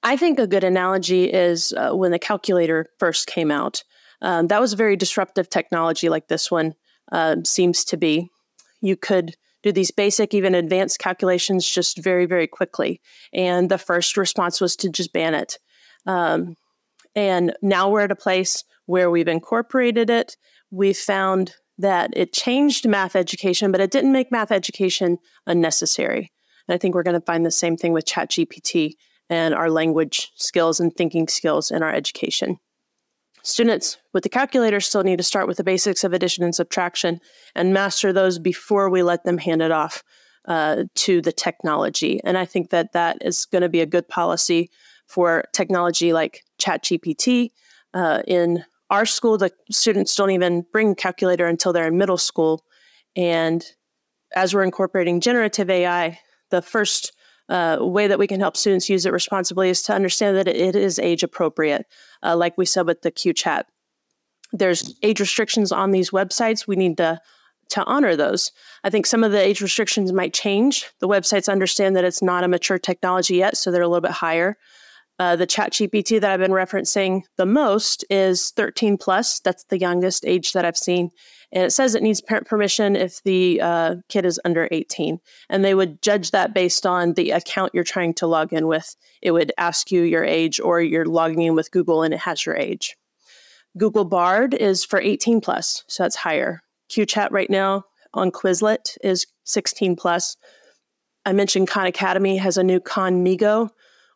I 0.03 0.17
think 0.17 0.39
a 0.39 0.47
good 0.47 0.65
analogy 0.65 1.25
is 1.25 1.73
uh, 1.77 1.93
when 1.93 2.11
the 2.11 2.19
calculator 2.19 2.87
first 2.99 3.27
came 3.27 3.51
out. 3.51 3.83
Um, 4.23 4.49
that 4.49 4.61
was 4.61 4.73
a 4.73 4.77
very 4.77 4.97
disruptive 4.97 5.49
technology, 5.49 6.09
like 6.09 6.29
this 6.29 6.51
one 6.51 6.75
uh, 7.13 7.37
seems 7.45 7.85
to 7.85 7.97
be. 7.97 8.29
You 8.81 8.97
could 8.97 9.37
do 9.63 9.73
these 9.73 9.91
basic, 9.91 10.33
even 10.33 10.55
advanced 10.55 10.99
calculations 10.99 11.69
just 11.69 11.99
very, 11.99 12.27
very 12.27 12.47
quickly. 12.47 13.01
And 13.33 13.71
the 13.71 13.79
first 13.79 14.17
response 14.17 14.61
was 14.61 14.77
to 14.77 14.89
just 14.89 15.13
ban 15.13 15.35
it. 15.35 15.59
Um, 16.07 16.57
and 17.15 17.55
now 17.63 17.89
we're 17.89 18.03
at 18.03 18.11
a 18.11 18.17
place 18.17 18.65
where 18.87 19.11
we've 19.11 19.29
incorporated 19.29 20.11
it. 20.11 20.37
We 20.71 20.93
found 20.93 21.55
that 21.79 22.11
it 22.15 22.33
changed 22.33 22.87
math 22.87 23.17
education, 23.17 23.73
but 23.73 23.81
it 23.81 23.91
didn't 23.91 24.13
make 24.13 24.31
math 24.31 24.53
education 24.53 25.19
unnecessary. 25.47 26.31
And 26.69 26.75
I 26.75 26.79
think 26.79 26.95
we're 26.95 27.03
going 27.03 27.19
to 27.19 27.25
find 27.25 27.45
the 27.45 27.51
same 27.51 27.77
thing 27.77 27.93
with 27.93 28.05
ChatGPT 28.05 28.95
and 29.29 29.55
our 29.55 29.71
language 29.71 30.31
skills 30.37 30.81
and 30.81 30.95
thinking 30.95 31.29
skills 31.29 31.71
in 31.71 31.83
our 31.83 31.93
education. 31.93 32.59
Students 33.43 33.97
with 34.13 34.23
the 34.23 34.29
calculator 34.29 34.81
still 34.81 35.03
need 35.03 35.17
to 35.17 35.23
start 35.23 35.49
with 35.49 35.57
the 35.57 35.65
basics 35.65 36.05
of 36.05 36.13
addition 36.13 36.45
and 36.45 36.55
subtraction 36.55 37.21
and 37.55 37.73
master 37.73 38.13
those 38.13 38.39
before 38.39 38.91
we 38.91 39.03
let 39.03 39.25
them 39.25 39.39
hand 39.39 39.63
it 39.63 39.71
off 39.71 40.03
uh, 40.47 40.85
to 40.97 41.23
the 41.23 41.33
technology. 41.33 42.21
And 42.25 42.37
I 42.37 42.45
think 42.45 42.71
that 42.71 42.93
that 42.93 43.19
is 43.23 43.47
going 43.47 43.63
to 43.63 43.69
be 43.69 43.81
a 43.81 43.87
good 43.87 44.09
policy 44.09 44.69
for 45.11 45.45
technology 45.53 46.13
like 46.13 46.45
ChatGPT. 46.63 47.51
Uh, 47.93 48.23
in 48.27 48.65
our 48.91 49.05
school, 49.05 49.37
the 49.37 49.53
students 49.71 50.15
don't 50.15 50.31
even 50.31 50.65
bring 50.73 50.93
a 50.93 50.95
calculator 50.95 51.47
until 51.47 51.73
they're 51.73 51.89
in 51.89 51.99
middle 51.99 52.19
school. 52.19 52.65
And 53.17 53.65
as 54.35 54.55
we're 54.55 54.63
incorporating 54.63 55.21
generative 55.21 55.69
AI, 55.69 56.19
the 56.51 56.63
first 56.63 57.13
uh, 57.49 57.79
way 57.81 58.07
that 58.07 58.19
we 58.19 58.29
can 58.29 58.39
help 58.39 58.57
students 58.57 58.89
use 58.89 59.05
it 59.05 59.13
responsibly 59.13 59.71
is 59.71 59.83
to 59.83 59.93
understand 59.93 60.37
that 60.37 60.47
it 60.47 60.77
is 60.77 61.01
age 61.01 61.25
appropriate, 61.25 61.87
uh, 62.23 62.37
like 62.37 62.57
we 62.57 62.65
said 62.65 62.87
with 62.87 63.03
the 63.03 63.11
Q 63.11 63.33
chat. 63.33 63.67
There's 64.53 64.97
age 65.03 65.19
restrictions 65.19 65.73
on 65.73 65.91
these 65.91 66.11
websites. 66.11 66.67
We 66.69 66.77
need 66.77 66.97
to 66.99 67.21
to 67.71 67.85
honor 67.85 68.17
those. 68.17 68.51
I 68.83 68.91
think 68.91 69.07
some 69.07 69.23
of 69.23 69.31
the 69.31 69.41
age 69.41 69.61
restrictions 69.61 70.13
might 70.13 70.35
change. 70.35 70.87
The 70.99 71.07
websites 71.09 71.51
understand 71.51 71.95
that 71.95 72.05
it's 72.05 72.21
not 72.21 72.43
a 72.43 72.49
mature 72.49 72.79
technology 72.79 73.37
yet, 73.37 73.57
so 73.57 73.71
they're 73.71 73.83
a 73.83 73.89
little 73.89 74.01
bit 74.01 74.11
higher. 74.11 74.59
Uh, 75.21 75.37
the 75.37 75.47
chat 75.47 75.73
GPT 75.73 76.19
that 76.19 76.31
I've 76.31 76.41
been 76.41 76.51
referencing 76.51 77.25
the 77.37 77.45
most 77.45 78.07
is 78.09 78.53
13 78.53 78.97
plus. 78.97 79.39
That's 79.41 79.65
the 79.65 79.79
youngest 79.79 80.25
age 80.25 80.55
that 80.55 80.65
I've 80.65 80.79
seen. 80.79 81.11
And 81.53 81.63
it 81.63 81.73
says 81.73 81.95
it 81.95 82.03
needs 82.03 82.23
parent 82.23 82.47
permission 82.47 82.97
if 82.97 83.23
the 83.23 83.61
uh, 83.61 83.97
kid 84.09 84.25
is 84.25 84.41
under 84.47 84.67
18. 84.71 85.21
And 85.51 85.63
they 85.63 85.75
would 85.75 86.01
judge 86.01 86.31
that 86.31 86.55
based 86.55 86.87
on 86.87 87.13
the 87.13 87.33
account 87.33 87.75
you're 87.75 87.85
trying 87.85 88.15
to 88.15 88.27
log 88.27 88.55
in 88.55 88.67
with. 88.67 88.97
It 89.21 89.33
would 89.33 89.53
ask 89.59 89.93
you 89.93 90.05
your 90.05 90.25
age, 90.25 90.59
or 90.59 90.81
you're 90.81 91.05
logging 91.05 91.43
in 91.43 91.55
with 91.55 91.71
Google 91.71 92.03
and 92.03 92.15
it 92.15 92.21
has 92.21 92.47
your 92.47 92.57
age. 92.57 92.97
Google 93.77 94.07
Bard 94.07 94.55
is 94.55 94.87
for 94.87 94.99
18 94.99 95.43
plus, 95.43 95.85
so 95.87 96.03
that's 96.03 96.17
higher. 96.17 96.63
QChat 96.91 97.31
right 97.31 97.51
now 97.51 97.85
on 98.15 98.31
Quizlet 98.31 98.97
is 99.05 99.27
16 99.45 99.97
plus. 99.97 100.39
I 101.27 101.35
mentioned 101.35 101.69
Khan 101.69 101.87
Academy 101.87 102.39
has 102.39 102.57
a 102.57 102.65
new 102.65 102.81
Khanmigo, 102.81 103.69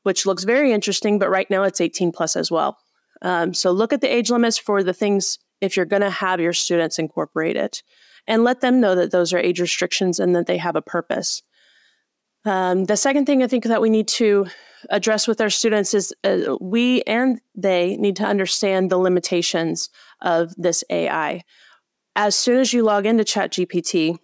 which 0.04 0.24
looks 0.24 0.44
very 0.44 0.72
interesting, 0.72 1.18
but 1.18 1.28
right 1.28 1.50
now 1.50 1.64
it's 1.64 1.80
18 1.80 2.12
plus 2.12 2.36
as 2.36 2.50
well. 2.50 2.78
Um, 3.22 3.52
so 3.52 3.72
look 3.72 3.92
at 3.92 4.00
the 4.00 4.14
age 4.14 4.30
limits 4.30 4.58
for 4.58 4.82
the 4.82 4.94
things 4.94 5.38
if 5.60 5.76
you're 5.76 5.86
going 5.86 6.02
to 6.02 6.10
have 6.10 6.40
your 6.40 6.52
students 6.52 6.98
incorporate 6.98 7.56
it 7.56 7.82
and 8.26 8.44
let 8.44 8.60
them 8.60 8.80
know 8.80 8.94
that 8.94 9.10
those 9.10 9.32
are 9.32 9.38
age 9.38 9.60
restrictions 9.60 10.18
and 10.20 10.36
that 10.36 10.46
they 10.46 10.58
have 10.58 10.76
a 10.76 10.82
purpose. 10.82 11.42
Um, 12.44 12.84
the 12.84 12.96
second 12.96 13.24
thing 13.24 13.42
I 13.42 13.46
think 13.46 13.64
that 13.64 13.80
we 13.80 13.90
need 13.90 14.08
to 14.08 14.46
address 14.90 15.26
with 15.26 15.40
our 15.40 15.50
students 15.50 15.94
is 15.94 16.14
uh, 16.24 16.56
we 16.60 17.02
and 17.02 17.40
they 17.54 17.96
need 17.96 18.16
to 18.16 18.24
understand 18.24 18.90
the 18.90 18.98
limitations 18.98 19.88
of 20.20 20.54
this 20.56 20.84
AI. 20.90 21.42
As 22.16 22.36
soon 22.36 22.60
as 22.60 22.72
you 22.72 22.82
log 22.82 23.06
into 23.06 23.24
ChatGPT, 23.24 24.18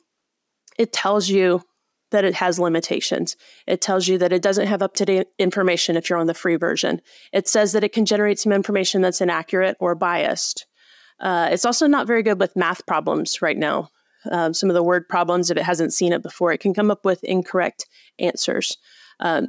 it 0.79 0.93
tells 0.93 1.29
you 1.29 1.63
that 2.11 2.25
it 2.25 2.35
has 2.35 2.59
limitations. 2.59 3.37
It 3.67 3.81
tells 3.81 4.09
you 4.09 4.19
that 4.19 4.33
it 4.33 4.43
doesn't 4.43 4.67
have 4.67 4.83
up 4.83 4.95
to 4.95 5.05
date 5.05 5.29
information 5.39 5.97
if 5.97 6.09
you're 6.09 6.19
on 6.19 6.27
the 6.27 6.35
free 6.35 6.57
version. 6.57 7.01
It 7.33 7.49
says 7.49 7.73
that 7.73 7.85
it 7.85 7.93
can 7.93 8.07
generate 8.07 8.39
some 8.39 8.53
information 8.53 9.03
that's 9.03 9.21
inaccurate 9.21 9.77
or 9.81 9.95
biased. 9.95 10.67
Uh, 11.21 11.49
it's 11.53 11.65
also 11.65 11.87
not 11.87 12.07
very 12.07 12.23
good 12.23 12.41
with 12.41 12.57
math 12.57 12.87
problems 12.87 13.43
right 13.43 13.59
now. 13.59 13.91
Um, 14.31 14.53
some 14.53 14.69
of 14.69 14.75
the 14.75 14.83
word 14.83 15.09
problems, 15.09 15.51
if 15.51 15.57
it 15.57 15.63
hasn't 15.63 15.93
seen 15.93 16.13
it 16.13 16.23
before, 16.23 16.53
it 16.53 16.61
can 16.61 16.75
come 16.75 16.91
up 16.91 17.05
with 17.05 17.25
incorrect 17.25 17.87
answers. 18.19 18.77
Um, 19.21 19.49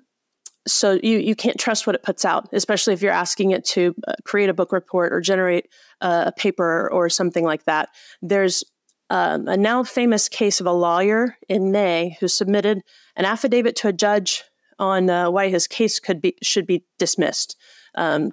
so 0.68 1.00
you 1.02 1.18
you 1.18 1.36
can't 1.36 1.60
trust 1.60 1.88
what 1.88 1.96
it 1.96 2.04
puts 2.04 2.24
out, 2.24 2.48
especially 2.54 2.94
if 2.94 3.02
you're 3.02 3.12
asking 3.12 3.52
it 3.52 3.66
to 3.66 3.96
uh, 4.08 4.14
create 4.26 4.50
a 4.50 4.54
book 4.54 4.72
report 4.72 5.12
or 5.12 5.20
generate 5.20 5.68
a 6.02 6.32
paper 6.32 6.90
or 6.92 7.10
something 7.10 7.44
like 7.44 7.64
that. 7.66 7.90
There's 8.22 8.64
um, 9.12 9.46
a 9.50 9.58
now 9.58 9.84
famous 9.84 10.30
case 10.30 10.62
of 10.62 10.66
a 10.66 10.72
lawyer 10.72 11.38
in 11.50 11.70
May 11.70 12.16
who 12.22 12.30
submitted 12.30 12.82
an 13.18 13.26
affidavit 13.26 13.76
to 13.78 13.90
a 13.90 13.94
judge 13.94 14.46
on 14.80 15.10
uh, 15.10 15.30
why 15.30 15.50
his 15.50 15.68
case 15.68 16.00
could 16.00 16.22
be 16.22 16.36
should 16.42 16.66
be 16.66 16.86
dismissed. 16.98 17.58
Um, 17.96 18.32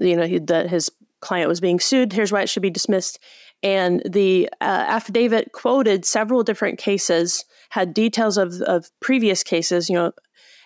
you 0.00 0.16
know, 0.16 0.26
the, 0.26 0.66
his 0.66 0.90
client 1.20 1.50
was 1.50 1.60
being 1.60 1.80
sued. 1.80 2.14
Here's 2.14 2.32
why 2.32 2.40
it 2.40 2.48
should 2.48 2.62
be 2.62 2.70
dismissed. 2.70 3.18
And 3.62 4.02
the 4.10 4.48
uh, 4.62 4.84
affidavit 4.88 5.52
quoted 5.52 6.06
several 6.06 6.42
different 6.42 6.78
cases, 6.78 7.44
had 7.68 7.92
details 7.92 8.38
of, 8.38 8.62
of 8.62 8.90
previous 9.00 9.42
cases, 9.42 9.90
you 9.90 9.96
know, 9.96 10.12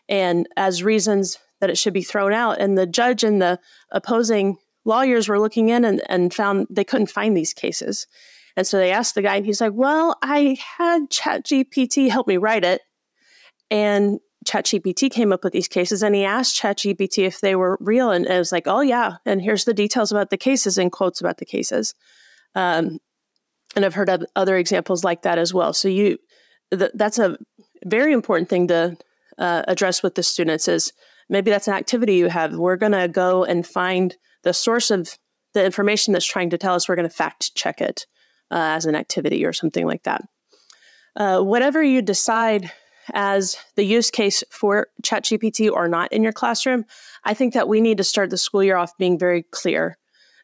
and 0.09 0.49
as 0.57 0.85
reasons 0.85 1.39
that 1.61 1.71
it 1.71 1.79
should 1.79 1.93
be 1.93 2.03
thrown 2.03 2.33
out. 2.33 2.61
And 2.61 2.79
the 2.79 2.87
judge 2.87 3.25
and 3.25 3.43
the 3.43 3.59
opposing 3.91 4.59
lawyers 4.85 5.29
were 5.29 5.41
looking 5.41 5.71
in 5.71 5.85
and, 5.85 6.03
and 6.09 6.33
found 6.33 6.69
they 6.71 6.85
couldn't 6.85 7.11
find 7.11 7.37
these 7.37 7.53
cases. 7.53 8.07
And 8.59 8.67
so 8.67 8.77
they 8.77 8.91
asked 8.91 9.15
the 9.15 9.23
guy, 9.23 9.37
and 9.37 9.47
he's 9.47 9.61
like, 9.61 9.73
Well, 9.73 10.19
I 10.21 10.59
had 10.77 11.11
ChatGPT 11.11 12.11
help 12.11 12.27
me 12.27 12.39
write 12.39 12.65
it. 12.65 12.83
And 13.71 14.19
ChatGPT 14.45 15.13
came 15.13 15.33
up 15.33 15.45
with 15.45 15.53
these 15.53 15.69
cases, 15.69 16.03
and 16.03 16.13
he 16.13 16.25
asked 16.25 16.61
ChatGPT 16.61 17.25
if 17.25 17.41
they 17.41 17.55
were 17.55 17.79
real. 17.81 18.11
And 18.11 18.27
it 18.27 18.37
was 18.37 18.51
like, 18.51 18.65
Oh, 18.67 18.81
yeah. 18.81 19.19
And 19.25 19.41
here's 19.41 19.65
the 19.65 19.73
details 19.73 20.11
about 20.11 20.31
the 20.31 20.37
cases 20.37 20.77
and 20.77 20.91
quotes 20.91 21.21
about 21.21 21.39
the 21.39 21.45
cases. 21.45 21.95
Um, 22.57 22.99
and 23.77 23.85
I've 23.85 23.95
heard 23.95 24.09
of 24.09 24.25
other 24.35 24.57
examples 24.57 25.05
like 25.05 25.23
that 25.23 25.39
as 25.39 25.55
well. 25.55 25.73
So 25.73 25.87
you, 25.87 26.19
th- 26.77 26.91
that's 26.95 27.21
a 27.21 27.39
very 27.85 28.13
important 28.13 28.49
thing 28.49 28.67
to 28.67 28.97
uh, 29.39 29.63
address 29.69 30.03
with 30.03 30.17
the 30.17 30.25
students 30.25 30.67
is 30.67 30.93
maybe 31.29 31.53
that's 31.53 31.69
an 31.69 31.75
activity 31.75 32.17
you 32.17 32.27
have. 32.27 32.57
We're 32.57 32.75
going 32.75 32.91
to 32.91 33.07
go 33.07 33.45
and 33.45 33.65
find 33.65 34.17
the 34.43 34.53
source 34.53 34.91
of 34.91 35.17
the 35.55 35.65
information 35.65 36.13
that's 36.13 36.27
trying 36.27 36.51
to 36.51 36.59
tell 36.59 36.75
us. 36.75 36.89
We're 36.89 36.97
going 36.97 37.09
to 37.09 37.15
fact 37.15 37.55
check 37.55 37.81
it 37.81 38.05
uh, 38.51 38.77
as 38.77 38.87
an 38.87 38.95
activity 38.95 39.45
or 39.45 39.53
something 39.53 39.87
like 39.87 40.05
that. 40.05 40.23
Uh, 41.17 41.41
whatever 41.41 41.83
you 41.83 42.01
decide 42.03 42.71
as 43.15 43.57
the 43.77 43.85
use 43.85 44.11
case 44.11 44.45
for 44.51 44.89
ChatGPT 45.03 45.71
or 45.71 45.89
not 45.89 46.13
in 46.13 46.23
your 46.23 46.33
classroom, 46.33 46.85
I 47.25 47.35
think 47.35 47.55
that 47.55 47.69
we 47.69 47.81
need 47.81 47.99
to 47.99 48.05
start 48.05 48.31
the 48.31 48.39
school 48.39 48.63
year 48.63 48.77
off 48.77 48.97
being 48.99 49.19
very 49.19 49.43
clear 49.45 49.97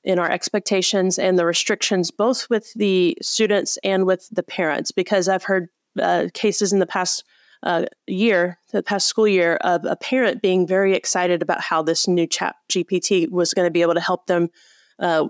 in 0.02 0.18
our 0.18 0.30
expectations 0.30 1.18
and 1.18 1.38
the 1.38 1.46
restrictions, 1.46 2.10
both 2.10 2.48
with 2.50 2.72
the 2.74 3.16
students 3.22 3.78
and 3.82 4.04
with 4.04 4.28
the 4.30 4.42
parents, 4.42 4.90
because 4.90 5.28
I've 5.28 5.44
heard 5.44 5.68
uh, 6.00 6.26
cases 6.34 6.72
in 6.72 6.78
the 6.78 6.86
past 6.86 7.24
uh, 7.62 7.86
year, 8.06 8.58
the 8.72 8.82
past 8.82 9.06
school 9.06 9.26
year, 9.26 9.56
of 9.56 9.84
a 9.86 9.96
parent 9.96 10.42
being 10.42 10.66
very 10.66 10.94
excited 10.94 11.40
about 11.40 11.62
how 11.62 11.82
this 11.82 12.06
new 12.06 12.26
chat 12.26 12.56
GPT 12.68 13.30
was 13.30 13.54
going 13.54 13.66
to 13.66 13.70
be 13.70 13.80
able 13.80 13.94
to 13.94 14.00
help 14.00 14.26
them 14.26 14.50
uh, 14.98 15.28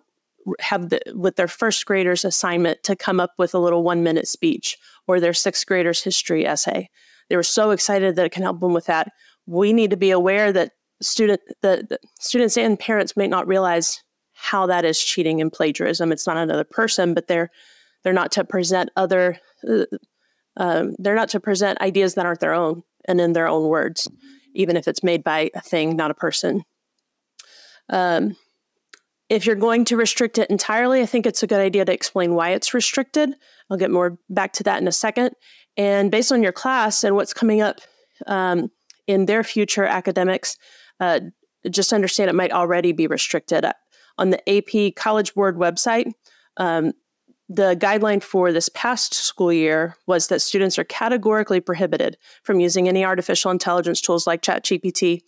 have 0.61 0.91
the, 0.91 1.01
with 1.15 1.37
their 1.37 1.49
first 1.49 1.85
graders 1.87 2.25
assignment 2.25 2.83
to 2.83 2.97
come 2.97 3.21
up 3.21 3.33
with 3.39 3.55
a 3.55 3.59
little 3.59 3.83
one 3.83 4.03
minute 4.03 4.29
speech 4.29 4.77
or 5.07 5.21
their 5.21 5.33
sixth 5.33 5.67
graders 5.67 6.03
history 6.03 6.47
essay. 6.47 6.89
They 7.29 7.37
were 7.37 7.43
so 7.43 7.71
excited 7.71 8.17
that 8.17 8.27
it 8.27 8.33
can 8.33 8.43
help 8.43 8.61
them 8.61 8.75
with 8.75 8.87
that. 8.87 9.13
We 9.47 9.73
need 9.73 9.91
to 9.91 9.97
be 9.97 10.11
aware 10.11 10.53
that 10.53 10.73
student 11.01 11.41
the 11.63 11.99
students 12.21 12.57
and 12.57 12.79
parents 12.79 13.17
may 13.17 13.27
not 13.27 13.47
realize 13.47 14.03
how 14.33 14.67
that 14.67 14.85
is 14.85 15.03
cheating 15.03 15.41
and 15.41 15.53
plagiarism. 15.53 16.13
It's 16.13 16.27
not 16.27 16.37
another 16.37 16.65
person, 16.65 17.15
but 17.15 17.29
they're 17.29 17.51
they're 18.03 18.13
not 18.13 18.33
to 18.33 18.45
present 18.45 18.91
other 18.97 19.39
uh, 19.69 19.85
um, 20.57 20.95
they're 20.99 21.15
not 21.15 21.31
to 21.31 21.41
present 21.41 21.81
ideas 21.81 22.15
that 22.15 22.27
aren't 22.27 22.41
their 22.41 22.55
own 22.55 22.83
and 23.07 23.21
in 23.21 23.33
their 23.33 23.49
own 23.49 23.69
words, 23.69 24.09
even 24.55 24.77
if 24.77 24.87
it's 24.87 25.03
made 25.03 25.25
by 25.25 25.51
a 25.55 25.61
thing, 25.61 25.97
not 25.97 26.11
a 26.11 26.15
person. 26.15 26.63
Um, 27.89 28.37
if 29.29 29.47
you're 29.47 29.57
going 29.57 29.85
to 29.87 29.97
restrict 29.97 30.39
it 30.39 30.51
entirely, 30.51 31.01
I 31.01 31.07
think 31.07 31.27
it's 31.27 31.43
a 31.43 31.47
good 31.47 31.61
idea 31.61 31.85
to 31.85 31.93
explain 31.93 32.35
why 32.35 32.51
it's 32.51 32.75
restricted. 32.75 33.35
I'll 33.71 33.77
get 33.77 33.91
more 33.91 34.19
back 34.29 34.53
to 34.55 34.63
that 34.65 34.81
in 34.81 34.89
a 34.89 34.93
second. 34.93 35.35
And 35.77 36.11
based 36.11 36.31
on 36.31 36.43
your 36.43 36.53
class 36.53 37.05
and 37.05 37.17
what's 37.17 37.33
coming 37.33 37.61
up 37.61 37.81
um, 38.27 38.71
in 39.07 39.27
their 39.27 39.43
future 39.43 39.85
academics, 39.85 40.57
uh, 41.01 41.21
just 41.71 41.93
understand 41.93 42.29
it 42.29 42.35
might 42.35 42.53
already 42.53 42.93
be 42.93 43.07
restricted. 43.07 43.65
On 44.19 44.31
the 44.31 44.49
AP 44.49 44.95
College 44.95 45.35
Board 45.35 45.57
website, 45.57 46.13
um, 46.59 46.93
the 47.49 47.77
guideline 47.77 48.23
for 48.23 48.53
this 48.53 48.69
past 48.71 49.15
school 49.15 49.53
year 49.53 49.97
was 50.07 50.29
that 50.29 50.41
students 50.41 50.79
are 50.79 50.85
categorically 50.85 51.61
prohibited 51.61 52.17
from 52.43 52.61
using 52.61 52.89
any 52.89 53.05
artificial 53.05 53.51
intelligence 53.51 54.01
tools 54.01 54.27
like 54.27 54.43
ChatGPT 54.43 55.23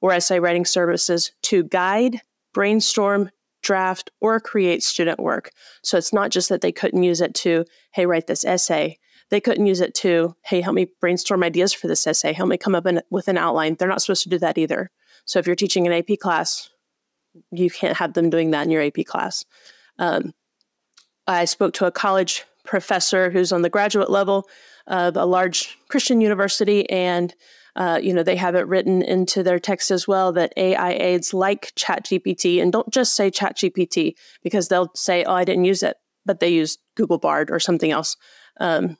or 0.00 0.12
essay 0.12 0.38
writing 0.40 0.64
services 0.64 1.32
to 1.42 1.62
guide, 1.64 2.20
brainstorm, 2.52 3.30
draft, 3.62 4.10
or 4.20 4.40
create 4.40 4.82
student 4.82 5.18
work. 5.18 5.50
So 5.82 5.96
it's 5.96 6.12
not 6.12 6.30
just 6.30 6.48
that 6.48 6.60
they 6.60 6.72
couldn't 6.72 7.02
use 7.02 7.20
it 7.20 7.34
to, 7.36 7.64
hey, 7.92 8.06
write 8.06 8.26
this 8.26 8.44
essay. 8.44 8.98
They 9.30 9.40
couldn't 9.40 9.66
use 9.66 9.80
it 9.80 9.94
to, 9.96 10.36
hey, 10.44 10.60
help 10.60 10.74
me 10.74 10.88
brainstorm 11.00 11.42
ideas 11.42 11.72
for 11.72 11.86
this 11.86 12.06
essay, 12.06 12.32
help 12.32 12.48
me 12.48 12.58
come 12.58 12.74
up 12.74 12.86
in, 12.86 13.00
with 13.10 13.28
an 13.28 13.38
outline. 13.38 13.76
They're 13.76 13.88
not 13.88 14.02
supposed 14.02 14.24
to 14.24 14.28
do 14.28 14.38
that 14.38 14.58
either. 14.58 14.90
So 15.24 15.38
if 15.38 15.46
you're 15.46 15.56
teaching 15.56 15.86
an 15.86 15.92
AP 15.92 16.18
class, 16.20 16.68
you 17.50 17.70
can't 17.70 17.96
have 17.96 18.12
them 18.12 18.30
doing 18.30 18.50
that 18.50 18.64
in 18.64 18.70
your 18.70 18.82
AP 18.82 19.06
class. 19.06 19.44
Um, 19.98 20.34
I 21.26 21.44
spoke 21.44 21.72
to 21.74 21.86
a 21.86 21.92
college 21.92 22.44
professor 22.64 23.30
who's 23.30 23.52
on 23.52 23.62
the 23.62 23.70
graduate 23.70 24.10
level 24.10 24.46
of 24.86 25.16
a 25.16 25.24
large 25.24 25.78
Christian 25.88 26.20
university, 26.20 26.88
and 26.90 27.34
uh, 27.76 27.98
you 28.02 28.12
know 28.12 28.22
they 28.22 28.36
have 28.36 28.54
it 28.54 28.66
written 28.66 29.02
into 29.02 29.42
their 29.42 29.58
text 29.58 29.90
as 29.90 30.06
well 30.06 30.32
that 30.32 30.52
AI 30.56 30.92
aids 30.92 31.32
like 31.32 31.72
ChatGPT, 31.76 32.60
and 32.60 32.72
don't 32.72 32.90
just 32.90 33.14
say 33.14 33.30
ChatGPT 33.30 34.14
because 34.42 34.68
they'll 34.68 34.90
say, 34.94 35.24
"Oh, 35.24 35.34
I 35.34 35.44
didn't 35.44 35.64
use 35.64 35.82
it," 35.82 35.96
but 36.26 36.40
they 36.40 36.50
use 36.50 36.78
Google 36.96 37.18
Bard 37.18 37.50
or 37.50 37.60
something 37.60 37.90
else. 37.90 38.16
Um, 38.60 38.96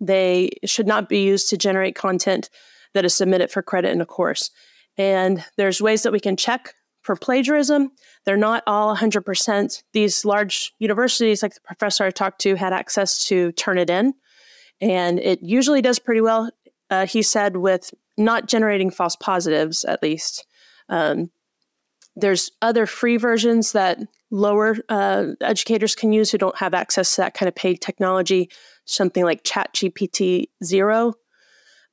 they 0.00 0.50
should 0.64 0.86
not 0.86 1.08
be 1.08 1.22
used 1.22 1.48
to 1.50 1.56
generate 1.56 1.94
content 1.94 2.50
that 2.94 3.04
is 3.04 3.14
submitted 3.14 3.50
for 3.50 3.62
credit 3.62 3.92
in 3.92 4.00
a 4.00 4.06
course. 4.06 4.50
And 4.96 5.44
there's 5.56 5.82
ways 5.82 6.02
that 6.02 6.12
we 6.12 6.20
can 6.20 6.36
check 6.36 6.74
for 7.02 7.16
plagiarism. 7.16 7.90
They're 8.24 8.36
not 8.36 8.62
all 8.66 8.96
100%. 8.96 9.82
These 9.92 10.24
large 10.24 10.72
universities, 10.78 11.42
like 11.42 11.54
the 11.54 11.60
professor 11.60 12.04
I 12.04 12.10
talked 12.10 12.40
to, 12.42 12.54
had 12.54 12.72
access 12.72 13.24
to 13.26 13.52
Turnitin, 13.52 14.12
and 14.84 15.18
it 15.18 15.42
usually 15.42 15.82
does 15.82 15.98
pretty 15.98 16.20
well. 16.20 16.50
Uh, 16.90 17.06
he 17.06 17.22
said 17.22 17.56
with 17.56 17.92
not 18.16 18.46
generating 18.46 18.90
false 18.90 19.16
positives, 19.16 19.84
at 19.84 20.02
least. 20.02 20.46
Um, 20.88 21.30
there's 22.14 22.52
other 22.62 22.86
free 22.86 23.16
versions 23.16 23.72
that 23.72 23.98
lower 24.30 24.76
uh, 24.88 25.28
educators 25.40 25.94
can 25.94 26.12
use 26.12 26.30
who 26.30 26.38
don't 26.38 26.56
have 26.58 26.74
access 26.74 27.14
to 27.14 27.22
that 27.22 27.34
kind 27.34 27.48
of 27.48 27.54
paid 27.54 27.80
technology, 27.80 28.50
something 28.84 29.24
like 29.24 29.42
ChatGPT 29.42 30.48
Zero 30.62 31.14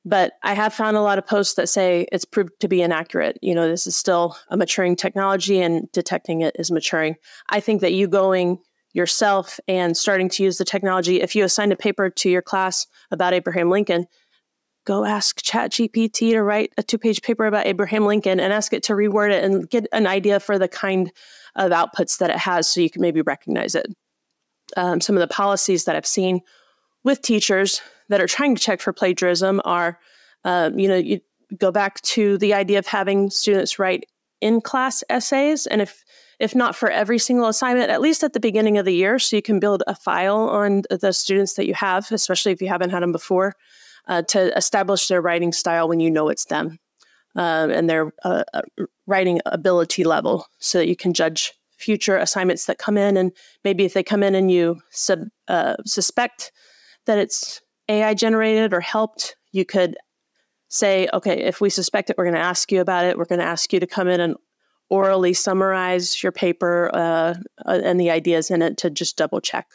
but 0.04 0.34
I 0.42 0.54
have 0.54 0.74
found 0.74 0.96
a 0.96 1.02
lot 1.02 1.18
of 1.18 1.26
posts 1.26 1.54
that 1.54 1.68
say 1.68 2.06
it's 2.10 2.24
proved 2.24 2.58
to 2.60 2.68
be 2.68 2.82
inaccurate. 2.82 3.38
You 3.40 3.54
know, 3.54 3.68
this 3.68 3.86
is 3.86 3.96
still 3.96 4.36
a 4.48 4.56
maturing 4.56 4.96
technology 4.96 5.60
and 5.60 5.90
detecting 5.92 6.40
it 6.40 6.56
is 6.58 6.70
maturing. 6.70 7.16
I 7.48 7.60
think 7.60 7.80
that 7.82 7.92
you 7.92 8.08
going 8.08 8.58
yourself 8.92 9.58
and 9.68 9.96
starting 9.96 10.28
to 10.30 10.42
use 10.42 10.58
the 10.58 10.64
technology, 10.64 11.20
if 11.20 11.34
you 11.34 11.44
assigned 11.44 11.72
a 11.72 11.76
paper 11.76 12.10
to 12.10 12.30
your 12.30 12.42
class 12.42 12.86
about 13.10 13.32
Abraham 13.32 13.70
Lincoln, 13.70 14.06
go 14.84 15.04
ask 15.04 15.40
ChatGPT 15.40 16.32
to 16.32 16.42
write 16.42 16.72
a 16.76 16.82
two 16.82 16.98
page 16.98 17.22
paper 17.22 17.46
about 17.46 17.66
Abraham 17.66 18.04
Lincoln 18.06 18.40
and 18.40 18.52
ask 18.52 18.72
it 18.72 18.82
to 18.84 18.94
reword 18.94 19.30
it 19.30 19.44
and 19.44 19.68
get 19.70 19.86
an 19.92 20.06
idea 20.06 20.40
for 20.40 20.58
the 20.58 20.68
kind 20.68 21.10
of 21.56 21.70
outputs 21.72 22.18
that 22.18 22.30
it 22.30 22.38
has 22.38 22.66
so 22.66 22.80
you 22.80 22.90
can 22.90 23.02
maybe 23.02 23.22
recognize 23.22 23.74
it. 23.74 23.86
Um, 24.76 25.00
some 25.00 25.16
of 25.16 25.20
the 25.20 25.34
policies 25.34 25.84
that 25.84 25.96
I've 25.96 26.06
seen 26.06 26.40
with 27.04 27.22
teachers 27.22 27.80
that 28.08 28.20
are 28.20 28.26
trying 28.26 28.54
to 28.54 28.62
check 28.62 28.80
for 28.80 28.92
plagiarism 28.92 29.60
are 29.64 29.98
Um, 30.44 30.76
you 30.76 30.88
know, 30.88 30.96
you 30.96 31.20
go 31.56 31.70
back 31.70 32.00
to 32.02 32.36
the 32.38 32.52
idea 32.52 32.78
of 32.78 32.86
having 32.86 33.30
students 33.30 33.78
write 33.78 34.06
in 34.40 34.60
class 34.60 35.04
essays, 35.08 35.68
and 35.68 35.80
if 35.80 36.04
if 36.42 36.56
not 36.56 36.74
for 36.74 36.90
every 36.90 37.20
single 37.20 37.46
assignment, 37.46 37.88
at 37.88 38.00
least 38.00 38.24
at 38.24 38.32
the 38.32 38.40
beginning 38.40 38.76
of 38.76 38.84
the 38.84 38.92
year, 38.92 39.16
so 39.20 39.36
you 39.36 39.42
can 39.42 39.60
build 39.60 39.84
a 39.86 39.94
file 39.94 40.48
on 40.48 40.82
the 40.90 41.12
students 41.12 41.54
that 41.54 41.68
you 41.68 41.74
have, 41.74 42.10
especially 42.10 42.50
if 42.50 42.60
you 42.60 42.66
haven't 42.66 42.90
had 42.90 43.00
them 43.00 43.12
before, 43.12 43.54
uh, 44.08 44.22
to 44.22 44.54
establish 44.56 45.06
their 45.06 45.22
writing 45.22 45.52
style 45.52 45.88
when 45.88 46.00
you 46.00 46.10
know 46.10 46.28
it's 46.28 46.46
them 46.46 46.80
um, 47.36 47.70
and 47.70 47.88
their 47.88 48.12
uh, 48.24 48.42
uh, 48.54 48.62
writing 49.06 49.40
ability 49.46 50.02
level, 50.02 50.44
so 50.58 50.78
that 50.78 50.88
you 50.88 50.96
can 50.96 51.14
judge 51.14 51.52
future 51.78 52.16
assignments 52.16 52.66
that 52.66 52.76
come 52.76 52.98
in. 52.98 53.16
And 53.16 53.30
maybe 53.62 53.84
if 53.84 53.94
they 53.94 54.02
come 54.02 54.24
in 54.24 54.34
and 54.34 54.50
you 54.50 54.80
sub, 54.90 55.20
uh, 55.46 55.76
suspect 55.86 56.50
that 57.06 57.18
it's 57.18 57.60
AI 57.88 58.14
generated 58.14 58.74
or 58.74 58.80
helped, 58.80 59.36
you 59.52 59.64
could 59.64 59.96
say, 60.68 61.08
okay, 61.14 61.40
if 61.40 61.60
we 61.60 61.70
suspect 61.70 62.10
it, 62.10 62.18
we're 62.18 62.24
going 62.24 62.34
to 62.34 62.40
ask 62.40 62.72
you 62.72 62.80
about 62.80 63.04
it. 63.04 63.16
We're 63.16 63.26
going 63.26 63.38
to 63.38 63.44
ask 63.44 63.72
you 63.72 63.78
to 63.78 63.86
come 63.86 64.08
in 64.08 64.20
and 64.20 64.34
orally 64.92 65.32
summarize 65.32 66.22
your 66.22 66.32
paper 66.32 66.90
uh, 66.92 67.34
uh, 67.64 67.80
and 67.82 67.98
the 67.98 68.10
ideas 68.10 68.50
in 68.50 68.60
it 68.60 68.76
to 68.76 68.90
just 68.90 69.16
double 69.16 69.40
check. 69.40 69.66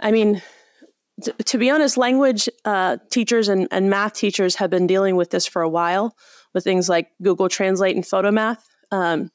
I 0.00 0.10
mean, 0.10 0.40
to 1.44 1.58
be 1.58 1.68
honest, 1.68 1.98
language 1.98 2.48
uh, 2.64 2.96
teachers 3.10 3.46
and, 3.48 3.68
and, 3.70 3.90
math 3.90 4.14
teachers 4.14 4.54
have 4.54 4.70
been 4.70 4.86
dealing 4.86 5.16
with 5.16 5.30
this 5.30 5.46
for 5.46 5.60
a 5.60 5.68
while 5.68 6.16
with 6.54 6.64
things 6.64 6.88
like 6.88 7.10
Google 7.20 7.50
Translate 7.50 7.94
and 7.94 8.04
Photomath. 8.04 8.62
Um, 8.90 9.30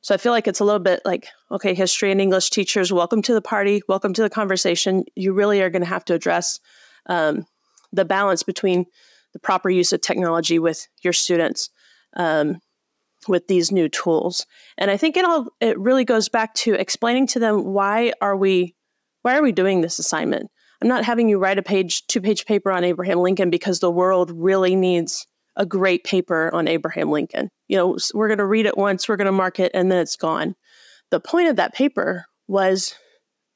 so 0.00 0.14
I 0.14 0.18
feel 0.18 0.32
like 0.32 0.48
it's 0.48 0.60
a 0.60 0.64
little 0.64 0.78
bit 0.78 1.02
like, 1.04 1.28
okay, 1.50 1.74
history 1.74 2.10
and 2.10 2.22
English 2.22 2.48
teachers, 2.48 2.90
welcome 2.90 3.20
to 3.20 3.34
the 3.34 3.42
party, 3.42 3.82
welcome 3.86 4.14
to 4.14 4.22
the 4.22 4.30
conversation. 4.30 5.04
You 5.14 5.34
really 5.34 5.60
are 5.60 5.68
going 5.68 5.82
to 5.82 5.88
have 5.88 6.06
to 6.06 6.14
address 6.14 6.58
um, 7.04 7.44
the 7.92 8.06
balance 8.06 8.44
between 8.44 8.86
the 9.34 9.40
proper 9.40 9.68
use 9.68 9.92
of 9.92 10.00
technology 10.00 10.58
with 10.58 10.88
your 11.02 11.12
students. 11.12 11.68
Um, 12.16 12.60
with 13.26 13.48
these 13.48 13.72
new 13.72 13.88
tools. 13.88 14.46
And 14.76 14.90
I 14.90 14.96
think 14.96 15.16
it 15.16 15.24
all 15.24 15.48
it 15.60 15.78
really 15.78 16.04
goes 16.04 16.28
back 16.28 16.54
to 16.54 16.74
explaining 16.74 17.26
to 17.28 17.38
them 17.38 17.64
why 17.64 18.12
are 18.20 18.36
we 18.36 18.74
why 19.22 19.36
are 19.36 19.42
we 19.42 19.52
doing 19.52 19.80
this 19.80 19.98
assignment? 19.98 20.50
I'm 20.80 20.88
not 20.88 21.04
having 21.04 21.28
you 21.28 21.38
write 21.38 21.58
a 21.58 21.62
page 21.62 22.06
two 22.06 22.20
page 22.20 22.46
paper 22.46 22.70
on 22.70 22.84
Abraham 22.84 23.18
Lincoln 23.18 23.50
because 23.50 23.80
the 23.80 23.90
world 23.90 24.30
really 24.32 24.76
needs 24.76 25.26
a 25.56 25.66
great 25.66 26.04
paper 26.04 26.54
on 26.54 26.68
Abraham 26.68 27.10
Lincoln. 27.10 27.50
You 27.66 27.76
know, 27.76 27.98
we're 28.14 28.28
going 28.28 28.38
to 28.38 28.46
read 28.46 28.66
it 28.66 28.78
once, 28.78 29.08
we're 29.08 29.16
going 29.16 29.26
to 29.26 29.32
mark 29.32 29.58
it 29.58 29.72
and 29.74 29.90
then 29.90 29.98
it's 29.98 30.16
gone. 30.16 30.54
The 31.10 31.20
point 31.20 31.48
of 31.48 31.56
that 31.56 31.74
paper 31.74 32.26
was 32.46 32.94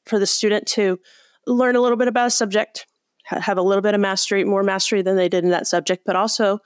for 0.06 0.18
the 0.18 0.26
student 0.26 0.66
to 0.66 0.98
learn 1.46 1.76
a 1.76 1.80
little 1.80 1.96
bit 1.96 2.08
about 2.08 2.26
a 2.26 2.30
subject, 2.30 2.86
have 3.24 3.58
a 3.58 3.62
little 3.62 3.82
bit 3.82 3.94
of 3.94 4.00
mastery, 4.00 4.44
more 4.44 4.64
mastery 4.64 5.02
than 5.02 5.16
they 5.16 5.28
did 5.28 5.44
in 5.44 5.50
that 5.50 5.66
subject, 5.66 6.02
but 6.04 6.16
also 6.16 6.58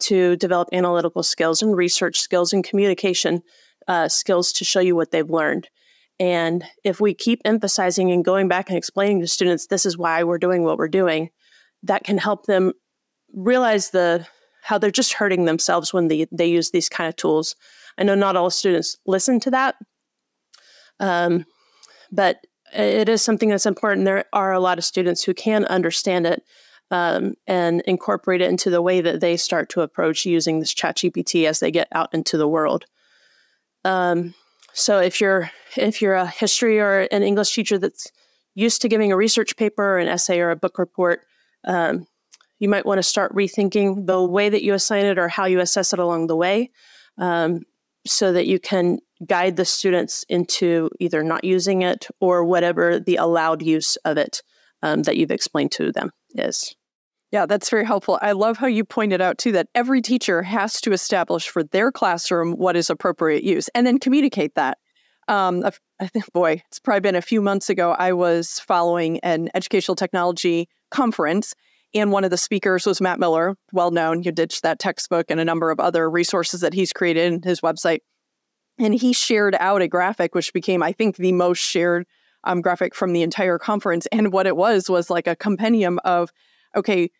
to 0.00 0.36
develop 0.36 0.68
analytical 0.72 1.22
skills 1.22 1.62
and 1.62 1.76
research 1.76 2.20
skills 2.20 2.52
and 2.52 2.64
communication 2.64 3.42
uh, 3.88 4.08
skills 4.08 4.52
to 4.52 4.64
show 4.64 4.80
you 4.80 4.96
what 4.96 5.10
they've 5.10 5.30
learned. 5.30 5.68
And 6.20 6.64
if 6.84 7.00
we 7.00 7.14
keep 7.14 7.40
emphasizing 7.44 8.10
and 8.10 8.24
going 8.24 8.48
back 8.48 8.68
and 8.68 8.78
explaining 8.78 9.20
to 9.20 9.26
students, 9.26 9.66
this 9.66 9.84
is 9.84 9.98
why 9.98 10.22
we're 10.22 10.38
doing 10.38 10.62
what 10.62 10.78
we're 10.78 10.88
doing, 10.88 11.30
that 11.82 12.04
can 12.04 12.18
help 12.18 12.46
them 12.46 12.72
realize 13.32 13.90
the 13.90 14.26
how 14.62 14.78
they're 14.78 14.90
just 14.90 15.12
hurting 15.12 15.44
themselves 15.44 15.92
when 15.92 16.08
they, 16.08 16.26
they 16.32 16.46
use 16.46 16.70
these 16.70 16.88
kind 16.88 17.08
of 17.08 17.16
tools. 17.16 17.54
I 17.98 18.02
know 18.02 18.14
not 18.14 18.36
all 18.36 18.48
students 18.48 18.96
listen 19.06 19.38
to 19.40 19.50
that, 19.50 19.74
um, 21.00 21.44
but 22.10 22.38
it 22.72 23.08
is 23.08 23.22
something 23.22 23.50
that's 23.50 23.66
important. 23.66 24.06
There 24.06 24.24
are 24.32 24.52
a 24.52 24.60
lot 24.60 24.78
of 24.78 24.84
students 24.84 25.22
who 25.22 25.34
can 25.34 25.66
understand 25.66 26.26
it 26.26 26.42
um, 26.90 27.34
and 27.46 27.80
incorporate 27.82 28.40
it 28.40 28.50
into 28.50 28.70
the 28.70 28.82
way 28.82 29.00
that 29.00 29.20
they 29.20 29.36
start 29.36 29.68
to 29.70 29.80
approach 29.80 30.26
using 30.26 30.60
this 30.60 30.74
chat 30.74 30.96
gpt 30.96 31.46
as 31.46 31.60
they 31.60 31.70
get 31.70 31.88
out 31.92 32.12
into 32.12 32.36
the 32.36 32.48
world. 32.48 32.84
Um, 33.84 34.34
so 34.74 34.98
if 34.98 35.20
you're 35.20 35.50
if 35.76 36.02
you're 36.02 36.14
a 36.14 36.26
history 36.26 36.78
or 36.80 37.08
an 37.10 37.22
english 37.22 37.54
teacher 37.54 37.78
that's 37.78 38.10
used 38.54 38.82
to 38.82 38.88
giving 38.88 39.12
a 39.12 39.16
research 39.16 39.56
paper 39.56 39.82
or 39.82 39.98
an 39.98 40.08
essay 40.08 40.40
or 40.40 40.50
a 40.50 40.56
book 40.56 40.78
report 40.78 41.22
um, 41.64 42.06
you 42.58 42.68
might 42.68 42.84
want 42.84 42.98
to 42.98 43.02
start 43.02 43.34
rethinking 43.34 44.06
the 44.06 44.22
way 44.22 44.48
that 44.48 44.62
you 44.62 44.74
assign 44.74 45.06
it 45.06 45.18
or 45.18 45.28
how 45.28 45.46
you 45.46 45.60
assess 45.60 45.92
it 45.92 45.98
along 45.98 46.26
the 46.26 46.36
way 46.36 46.70
um, 47.18 47.60
so 48.06 48.32
that 48.32 48.46
you 48.46 48.58
can 48.58 48.98
guide 49.24 49.56
the 49.56 49.64
students 49.64 50.24
into 50.28 50.90
either 51.00 51.22
not 51.22 51.44
using 51.44 51.82
it 51.82 52.08
or 52.20 52.44
whatever 52.44 52.98
the 52.98 53.16
allowed 53.16 53.62
use 53.62 53.96
of 54.04 54.18
it 54.18 54.42
um, 54.82 55.04
that 55.04 55.16
you've 55.16 55.30
explained 55.30 55.72
to 55.72 55.92
them 55.92 56.10
is. 56.34 56.74
Yeah, 57.30 57.46
that's 57.46 57.68
very 57.68 57.84
helpful. 57.84 58.18
I 58.22 58.32
love 58.32 58.58
how 58.58 58.68
you 58.68 58.84
pointed 58.84 59.20
out 59.20 59.38
too 59.38 59.52
that 59.52 59.68
every 59.74 60.00
teacher 60.00 60.42
has 60.42 60.80
to 60.82 60.92
establish 60.92 61.48
for 61.48 61.64
their 61.64 61.90
classroom 61.90 62.52
what 62.52 62.76
is 62.76 62.90
appropriate 62.90 63.42
use 63.42 63.68
and 63.74 63.86
then 63.86 63.98
communicate 63.98 64.54
that. 64.54 64.78
Um, 65.26 65.64
I 66.00 66.06
think, 66.06 66.32
boy, 66.32 66.62
it's 66.68 66.78
probably 66.78 67.00
been 67.00 67.16
a 67.16 67.22
few 67.22 67.40
months 67.40 67.70
ago. 67.70 67.92
I 67.98 68.12
was 68.12 68.60
following 68.60 69.18
an 69.20 69.48
educational 69.54 69.96
technology 69.96 70.68
conference, 70.90 71.54
and 71.94 72.12
one 72.12 72.24
of 72.24 72.30
the 72.30 72.36
speakers 72.36 72.86
was 72.86 73.00
Matt 73.00 73.18
Miller, 73.18 73.56
well 73.72 73.90
known. 73.90 74.22
You 74.22 74.32
ditched 74.32 74.62
that 74.62 74.78
textbook 74.78 75.26
and 75.28 75.40
a 75.40 75.44
number 75.44 75.70
of 75.70 75.80
other 75.80 76.10
resources 76.10 76.60
that 76.60 76.74
he's 76.74 76.92
created 76.92 77.32
in 77.32 77.42
his 77.42 77.60
website. 77.60 78.00
And 78.78 78.94
he 78.94 79.12
shared 79.12 79.56
out 79.60 79.82
a 79.82 79.88
graphic, 79.88 80.34
which 80.34 80.52
became, 80.52 80.82
I 80.82 80.92
think, 80.92 81.16
the 81.16 81.32
most 81.32 81.58
shared 81.58 82.06
um, 82.44 82.60
graphic 82.60 82.94
from 82.94 83.12
the 83.12 83.22
entire 83.22 83.58
conference. 83.58 84.06
And 84.12 84.32
what 84.32 84.46
it 84.46 84.56
was 84.56 84.88
was 84.88 85.10
like 85.10 85.26
a 85.26 85.36
compendium 85.36 85.98
of, 86.04 86.32
okay, 86.76 87.10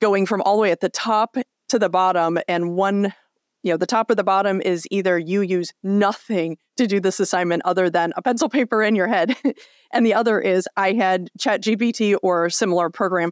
going 0.00 0.26
from 0.26 0.42
all 0.42 0.56
the 0.56 0.62
way 0.62 0.70
at 0.70 0.80
the 0.80 0.88
top 0.88 1.36
to 1.68 1.78
the 1.78 1.88
bottom, 1.88 2.38
and 2.48 2.74
one, 2.74 3.14
you 3.62 3.72
know, 3.72 3.76
the 3.76 3.86
top 3.86 4.10
or 4.10 4.14
the 4.14 4.24
bottom 4.24 4.60
is 4.60 4.86
either 4.90 5.18
you 5.18 5.40
use 5.40 5.72
nothing 5.82 6.58
to 6.76 6.86
do 6.86 7.00
this 7.00 7.20
assignment 7.20 7.62
other 7.64 7.88
than 7.88 8.12
a 8.16 8.22
pencil 8.22 8.48
paper 8.48 8.82
in 8.82 8.94
your 8.94 9.08
head, 9.08 9.36
and 9.92 10.04
the 10.04 10.14
other 10.14 10.40
is 10.40 10.68
I 10.76 10.92
had 10.92 11.30
Chat 11.38 11.62
GPT 11.62 12.16
or 12.22 12.50
similar 12.50 12.90
program 12.90 13.30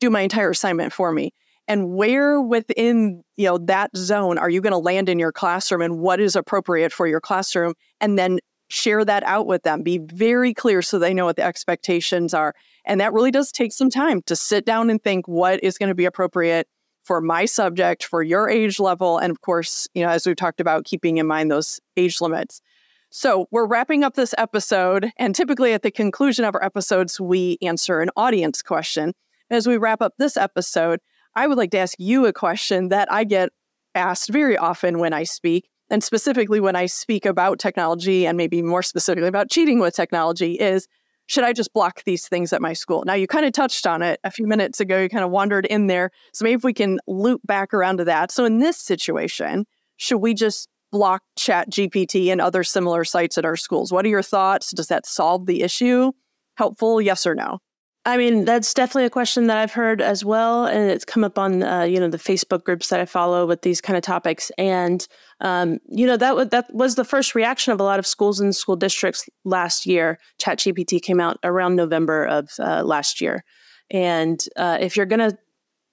do 0.00 0.10
my 0.10 0.20
entire 0.20 0.50
assignment 0.50 0.92
for 0.92 1.12
me 1.12 1.32
and 1.68 1.94
where 1.94 2.40
within 2.40 3.22
you 3.36 3.46
know 3.46 3.58
that 3.58 3.90
zone 3.96 4.38
are 4.38 4.50
you 4.50 4.60
going 4.60 4.72
to 4.72 4.78
land 4.78 5.08
in 5.08 5.18
your 5.18 5.32
classroom 5.32 5.80
and 5.80 5.98
what 5.98 6.20
is 6.20 6.36
appropriate 6.36 6.92
for 6.92 7.06
your 7.06 7.20
classroom 7.20 7.74
and 8.00 8.18
then 8.18 8.38
share 8.72 9.04
that 9.04 9.22
out 9.24 9.46
with 9.46 9.62
them. 9.64 9.82
Be 9.82 9.98
very 9.98 10.54
clear 10.54 10.80
so 10.80 10.98
they 10.98 11.12
know 11.12 11.26
what 11.26 11.36
the 11.36 11.44
expectations 11.44 12.32
are. 12.32 12.54
And 12.86 13.00
that 13.00 13.12
really 13.12 13.30
does 13.30 13.52
take 13.52 13.70
some 13.70 13.90
time 13.90 14.22
to 14.22 14.34
sit 14.34 14.64
down 14.64 14.88
and 14.88 15.02
think 15.02 15.28
what 15.28 15.62
is 15.62 15.76
going 15.76 15.90
to 15.90 15.94
be 15.94 16.06
appropriate 16.06 16.66
for 17.04 17.20
my 17.20 17.44
subject, 17.44 18.02
for 18.02 18.22
your 18.22 18.48
age 18.48 18.80
level. 18.80 19.18
And 19.18 19.30
of 19.30 19.42
course, 19.42 19.88
you 19.92 20.02
know, 20.02 20.08
as 20.08 20.26
we've 20.26 20.36
talked 20.36 20.60
about, 20.60 20.86
keeping 20.86 21.18
in 21.18 21.26
mind 21.26 21.50
those 21.50 21.80
age 21.98 22.20
limits. 22.22 22.62
So 23.10 23.46
we're 23.50 23.66
wrapping 23.66 24.04
up 24.04 24.14
this 24.14 24.34
episode. 24.38 25.12
And 25.18 25.34
typically 25.34 25.74
at 25.74 25.82
the 25.82 25.90
conclusion 25.90 26.46
of 26.46 26.54
our 26.54 26.64
episodes, 26.64 27.20
we 27.20 27.58
answer 27.60 28.00
an 28.00 28.08
audience 28.16 28.62
question. 28.62 29.12
As 29.50 29.66
we 29.66 29.76
wrap 29.76 30.00
up 30.00 30.14
this 30.16 30.38
episode, 30.38 30.98
I 31.34 31.46
would 31.46 31.58
like 31.58 31.72
to 31.72 31.78
ask 31.78 31.94
you 31.98 32.24
a 32.24 32.32
question 32.32 32.88
that 32.88 33.12
I 33.12 33.24
get 33.24 33.50
asked 33.94 34.30
very 34.30 34.56
often 34.56 34.98
when 34.98 35.12
I 35.12 35.24
speak. 35.24 35.68
And 35.92 36.02
specifically, 36.02 36.58
when 36.58 36.74
I 36.74 36.86
speak 36.86 37.26
about 37.26 37.58
technology 37.58 38.26
and 38.26 38.38
maybe 38.38 38.62
more 38.62 38.82
specifically 38.82 39.28
about 39.28 39.50
cheating 39.50 39.78
with 39.78 39.94
technology, 39.94 40.54
is 40.54 40.88
should 41.26 41.44
I 41.44 41.52
just 41.52 41.74
block 41.74 42.02
these 42.04 42.26
things 42.26 42.54
at 42.54 42.62
my 42.62 42.72
school? 42.72 43.04
Now, 43.06 43.12
you 43.12 43.26
kind 43.26 43.44
of 43.44 43.52
touched 43.52 43.86
on 43.86 44.00
it 44.00 44.18
a 44.24 44.30
few 44.30 44.46
minutes 44.46 44.80
ago. 44.80 45.02
You 45.02 45.10
kind 45.10 45.22
of 45.22 45.30
wandered 45.30 45.66
in 45.66 45.88
there. 45.88 46.10
So 46.32 46.44
maybe 46.44 46.54
if 46.54 46.64
we 46.64 46.72
can 46.72 46.98
loop 47.06 47.42
back 47.44 47.74
around 47.74 47.98
to 47.98 48.04
that. 48.06 48.32
So, 48.32 48.46
in 48.46 48.58
this 48.58 48.78
situation, 48.78 49.66
should 49.98 50.18
we 50.18 50.32
just 50.32 50.66
block 50.92 51.22
Chat 51.36 51.70
GPT 51.70 52.32
and 52.32 52.40
other 52.40 52.64
similar 52.64 53.04
sites 53.04 53.36
at 53.36 53.44
our 53.44 53.56
schools? 53.56 53.92
What 53.92 54.06
are 54.06 54.10
your 54.10 54.22
thoughts? 54.22 54.70
Does 54.70 54.86
that 54.86 55.04
solve 55.04 55.44
the 55.44 55.62
issue? 55.62 56.12
Helpful, 56.56 57.02
yes 57.02 57.26
or 57.26 57.34
no? 57.34 57.58
I 58.04 58.16
mean, 58.16 58.44
that's 58.44 58.74
definitely 58.74 59.04
a 59.04 59.10
question 59.10 59.46
that 59.46 59.58
I've 59.58 59.72
heard 59.72 60.02
as 60.02 60.24
well, 60.24 60.66
and 60.66 60.90
it's 60.90 61.04
come 61.04 61.22
up 61.22 61.38
on 61.38 61.62
uh, 61.62 61.82
you 61.82 62.00
know 62.00 62.08
the 62.08 62.18
Facebook 62.18 62.64
groups 62.64 62.88
that 62.88 62.98
I 62.98 63.04
follow 63.04 63.46
with 63.46 63.62
these 63.62 63.80
kind 63.80 63.96
of 63.96 64.02
topics. 64.02 64.50
And 64.58 65.06
um, 65.42 65.78
you 65.88 66.06
know 66.06 66.16
that 66.16 66.30
w- 66.30 66.48
that 66.48 66.72
was 66.72 66.94
the 66.94 67.04
first 67.04 67.34
reaction 67.34 67.72
of 67.72 67.80
a 67.80 67.84
lot 67.84 67.98
of 67.98 68.06
schools 68.06 68.40
and 68.40 68.56
school 68.56 68.76
districts 68.76 69.28
last 69.44 69.84
year. 69.84 70.18
ChatGPT 70.40 71.02
came 71.02 71.20
out 71.20 71.36
around 71.44 71.76
November 71.76 72.24
of 72.24 72.48
uh, 72.58 72.82
last 72.82 73.20
year, 73.20 73.44
and 73.90 74.42
uh, 74.56 74.78
if 74.80 74.96
you're 74.96 75.04
going 75.04 75.30
to 75.30 75.36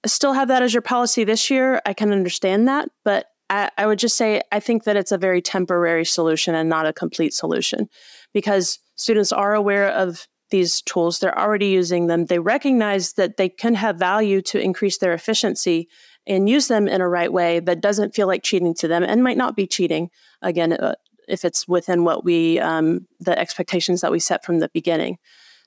still 0.06 0.32
have 0.32 0.48
that 0.48 0.62
as 0.62 0.72
your 0.72 0.80
policy 0.80 1.24
this 1.24 1.50
year, 1.50 1.82
I 1.84 1.92
can 1.92 2.10
understand 2.10 2.66
that, 2.68 2.88
but 3.04 3.26
I, 3.50 3.70
I 3.76 3.86
would 3.86 3.98
just 3.98 4.16
say 4.16 4.40
I 4.50 4.60
think 4.60 4.84
that 4.84 4.96
it's 4.96 5.12
a 5.12 5.18
very 5.18 5.42
temporary 5.42 6.06
solution 6.06 6.54
and 6.54 6.70
not 6.70 6.86
a 6.86 6.92
complete 6.92 7.34
solution, 7.34 7.88
because 8.32 8.78
students 8.94 9.32
are 9.32 9.54
aware 9.54 9.90
of 9.90 10.26
these 10.50 10.82
tools, 10.82 11.18
they're 11.18 11.38
already 11.38 11.66
using 11.66 12.06
them. 12.06 12.26
They 12.26 12.38
recognize 12.38 13.14
that 13.14 13.36
they 13.36 13.48
can 13.48 13.74
have 13.74 13.96
value 13.96 14.42
to 14.42 14.60
increase 14.60 14.98
their 14.98 15.12
efficiency 15.12 15.88
and 16.26 16.48
use 16.48 16.68
them 16.68 16.86
in 16.86 17.00
a 17.00 17.08
right 17.08 17.32
way 17.32 17.60
that 17.60 17.80
doesn't 17.80 18.14
feel 18.14 18.26
like 18.26 18.42
cheating 18.42 18.74
to 18.74 18.88
them 18.88 19.02
and 19.02 19.22
might 19.22 19.36
not 19.36 19.56
be 19.56 19.66
cheating 19.66 20.10
again 20.42 20.72
uh, 20.74 20.94
if 21.28 21.44
it's 21.44 21.66
within 21.68 22.04
what 22.04 22.24
we 22.24 22.58
um, 22.58 23.06
the 23.20 23.38
expectations 23.38 24.00
that 24.00 24.12
we 24.12 24.18
set 24.18 24.44
from 24.44 24.58
the 24.58 24.68
beginning 24.74 25.16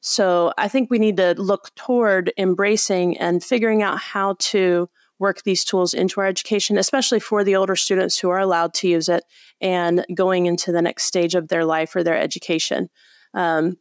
so 0.01 0.53
i 0.57 0.67
think 0.67 0.89
we 0.89 0.99
need 0.99 1.17
to 1.17 1.33
look 1.41 1.73
toward 1.75 2.31
embracing 2.37 3.17
and 3.17 3.43
figuring 3.43 3.81
out 3.81 3.97
how 3.97 4.35
to 4.39 4.87
work 5.19 5.43
these 5.43 5.63
tools 5.63 5.93
into 5.93 6.19
our 6.19 6.27
education, 6.27 6.77
especially 6.77 7.19
for 7.19 7.43
the 7.43 7.55
older 7.55 7.77
students 7.77 8.19
who 8.19 8.29
are 8.29 8.39
allowed 8.39 8.73
to 8.73 8.89
use 8.89 9.07
it 9.07 9.23
and 9.61 10.05
going 10.13 10.47
into 10.47 10.71
the 10.71 10.81
next 10.81 11.03
stage 11.03 11.33
of 11.33 11.47
their 11.47 11.63
life 11.63 11.95
or 11.95 12.03
their 12.03 12.17
education. 12.17 12.89
Um, 13.33 13.77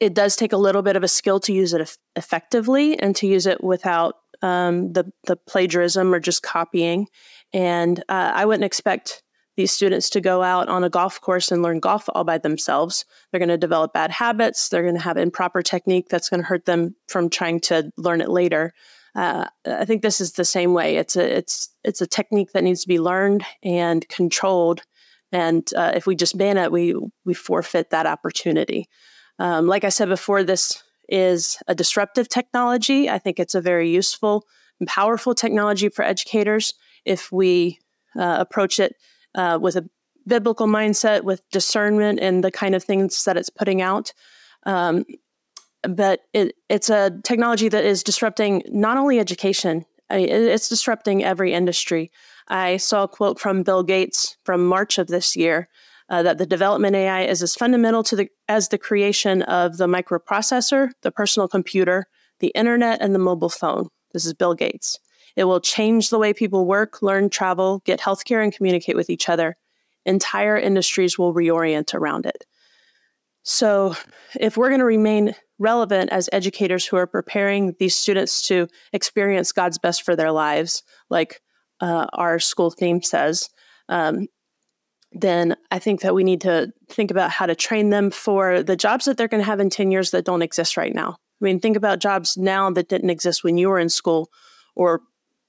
it 0.00 0.14
does 0.14 0.36
take 0.36 0.52
a 0.52 0.56
little 0.58 0.82
bit 0.82 0.96
of 0.96 1.02
a 1.02 1.08
skill 1.08 1.40
to 1.40 1.52
use 1.52 1.72
it 1.72 1.96
effectively 2.16 2.98
and 2.98 3.16
to 3.16 3.26
use 3.26 3.46
it 3.46 3.62
without 3.62 4.16
um, 4.42 4.92
the 4.92 5.10
the 5.26 5.36
plagiarism 5.36 6.14
or 6.14 6.20
just 6.20 6.42
copying. 6.42 7.06
And 7.52 7.98
uh, 8.08 8.32
I 8.34 8.44
wouldn't 8.44 8.64
expect 8.64 9.22
these 9.56 9.72
students 9.72 10.08
to 10.10 10.20
go 10.20 10.42
out 10.42 10.68
on 10.68 10.84
a 10.84 10.90
golf 10.90 11.20
course 11.20 11.50
and 11.50 11.62
learn 11.62 11.80
golf 11.80 12.08
all 12.14 12.22
by 12.22 12.38
themselves. 12.38 13.04
They're 13.30 13.40
going 13.40 13.48
to 13.48 13.58
develop 13.58 13.92
bad 13.92 14.12
habits. 14.12 14.68
They're 14.68 14.84
going 14.84 14.94
to 14.94 15.00
have 15.00 15.16
improper 15.16 15.62
technique 15.62 16.06
that's 16.08 16.28
going 16.28 16.40
to 16.40 16.46
hurt 16.46 16.64
them 16.64 16.94
from 17.08 17.28
trying 17.28 17.58
to 17.62 17.90
learn 17.96 18.20
it 18.20 18.28
later. 18.28 18.72
Uh, 19.16 19.46
I 19.66 19.84
think 19.84 20.02
this 20.02 20.20
is 20.20 20.32
the 20.32 20.44
same 20.44 20.74
way. 20.74 20.96
It's 20.96 21.16
a 21.16 21.38
it's 21.38 21.70
it's 21.82 22.00
a 22.00 22.06
technique 22.06 22.52
that 22.52 22.62
needs 22.62 22.82
to 22.82 22.88
be 22.88 23.00
learned 23.00 23.44
and 23.64 24.08
controlled. 24.08 24.82
And 25.32 25.68
uh, 25.76 25.92
if 25.94 26.06
we 26.06 26.14
just 26.14 26.38
ban 26.38 26.56
it, 26.56 26.70
we 26.70 26.94
we 27.24 27.34
forfeit 27.34 27.90
that 27.90 28.06
opportunity. 28.06 28.88
Um, 29.38 29.66
like 29.66 29.84
I 29.84 29.88
said 29.88 30.08
before, 30.08 30.42
this 30.42 30.82
is 31.08 31.58
a 31.66 31.74
disruptive 31.74 32.28
technology. 32.28 33.08
I 33.08 33.18
think 33.18 33.38
it's 33.38 33.54
a 33.54 33.60
very 33.60 33.90
useful 33.90 34.44
and 34.80 34.88
powerful 34.88 35.34
technology 35.34 35.88
for 35.88 36.04
educators 36.04 36.74
if 37.04 37.32
we 37.32 37.78
uh, 38.16 38.36
approach 38.38 38.78
it 38.78 38.96
uh, 39.34 39.58
with 39.60 39.76
a 39.76 39.88
biblical 40.26 40.66
mindset, 40.66 41.24
with 41.24 41.42
discernment, 41.50 42.20
and 42.20 42.44
the 42.44 42.50
kind 42.50 42.74
of 42.74 42.84
things 42.84 43.24
that 43.24 43.36
it's 43.36 43.50
putting 43.50 43.80
out. 43.80 44.12
Um, 44.66 45.04
but 45.82 46.20
it, 46.34 46.56
it's 46.68 46.90
a 46.90 47.18
technology 47.24 47.68
that 47.68 47.84
is 47.84 48.02
disrupting 48.02 48.62
not 48.68 48.96
only 48.96 49.18
education, 49.18 49.86
I 50.10 50.16
mean, 50.16 50.28
it's 50.28 50.68
disrupting 50.68 51.22
every 51.24 51.52
industry. 51.52 52.10
I 52.48 52.78
saw 52.78 53.04
a 53.04 53.08
quote 53.08 53.38
from 53.38 53.62
Bill 53.62 53.82
Gates 53.82 54.36
from 54.44 54.66
March 54.66 54.98
of 54.98 55.06
this 55.06 55.36
year 55.36 55.68
uh, 56.10 56.22
that 56.22 56.38
the 56.38 56.46
development 56.46 56.96
AI 56.96 57.22
is 57.22 57.42
as 57.42 57.54
fundamental 57.54 58.02
to 58.04 58.16
the 58.16 58.28
as 58.48 58.68
the 58.68 58.78
creation 58.78 59.42
of 59.42 59.76
the 59.76 59.86
microprocessor, 59.86 60.90
the 61.02 61.12
personal 61.12 61.48
computer, 61.48 62.06
the 62.40 62.48
internet, 62.48 63.00
and 63.00 63.14
the 63.14 63.18
mobile 63.18 63.50
phone. 63.50 63.88
This 64.12 64.24
is 64.24 64.34
Bill 64.34 64.54
Gates. 64.54 64.98
It 65.36 65.44
will 65.44 65.60
change 65.60 66.10
the 66.10 66.18
way 66.18 66.32
people 66.32 66.66
work, 66.66 67.02
learn, 67.02 67.30
travel, 67.30 67.82
get 67.84 68.00
healthcare, 68.00 68.42
and 68.42 68.52
communicate 68.52 68.96
with 68.96 69.10
each 69.10 69.28
other. 69.28 69.56
Entire 70.04 70.56
industries 70.56 71.18
will 71.18 71.34
reorient 71.34 71.94
around 71.94 72.26
it. 72.26 72.44
So, 73.42 73.94
if 74.38 74.56
we're 74.56 74.68
going 74.68 74.80
to 74.80 74.84
remain 74.84 75.34
relevant 75.58 76.10
as 76.10 76.28
educators 76.32 76.86
who 76.86 76.96
are 76.96 77.06
preparing 77.06 77.74
these 77.78 77.94
students 77.94 78.42
to 78.48 78.68
experience 78.92 79.52
God's 79.52 79.78
best 79.78 80.02
for 80.02 80.16
their 80.16 80.32
lives, 80.32 80.82
like 81.08 81.40
uh, 81.80 82.06
our 82.12 82.38
school 82.38 82.70
theme 82.70 83.02
says, 83.02 83.48
um, 83.88 84.26
then 85.12 85.56
I 85.70 85.78
think 85.78 86.00
that 86.02 86.14
we 86.14 86.24
need 86.24 86.40
to 86.42 86.72
think 86.88 87.10
about 87.10 87.30
how 87.30 87.46
to 87.46 87.54
train 87.54 87.90
them 87.90 88.10
for 88.10 88.62
the 88.62 88.76
jobs 88.76 89.06
that 89.06 89.16
they're 89.16 89.28
going 89.28 89.40
to 89.40 89.46
have 89.46 89.60
in 89.60 89.70
10 89.70 89.90
years 89.90 90.10
that 90.10 90.24
don't 90.24 90.42
exist 90.42 90.76
right 90.76 90.94
now. 90.94 91.16
I 91.40 91.44
mean, 91.44 91.60
think 91.60 91.76
about 91.76 92.00
jobs 92.00 92.36
now 92.36 92.70
that 92.70 92.88
didn't 92.88 93.10
exist 93.10 93.44
when 93.44 93.56
you 93.56 93.68
were 93.68 93.78
in 93.78 93.88
school 93.88 94.30
or 94.74 95.00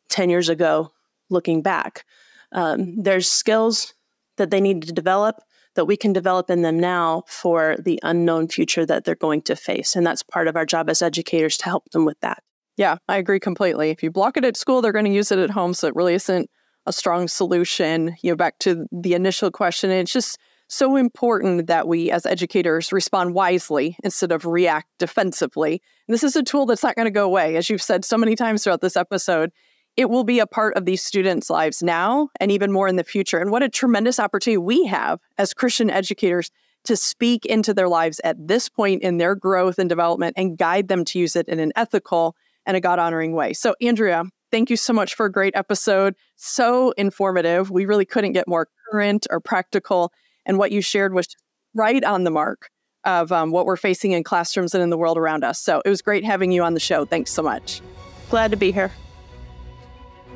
10 0.09 0.29
years 0.29 0.49
ago, 0.49 0.91
looking 1.29 1.61
back. 1.61 2.05
Um, 2.51 3.01
there's 3.01 3.29
skills 3.29 3.93
that 4.37 4.49
they 4.49 4.61
need 4.61 4.83
to 4.83 4.93
develop 4.93 5.41
that 5.75 5.85
we 5.85 5.97
can 5.97 6.13
develop 6.13 6.49
in 6.49 6.61
them 6.61 6.79
now 6.79 7.23
for 7.27 7.77
the 7.79 7.99
unknown 8.03 8.47
future 8.47 8.85
that 8.85 9.03
they're 9.03 9.15
going 9.15 9.41
to 9.43 9.55
face. 9.55 9.95
And 9.95 10.05
that's 10.05 10.23
part 10.23 10.47
of 10.47 10.55
our 10.55 10.65
job 10.65 10.89
as 10.89 11.01
educators 11.01 11.57
to 11.57 11.65
help 11.65 11.89
them 11.91 12.05
with 12.05 12.19
that. 12.21 12.43
Yeah, 12.75 12.97
I 13.07 13.17
agree 13.17 13.39
completely. 13.39 13.89
If 13.89 14.01
you 14.01 14.09
block 14.09 14.37
it 14.37 14.45
at 14.45 14.57
school, 14.57 14.81
they're 14.81 14.91
going 14.91 15.05
to 15.05 15.11
use 15.11 15.31
it 15.31 15.39
at 15.39 15.49
home. 15.49 15.73
So 15.73 15.87
it 15.87 15.95
really 15.95 16.15
isn't 16.15 16.49
a 16.89 16.93
strong 16.93 17.27
solution. 17.27 18.17
You 18.21 18.31
know, 18.31 18.35
back 18.35 18.57
to 18.59 18.85
the 18.91 19.13
initial 19.13 19.51
question, 19.51 19.91
it's 19.91 20.11
just 20.11 20.39
so 20.67 20.95
important 20.95 21.67
that 21.67 21.87
we 21.87 22.11
as 22.11 22.25
educators 22.25 22.91
respond 22.91 23.33
wisely 23.33 23.95
instead 24.03 24.31
of 24.31 24.45
react 24.45 24.87
defensively. 24.97 25.81
And 26.07 26.13
this 26.13 26.23
is 26.23 26.35
a 26.35 26.43
tool 26.43 26.65
that's 26.65 26.83
not 26.83 26.95
going 26.95 27.05
to 27.05 27.11
go 27.11 27.25
away. 27.25 27.55
As 27.55 27.69
you've 27.69 27.81
said 27.81 28.03
so 28.03 28.17
many 28.17 28.35
times 28.35 28.63
throughout 28.63 28.81
this 28.81 28.97
episode, 28.97 29.51
it 29.97 30.09
will 30.09 30.23
be 30.23 30.39
a 30.39 30.47
part 30.47 30.75
of 30.75 30.85
these 30.85 31.01
students' 31.01 31.49
lives 31.49 31.83
now 31.83 32.29
and 32.39 32.51
even 32.51 32.71
more 32.71 32.87
in 32.87 32.95
the 32.95 33.03
future. 33.03 33.39
And 33.39 33.51
what 33.51 33.63
a 33.63 33.69
tremendous 33.69 34.19
opportunity 34.19 34.57
we 34.57 34.85
have 34.85 35.19
as 35.37 35.53
Christian 35.53 35.89
educators 35.89 36.51
to 36.85 36.95
speak 36.95 37.45
into 37.45 37.73
their 37.73 37.89
lives 37.89 38.21
at 38.23 38.47
this 38.47 38.69
point 38.69 39.03
in 39.03 39.17
their 39.17 39.35
growth 39.35 39.77
and 39.77 39.89
development 39.89 40.35
and 40.37 40.57
guide 40.57 40.87
them 40.87 41.03
to 41.05 41.19
use 41.19 41.35
it 41.35 41.47
in 41.47 41.59
an 41.59 41.71
ethical 41.75 42.35
and 42.65 42.77
a 42.77 42.81
God 42.81 42.99
honoring 42.99 43.33
way. 43.33 43.53
So, 43.53 43.75
Andrea, 43.81 44.23
thank 44.51 44.69
you 44.69 44.77
so 44.77 44.93
much 44.93 45.15
for 45.15 45.25
a 45.25 45.31
great 45.31 45.55
episode. 45.55 46.15
So 46.35 46.91
informative. 46.91 47.71
We 47.71 47.85
really 47.85 48.05
couldn't 48.05 48.33
get 48.33 48.47
more 48.47 48.67
current 48.91 49.27
or 49.29 49.39
practical. 49.39 50.11
And 50.45 50.57
what 50.57 50.71
you 50.71 50.81
shared 50.81 51.13
was 51.13 51.27
right 51.73 52.03
on 52.03 52.23
the 52.23 52.31
mark 52.31 52.69
of 53.05 53.31
um, 53.31 53.51
what 53.51 53.65
we're 53.65 53.77
facing 53.77 54.11
in 54.11 54.23
classrooms 54.23 54.73
and 54.73 54.83
in 54.83 54.89
the 54.89 54.97
world 54.97 55.17
around 55.17 55.43
us. 55.43 55.59
So 55.59 55.81
it 55.85 55.89
was 55.89 56.01
great 56.01 56.25
having 56.25 56.51
you 56.51 56.63
on 56.63 56.73
the 56.73 56.79
show. 56.79 57.05
Thanks 57.05 57.31
so 57.31 57.41
much. 57.41 57.81
Glad 58.29 58.51
to 58.51 58.57
be 58.57 58.71
here. 58.71 58.91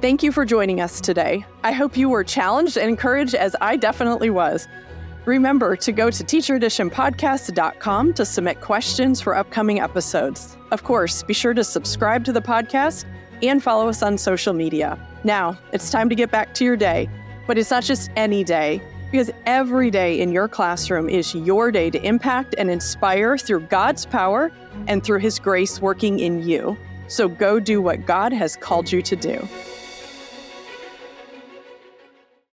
Thank 0.01 0.24
you 0.24 0.32
for 0.32 0.45
joining 0.45 0.82
us 0.82 0.99
today. 0.99 1.45
I 1.64 1.72
hope 1.72 1.95
you 1.95 2.09
were 2.09 2.24
challenged 2.24 2.78
and 2.78 2.89
encouraged 2.89 3.36
as 3.36 3.55
I 3.61 3.78
definitely 3.78 4.30
was. 4.30 4.68
Remember 5.26 5.78
to 5.78 5.91
go 5.93 6.09
to 6.09 6.24
teachereditionpodcast.com 6.24 8.14
to 8.14 8.26
submit 8.26 8.59
questions 8.59 9.22
for 9.22 9.36
upcoming 9.38 9.80
episodes. 9.80 10.57
Of 10.72 10.84
course, 10.84 11.24
be 11.24 11.34
sure 11.34 11.53
to 11.53 11.64
subscribe 11.64 12.26
to 12.26 12.34
the 12.34 12.41
podcast 12.41 13.05
and 13.47 13.61
follow 13.61 13.87
us 13.89 14.01
on 14.01 14.17
social 14.17 14.53
media. 14.53 14.97
Now, 15.23 15.57
it's 15.71 15.89
time 15.89 16.09
to 16.09 16.15
get 16.15 16.31
back 16.31 16.53
to 16.55 16.63
your 16.63 16.77
day, 16.77 17.09
but 17.47 17.57
it's 17.57 17.71
not 17.71 17.83
just 17.83 18.09
any 18.15 18.43
day, 18.43 18.81
because 19.11 19.31
every 19.45 19.91
day 19.91 20.19
in 20.19 20.31
your 20.31 20.47
classroom 20.47 21.09
is 21.09 21.35
your 21.35 21.71
day 21.71 21.89
to 21.89 22.01
impact 22.03 22.55
and 22.57 22.69
inspire 22.69 23.37
through 23.37 23.61
God's 23.61 24.05
power 24.05 24.51
and 24.87 25.03
through 25.03 25.19
His 25.19 25.39
grace 25.39 25.79
working 25.79 26.19
in 26.19 26.41
you. 26.41 26.77
So 27.07 27.27
go 27.27 27.59
do 27.59 27.81
what 27.81 28.05
God 28.05 28.33
has 28.33 28.55
called 28.55 28.91
you 28.91 29.01
to 29.03 29.15
do. 29.15 29.47